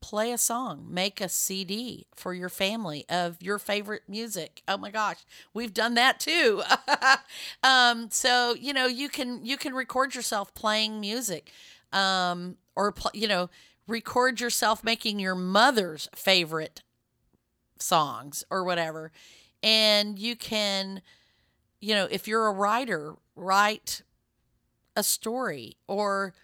play 0.00 0.32
a 0.32 0.38
song, 0.38 0.86
make 0.88 1.20
a 1.20 1.28
CD 1.28 2.06
for 2.14 2.34
your 2.34 2.48
family 2.48 3.04
of 3.08 3.42
your 3.42 3.58
favorite 3.58 4.02
music. 4.08 4.62
Oh 4.68 4.76
my 4.76 4.90
gosh, 4.90 5.18
we've 5.54 5.74
done 5.74 5.94
that 5.94 6.20
too. 6.20 6.62
um, 7.62 8.10
so 8.10 8.54
you 8.54 8.72
know 8.72 8.86
you 8.86 9.08
can 9.08 9.44
you 9.44 9.56
can 9.56 9.74
record 9.74 10.14
yourself 10.14 10.54
playing 10.54 11.00
music, 11.00 11.52
um, 11.92 12.56
or 12.76 12.92
pl- 12.92 13.10
you 13.14 13.28
know 13.28 13.50
record 13.86 14.40
yourself 14.40 14.84
making 14.84 15.18
your 15.18 15.34
mother's 15.34 16.08
favorite 16.14 16.82
songs 17.78 18.44
or 18.50 18.64
whatever, 18.64 19.12
and 19.62 20.18
you 20.18 20.36
can, 20.36 21.02
you 21.80 21.94
know, 21.94 22.08
if 22.10 22.28
you're 22.28 22.46
a 22.46 22.52
writer, 22.52 23.14
write 23.36 24.02
a 24.96 25.02
story 25.02 25.76
or 25.86 26.34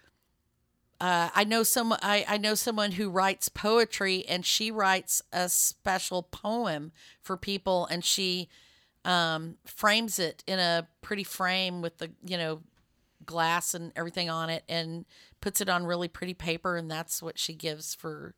uh, 1.05 1.29
I 1.35 1.43
know 1.43 1.61
some. 1.61 1.93
I, 2.01 2.25
I 2.27 2.37
know 2.39 2.55
someone 2.55 2.93
who 2.93 3.11
writes 3.11 3.47
poetry, 3.47 4.25
and 4.27 4.43
she 4.43 4.71
writes 4.71 5.21
a 5.31 5.49
special 5.49 6.23
poem 6.23 6.91
for 7.21 7.37
people, 7.37 7.85
and 7.91 8.03
she 8.03 8.49
um, 9.03 9.57
frames 9.67 10.17
it 10.17 10.43
in 10.47 10.57
a 10.57 10.87
pretty 11.03 11.23
frame 11.23 11.83
with 11.83 11.99
the 11.99 12.09
you 12.25 12.37
know 12.37 12.61
glass 13.23 13.75
and 13.75 13.91
everything 13.95 14.31
on 14.31 14.49
it, 14.49 14.63
and 14.67 15.05
puts 15.41 15.61
it 15.61 15.69
on 15.69 15.85
really 15.85 16.07
pretty 16.07 16.33
paper, 16.33 16.75
and 16.75 16.89
that's 16.89 17.21
what 17.21 17.37
she 17.37 17.53
gives 17.53 17.93
for 17.93 18.33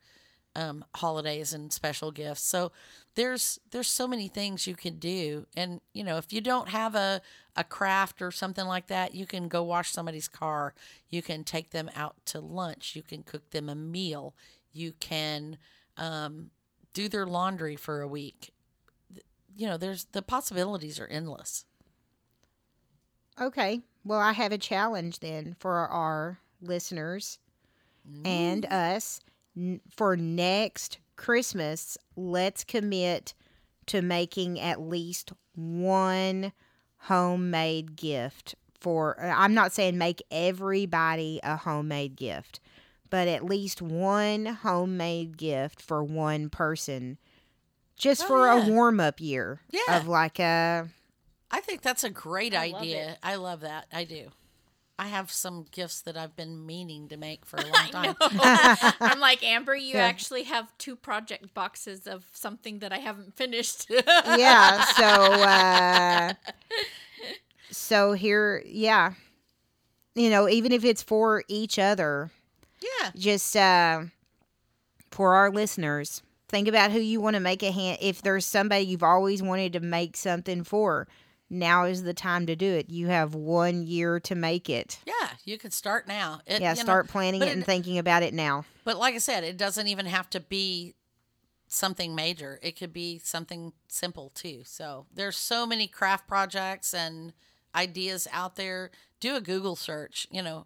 um, 0.57 0.83
holidays 0.95 1.53
and 1.53 1.71
special 1.71 2.11
gifts. 2.11 2.41
So 2.41 2.71
there's 3.15 3.59
there's 3.71 3.87
so 3.89 4.07
many 4.07 4.27
things 4.27 4.67
you 4.67 4.75
can 4.75 4.97
do, 4.97 5.45
and 5.55 5.79
you 5.93 6.03
know 6.03 6.17
if 6.17 6.33
you 6.33 6.41
don't 6.41 6.69
have 6.69 6.95
a 6.95 7.21
a 7.55 7.63
craft 7.63 8.21
or 8.21 8.31
something 8.31 8.65
like 8.65 8.87
that, 8.87 9.15
you 9.15 9.25
can 9.25 9.47
go 9.47 9.63
wash 9.63 9.91
somebody's 9.91 10.27
car. 10.27 10.73
You 11.09 11.21
can 11.21 11.43
take 11.43 11.69
them 11.71 11.89
out 11.95 12.15
to 12.27 12.39
lunch. 12.39 12.95
You 12.95 13.03
can 13.03 13.23
cook 13.23 13.51
them 13.51 13.69
a 13.69 13.75
meal. 13.75 14.35
You 14.73 14.93
can 14.99 15.57
um, 15.97 16.51
do 16.93 17.07
their 17.07 17.25
laundry 17.25 17.75
for 17.75 18.01
a 18.01 18.07
week. 18.07 18.51
You 19.55 19.67
know, 19.67 19.77
there's 19.77 20.05
the 20.05 20.21
possibilities 20.23 20.99
are 20.99 21.07
endless. 21.07 21.65
Okay. 23.39 23.81
Well, 24.03 24.19
I 24.19 24.33
have 24.33 24.51
a 24.51 24.57
challenge 24.57 25.19
then 25.19 25.55
for 25.59 25.87
our 25.87 26.39
listeners 26.61 27.39
and 28.25 28.65
us. 28.65 29.19
N- 29.57 29.81
For 29.89 30.15
next 30.15 30.99
Christmas, 31.15 31.97
let's 32.15 32.63
commit 32.63 33.33
to 33.87 34.01
making 34.01 34.59
at 34.59 34.79
least 34.81 35.31
one 35.55 36.51
homemade 37.01 37.95
gift 37.95 38.55
for 38.79 39.19
uh, 39.23 39.33
I'm 39.35 39.53
not 39.53 39.71
saying 39.71 39.97
make 39.97 40.21
everybody 40.29 41.39
a 41.43 41.55
homemade 41.57 42.15
gift, 42.15 42.59
but 43.09 43.27
at 43.27 43.43
least 43.45 43.81
one 43.81 44.45
homemade 44.45 45.37
gift 45.37 45.81
for 45.81 46.03
one 46.03 46.49
person 46.49 47.17
just 47.95 48.23
Oh, 48.23 48.27
for 48.27 48.45
yeah. 48.45 48.67
a 48.67 48.69
warm-up 48.69 49.19
year 49.19 49.61
Yeah. 49.71 49.97
of 49.99 50.07
like 50.07 50.39
a 50.39 50.89
I 51.49 51.61
think 51.61 51.81
that's 51.81 52.03
a 52.03 52.09
great 52.09 52.53
I 52.53 52.65
idea. 52.73 53.11
it. 53.11 53.17
I 53.23 53.35
love 53.35 53.61
that. 53.61 53.87
I 53.93 54.03
do. 54.03 54.27
I 54.99 55.07
have 55.07 55.31
some 55.31 55.65
gifts 55.71 56.01
that 56.01 56.17
I've 56.17 56.35
been 56.35 56.65
meaning 56.65 57.07
to 57.09 57.17
make 57.17 57.45
for 57.45 57.57
a 57.57 57.65
long 57.67 57.89
I 57.93 58.13
time. 58.13 58.15
know. 58.19 58.91
I'm 59.01 59.19
like 59.19 59.43
Amber. 59.43 59.75
You 59.75 59.95
Yeah. 59.95 60.05
actually 60.05 60.43
have 60.43 60.75
two 60.77 60.95
project 60.95 61.53
boxes 61.53 62.07
of 62.07 62.25
something 62.33 62.79
that 62.79 62.91
I 62.91 62.97
haven't 62.97 63.35
finished. 63.35 63.89
yeah 64.37 64.83
so 64.83 65.03
uh 65.43 66.33
so 67.69 68.13
here 68.13 68.63
yeah 68.65 69.13
you 70.15 70.29
know 70.29 70.47
even 70.49 70.71
if 70.71 70.83
it's 70.83 71.03
for 71.03 71.43
each 71.47 71.77
other 71.77 72.31
Yeah. 72.81 73.11
just 73.15 73.55
uh 73.55 74.03
for 75.11 75.35
our 75.35 75.49
listeners 75.51 76.21
think 76.49 76.67
about 76.67 76.91
who 76.91 76.99
you 76.99 77.19
want 77.19 77.33
to 77.35 77.39
make 77.39 77.61
a 77.63 77.71
hand 77.71 77.97
if 78.01 78.21
there's 78.21 78.45
somebody 78.45 78.85
you've 78.85 79.03
always 79.03 79.41
wanted 79.43 79.73
to 79.73 79.79
make 79.79 80.15
something 80.15 80.63
for 80.63 81.07
now 81.49 81.85
is 81.85 82.03
the 82.03 82.13
time 82.13 82.45
to 82.45 82.55
do 82.55 82.65
it 82.73 82.89
you 82.89 83.07
have 83.07 83.33
one 83.33 83.83
year 83.83 84.19
to 84.19 84.35
make 84.35 84.69
it 84.69 84.99
Yeah. 85.05 85.13
You 85.45 85.57
could 85.57 85.71
start 85.73 86.07
now. 86.07 86.41
It, 86.45 86.59
yeah 86.61 86.71
you 86.71 86.77
know, 86.77 86.83
start 86.83 87.07
planning 87.07 87.41
it 87.41 87.49
and 87.49 87.61
it- 87.61 87.65
thinking 87.65 87.97
about 87.97 88.21
it 88.23 88.33
now 88.33 88.65
But 88.83 88.97
like 88.97 89.15
I 89.15 89.19
said, 89.19 89.43
it 89.45 89.55
doesn't 89.57 89.87
even 89.87 90.05
have 90.07 90.29
to 90.31 90.39
be 90.41 90.95
something 91.67 92.15
major. 92.15 92.59
It 92.61 92.77
could 92.77 92.93
be 92.93 93.19
something 93.19 93.73
simple 93.87 94.31
too. 94.33 94.61
So 94.65 95.05
there's 95.13 95.37
so 95.37 95.65
many 95.65 95.87
craft 95.87 96.27
projects 96.27 96.93
and 96.93 97.33
ideas 97.75 98.27
out 98.31 98.55
there. 98.55 98.91
Do 99.19 99.35
a 99.35 99.41
Google 99.41 99.75
search. 99.75 100.27
You 100.31 100.41
know, 100.41 100.65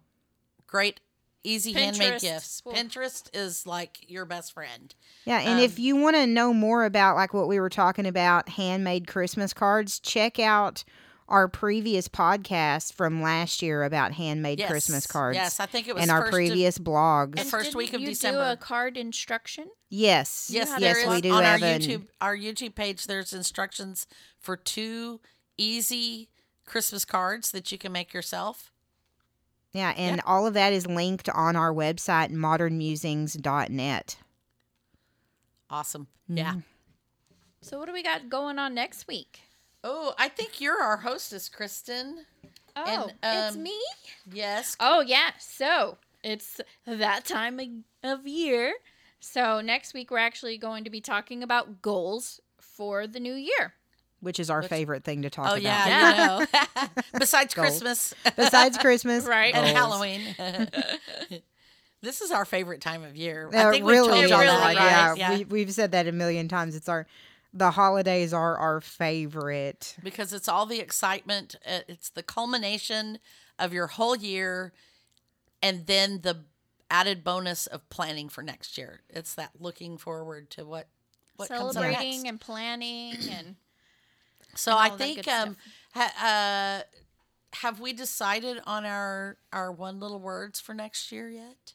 great, 0.66 1.00
easy 1.44 1.72
handmade 1.72 2.20
gifts. 2.20 2.62
Ooh. 2.66 2.70
Pinterest 2.72 3.28
is 3.34 3.66
like 3.66 3.98
your 4.10 4.24
best 4.24 4.52
friend. 4.52 4.94
Yeah, 5.24 5.40
and 5.40 5.60
if 5.60 5.76
um, 5.78 5.82
you 5.84 5.96
want 5.96 6.16
to 6.16 6.26
know 6.26 6.52
more 6.54 6.84
about 6.84 7.16
like 7.16 7.34
what 7.34 7.48
we 7.48 7.58
were 7.60 7.70
talking 7.70 8.06
about, 8.06 8.48
handmade 8.50 9.06
Christmas 9.06 9.52
cards, 9.52 9.98
check 10.00 10.38
out 10.38 10.84
our 11.28 11.48
previous 11.48 12.08
podcast 12.08 12.92
from 12.92 13.22
last 13.22 13.62
year 13.62 13.84
about 13.84 14.12
handmade 14.12 14.58
Yes. 14.58 14.70
Christmas 14.70 15.06
cards. 15.06 15.36
Yes, 15.36 15.60
I 15.60 15.66
think 15.66 15.88
it 15.88 15.94
was 15.94 16.02
and 16.02 16.10
our 16.10 16.20
first 16.22 16.28
of- 16.28 16.34
previous 16.34 16.78
blogs. 16.78 17.38
And 17.40 17.48
first 17.48 17.74
week 17.74 17.94
of 17.94 18.00
you 18.02 18.08
December. 18.08 18.44
Do 18.44 18.50
a 18.52 18.56
card 18.56 18.96
instruction. 18.98 19.68
yes, 19.88 20.50
Yes, 20.52 20.68
how 20.68 20.74
to 20.74 20.80
there 20.80 20.98
yes, 20.98 21.06
is 21.08 21.14
we 21.14 21.20
do 21.22 21.30
on 21.32 21.44
our 21.44 21.58
have 21.58 21.62
an- 21.62 21.80
YouTube 21.80 22.06
our 22.20 22.36
YouTube 22.36 22.74
page. 22.74 23.06
There's 23.06 23.32
instructions 23.32 24.06
for 24.38 24.56
two 24.56 25.20
easy 25.56 26.28
Christmas 26.66 27.04
cards 27.04 27.50
that 27.52 27.70
you 27.72 27.78
can 27.78 27.92
make 27.92 28.12
yourself. 28.12 28.71
Yeah, 29.72 29.94
and 29.96 30.20
all 30.26 30.46
of 30.46 30.54
that 30.54 30.72
is 30.72 30.86
linked 30.86 31.28
on 31.30 31.56
our 31.56 31.72
website, 31.72 32.30
modernmusings.net. 32.30 34.16
Awesome. 35.70 36.06
Mm-hmm. 36.28 36.36
Yeah. 36.38 36.54
So 37.62 37.78
what 37.78 37.86
do 37.86 37.92
we 37.92 38.02
got 38.02 38.28
going 38.28 38.58
on 38.58 38.74
next 38.74 39.06
week? 39.08 39.40
Oh, 39.84 40.14
I 40.18 40.28
think 40.28 40.60
you're 40.60 40.80
our 40.80 40.98
hostess, 40.98 41.48
Kristen. 41.48 42.26
Oh, 42.76 43.08
And, 43.22 43.46
it's 43.48 43.56
um, 43.56 43.62
me. 43.62 43.78
Yes. 44.30 44.76
Oh 44.80 45.00
yeah. 45.00 45.30
So 45.38 45.96
it's 46.22 46.60
that 46.86 47.24
time 47.24 47.58
of- 47.58 48.18
of 48.20 48.26
year. 48.26 48.74
So 49.20 49.60
next 49.60 49.94
week 49.94 50.10
we're 50.10 50.18
actually 50.18 50.58
going 50.58 50.84
to 50.84 50.90
be 50.90 51.00
talking 51.00 51.42
about 51.42 51.80
goals 51.80 52.40
for 52.60 53.06
the 53.06 53.20
new 53.20 53.34
year. 53.34 53.74
Which 54.22 54.40
is 54.40 54.48
our 54.50 54.60
Which- 54.62 54.70
favorite 54.70 55.04
thing 55.04 55.22
to 55.22 55.30
talk 55.30 55.46
Oh 55.48 55.50
about. 55.52 55.62
yeah, 55.62 56.38
you 56.38 56.46
know. 56.46 56.46
Besides 57.18 57.52
Goals. 57.54 57.68
Christmas 57.68 58.14
Besides 58.36 58.78
Christmas, 58.78 59.24
Right. 59.26 59.54
and 59.54 59.64
goals. 59.66 59.76
Halloween. 59.76 61.40
this 62.02 62.20
is 62.20 62.30
our 62.30 62.44
favorite 62.44 62.80
time 62.80 63.02
of 63.04 63.16
year. 63.16 63.48
Uh, 63.52 63.68
I 63.68 63.70
think 63.70 63.84
we've 63.84 63.96
really 63.96 64.08
told 64.12 64.24
is. 64.24 64.30
y'all 64.30 64.40
really 64.40 64.56
that, 64.56 64.70
is. 64.72 64.78
right? 65.10 65.18
Yeah, 65.18 65.36
We, 65.38 65.44
we've 65.44 65.72
said 65.72 65.92
that 65.92 66.06
a 66.08 66.12
million 66.12 66.48
times. 66.48 66.74
It's 66.76 66.88
our 66.88 67.06
the 67.54 67.72
holidays 67.72 68.32
are 68.32 68.56
our 68.56 68.80
favorite. 68.80 69.96
because 70.02 70.32
it's 70.32 70.48
all 70.48 70.64
the 70.66 70.80
excitement. 70.80 71.54
uh, 71.66 71.80
It's 71.86 72.08
the 72.08 72.22
culmination 72.22 73.18
of 73.58 73.72
your 73.74 73.88
whole 73.88 74.16
year, 74.16 74.72
and 75.62 75.86
then 75.86 76.20
the 76.22 76.44
added 76.90 77.22
bonus 77.22 77.66
of 77.66 77.88
planning 77.90 78.28
for 78.28 78.42
next 78.42 78.78
year. 78.78 79.00
It's 79.10 79.34
that 79.34 79.50
looking 79.60 79.98
forward 79.98 80.48
to 80.50 80.64
what 80.64 80.88
what 81.36 81.48
comes 81.48 81.76
up 81.76 81.82
Celebrating 81.82 82.10
next. 82.22 82.28
and 82.28 82.40
planning 82.40 83.16
and 83.30 83.56
So 84.54 84.76
I 84.76 84.90
think 84.90 85.26
um, 85.28 85.56
ha, 85.94 86.82
uh, 86.82 87.56
have 87.56 87.80
we 87.80 87.92
decided 87.92 88.60
on 88.66 88.84
our 88.84 89.36
our 89.52 89.72
one 89.72 89.98
little 90.00 90.18
words 90.20 90.60
for 90.60 90.74
next 90.74 91.10
year 91.12 91.28
yet? 91.30 91.74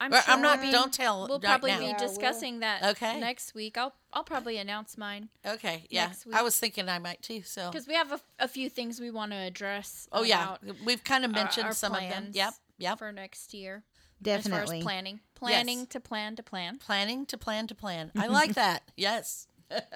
I'm, 0.00 0.10
Well, 0.10 0.20
sure 0.22 0.34
I'm 0.34 0.42
not. 0.42 0.58
we'll 0.58 0.66
be- 0.66 0.72
Don't 0.72 0.92
tell. 0.92 1.28
We'll 1.28 1.38
right 1.38 1.44
probably 1.48 1.70
now. 1.70 1.78
be 1.78 1.84
Yeah, 1.86 1.96
we'll- 1.98 2.08
discussing 2.08 2.58
that 2.60 2.82
Okay. 2.82 3.20
next 3.20 3.54
week. 3.54 3.78
I'll 3.78 3.94
I'll 4.12 4.24
probably 4.24 4.58
announce 4.58 4.98
mine 4.98 5.28
Okay. 5.46 5.86
Yeah. 5.90 6.06
next 6.08 6.26
I 6.32 6.42
was 6.42 6.58
thinking 6.58 6.88
I 6.88 6.98
might 6.98 7.22
too. 7.22 7.42
So. 7.42 7.70
because 7.70 7.86
we 7.86 7.94
have 7.94 8.10
a, 8.10 8.20
a 8.40 8.48
few 8.48 8.68
things 8.68 9.00
we 9.00 9.10
want 9.12 9.30
to 9.32 9.38
address. 9.38 10.08
Oh 10.12 10.24
yeah, 10.24 10.56
we've 10.84 11.04
kind 11.04 11.24
of 11.24 11.30
mentioned 11.30 11.66
our 11.66 11.72
some 11.72 11.92
of 11.94 12.00
them. 12.00 12.10
plans 12.10 12.36
Yep. 12.36 12.54
Yep. 12.78 12.98
For 12.98 13.12
next 13.12 13.54
year, 13.54 13.84
as 13.86 14.24
Definitely. 14.24 14.50
far 14.66 14.76
as 14.78 14.82
planning, 14.82 15.20
planning 15.36 15.86
to 15.86 16.00
plan 16.00 16.34
to 16.36 16.42
plan. 16.42 16.78
Planning 16.78 17.24
to 17.26 17.38
plan 17.38 17.66
to 17.68 17.74
plan. 17.74 18.10
I 18.16 18.26
like 18.40 18.54
that. 18.54 18.82
Yes. 18.96 19.46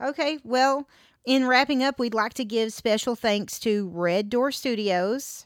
Okay, 0.00 0.38
well, 0.44 0.86
in 1.28 1.46
wrapping 1.46 1.82
up, 1.82 1.98
we'd 1.98 2.14
like 2.14 2.32
to 2.34 2.44
give 2.44 2.72
special 2.72 3.14
thanks 3.14 3.58
to 3.58 3.86
Red 3.90 4.30
Door 4.30 4.52
Studios, 4.52 5.44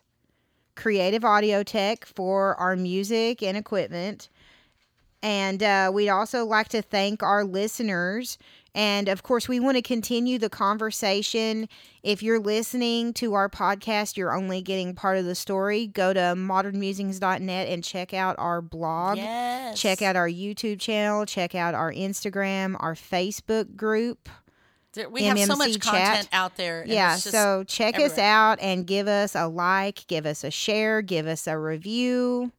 Creative 0.76 1.24
Audio 1.24 1.64
Tech 1.64 2.04
for 2.06 2.54
our 2.54 2.76
music 2.76 3.42
and 3.42 3.56
equipment. 3.56 4.28
And 5.24 5.60
uh, 5.60 5.90
we'd 5.92 6.08
also 6.08 6.44
like 6.44 6.68
to 6.68 6.82
thank 6.82 7.24
our 7.24 7.42
listeners. 7.42 8.38
And 8.76 9.08
of 9.08 9.24
course, 9.24 9.48
we 9.48 9.58
want 9.58 9.76
to 9.76 9.82
continue 9.82 10.38
the 10.38 10.48
conversation. 10.48 11.68
If 12.04 12.22
you're 12.22 12.38
listening 12.38 13.12
to 13.14 13.34
our 13.34 13.48
podcast, 13.48 14.16
you're 14.16 14.36
only 14.36 14.62
getting 14.62 14.94
part 14.94 15.18
of 15.18 15.24
the 15.24 15.34
story. 15.34 15.88
Go 15.88 16.12
to 16.12 16.20
modernmusings.net 16.20 17.68
and 17.68 17.82
check 17.82 18.14
out 18.14 18.36
our 18.38 18.62
blog. 18.62 19.16
yes. 19.16 19.80
Check 19.80 20.00
out 20.00 20.14
our 20.14 20.28
YouTube 20.28 20.78
channel. 20.78 21.26
Check 21.26 21.56
out 21.56 21.74
our 21.74 21.92
Instagram, 21.92 22.76
our 22.78 22.94
Facebook 22.94 23.74
group. 23.74 24.28
There- 24.94 25.08
We 25.08 25.24
have 25.24 25.38
so 25.38 25.56
much 25.56 25.70
MMC 25.70 25.80
content 25.80 26.16
chat. 26.16 26.28
out 26.32 26.56
there. 26.56 26.82
and 26.82 26.90
yeah, 26.90 27.14
it's 27.14 27.24
just- 27.24 27.34
so 27.34 27.64
check 27.64 27.98
us 27.98 28.18
out 28.18 28.58
and 28.60 28.86
give 28.86 29.08
us 29.08 29.34
a 29.34 29.46
like, 29.46 30.06
give 30.06 30.26
us 30.26 30.44
a 30.44 30.50
share, 30.50 31.00
give 31.02 31.26
us 31.26 31.46
a 31.46 31.56
review. 31.58 32.52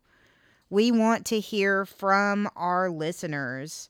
We 0.69 0.91
want 0.91 1.25
to 1.27 1.39
hear 1.39 1.85
from 1.85 2.49
our 2.55 2.89
listeners. 2.89 3.89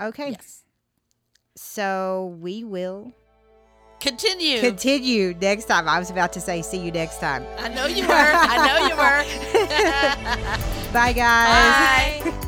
Okay, 0.00 0.30
yes. 0.30 0.62
so 1.54 2.36
we 2.40 2.64
will 2.64 3.12
Continue. 4.00 4.60
continue 4.60 5.34
next 5.40 5.66
time. 5.66 5.88
I 5.88 5.98
was 6.00 6.10
about 6.10 6.32
to 6.34 6.40
say, 6.40 6.60
see 6.62 6.78
you 6.78 6.90
next 6.90 7.18
time. 7.20 7.46
I 7.58 7.68
know 7.68 7.86
you 7.86 8.06
were. 8.06 8.12
I 8.12 8.66
know 8.66 8.88
you 8.88 8.96
were. 8.96 10.92
Bye, 10.92 11.12
guys. 11.12 12.24
Bye. 12.24 12.42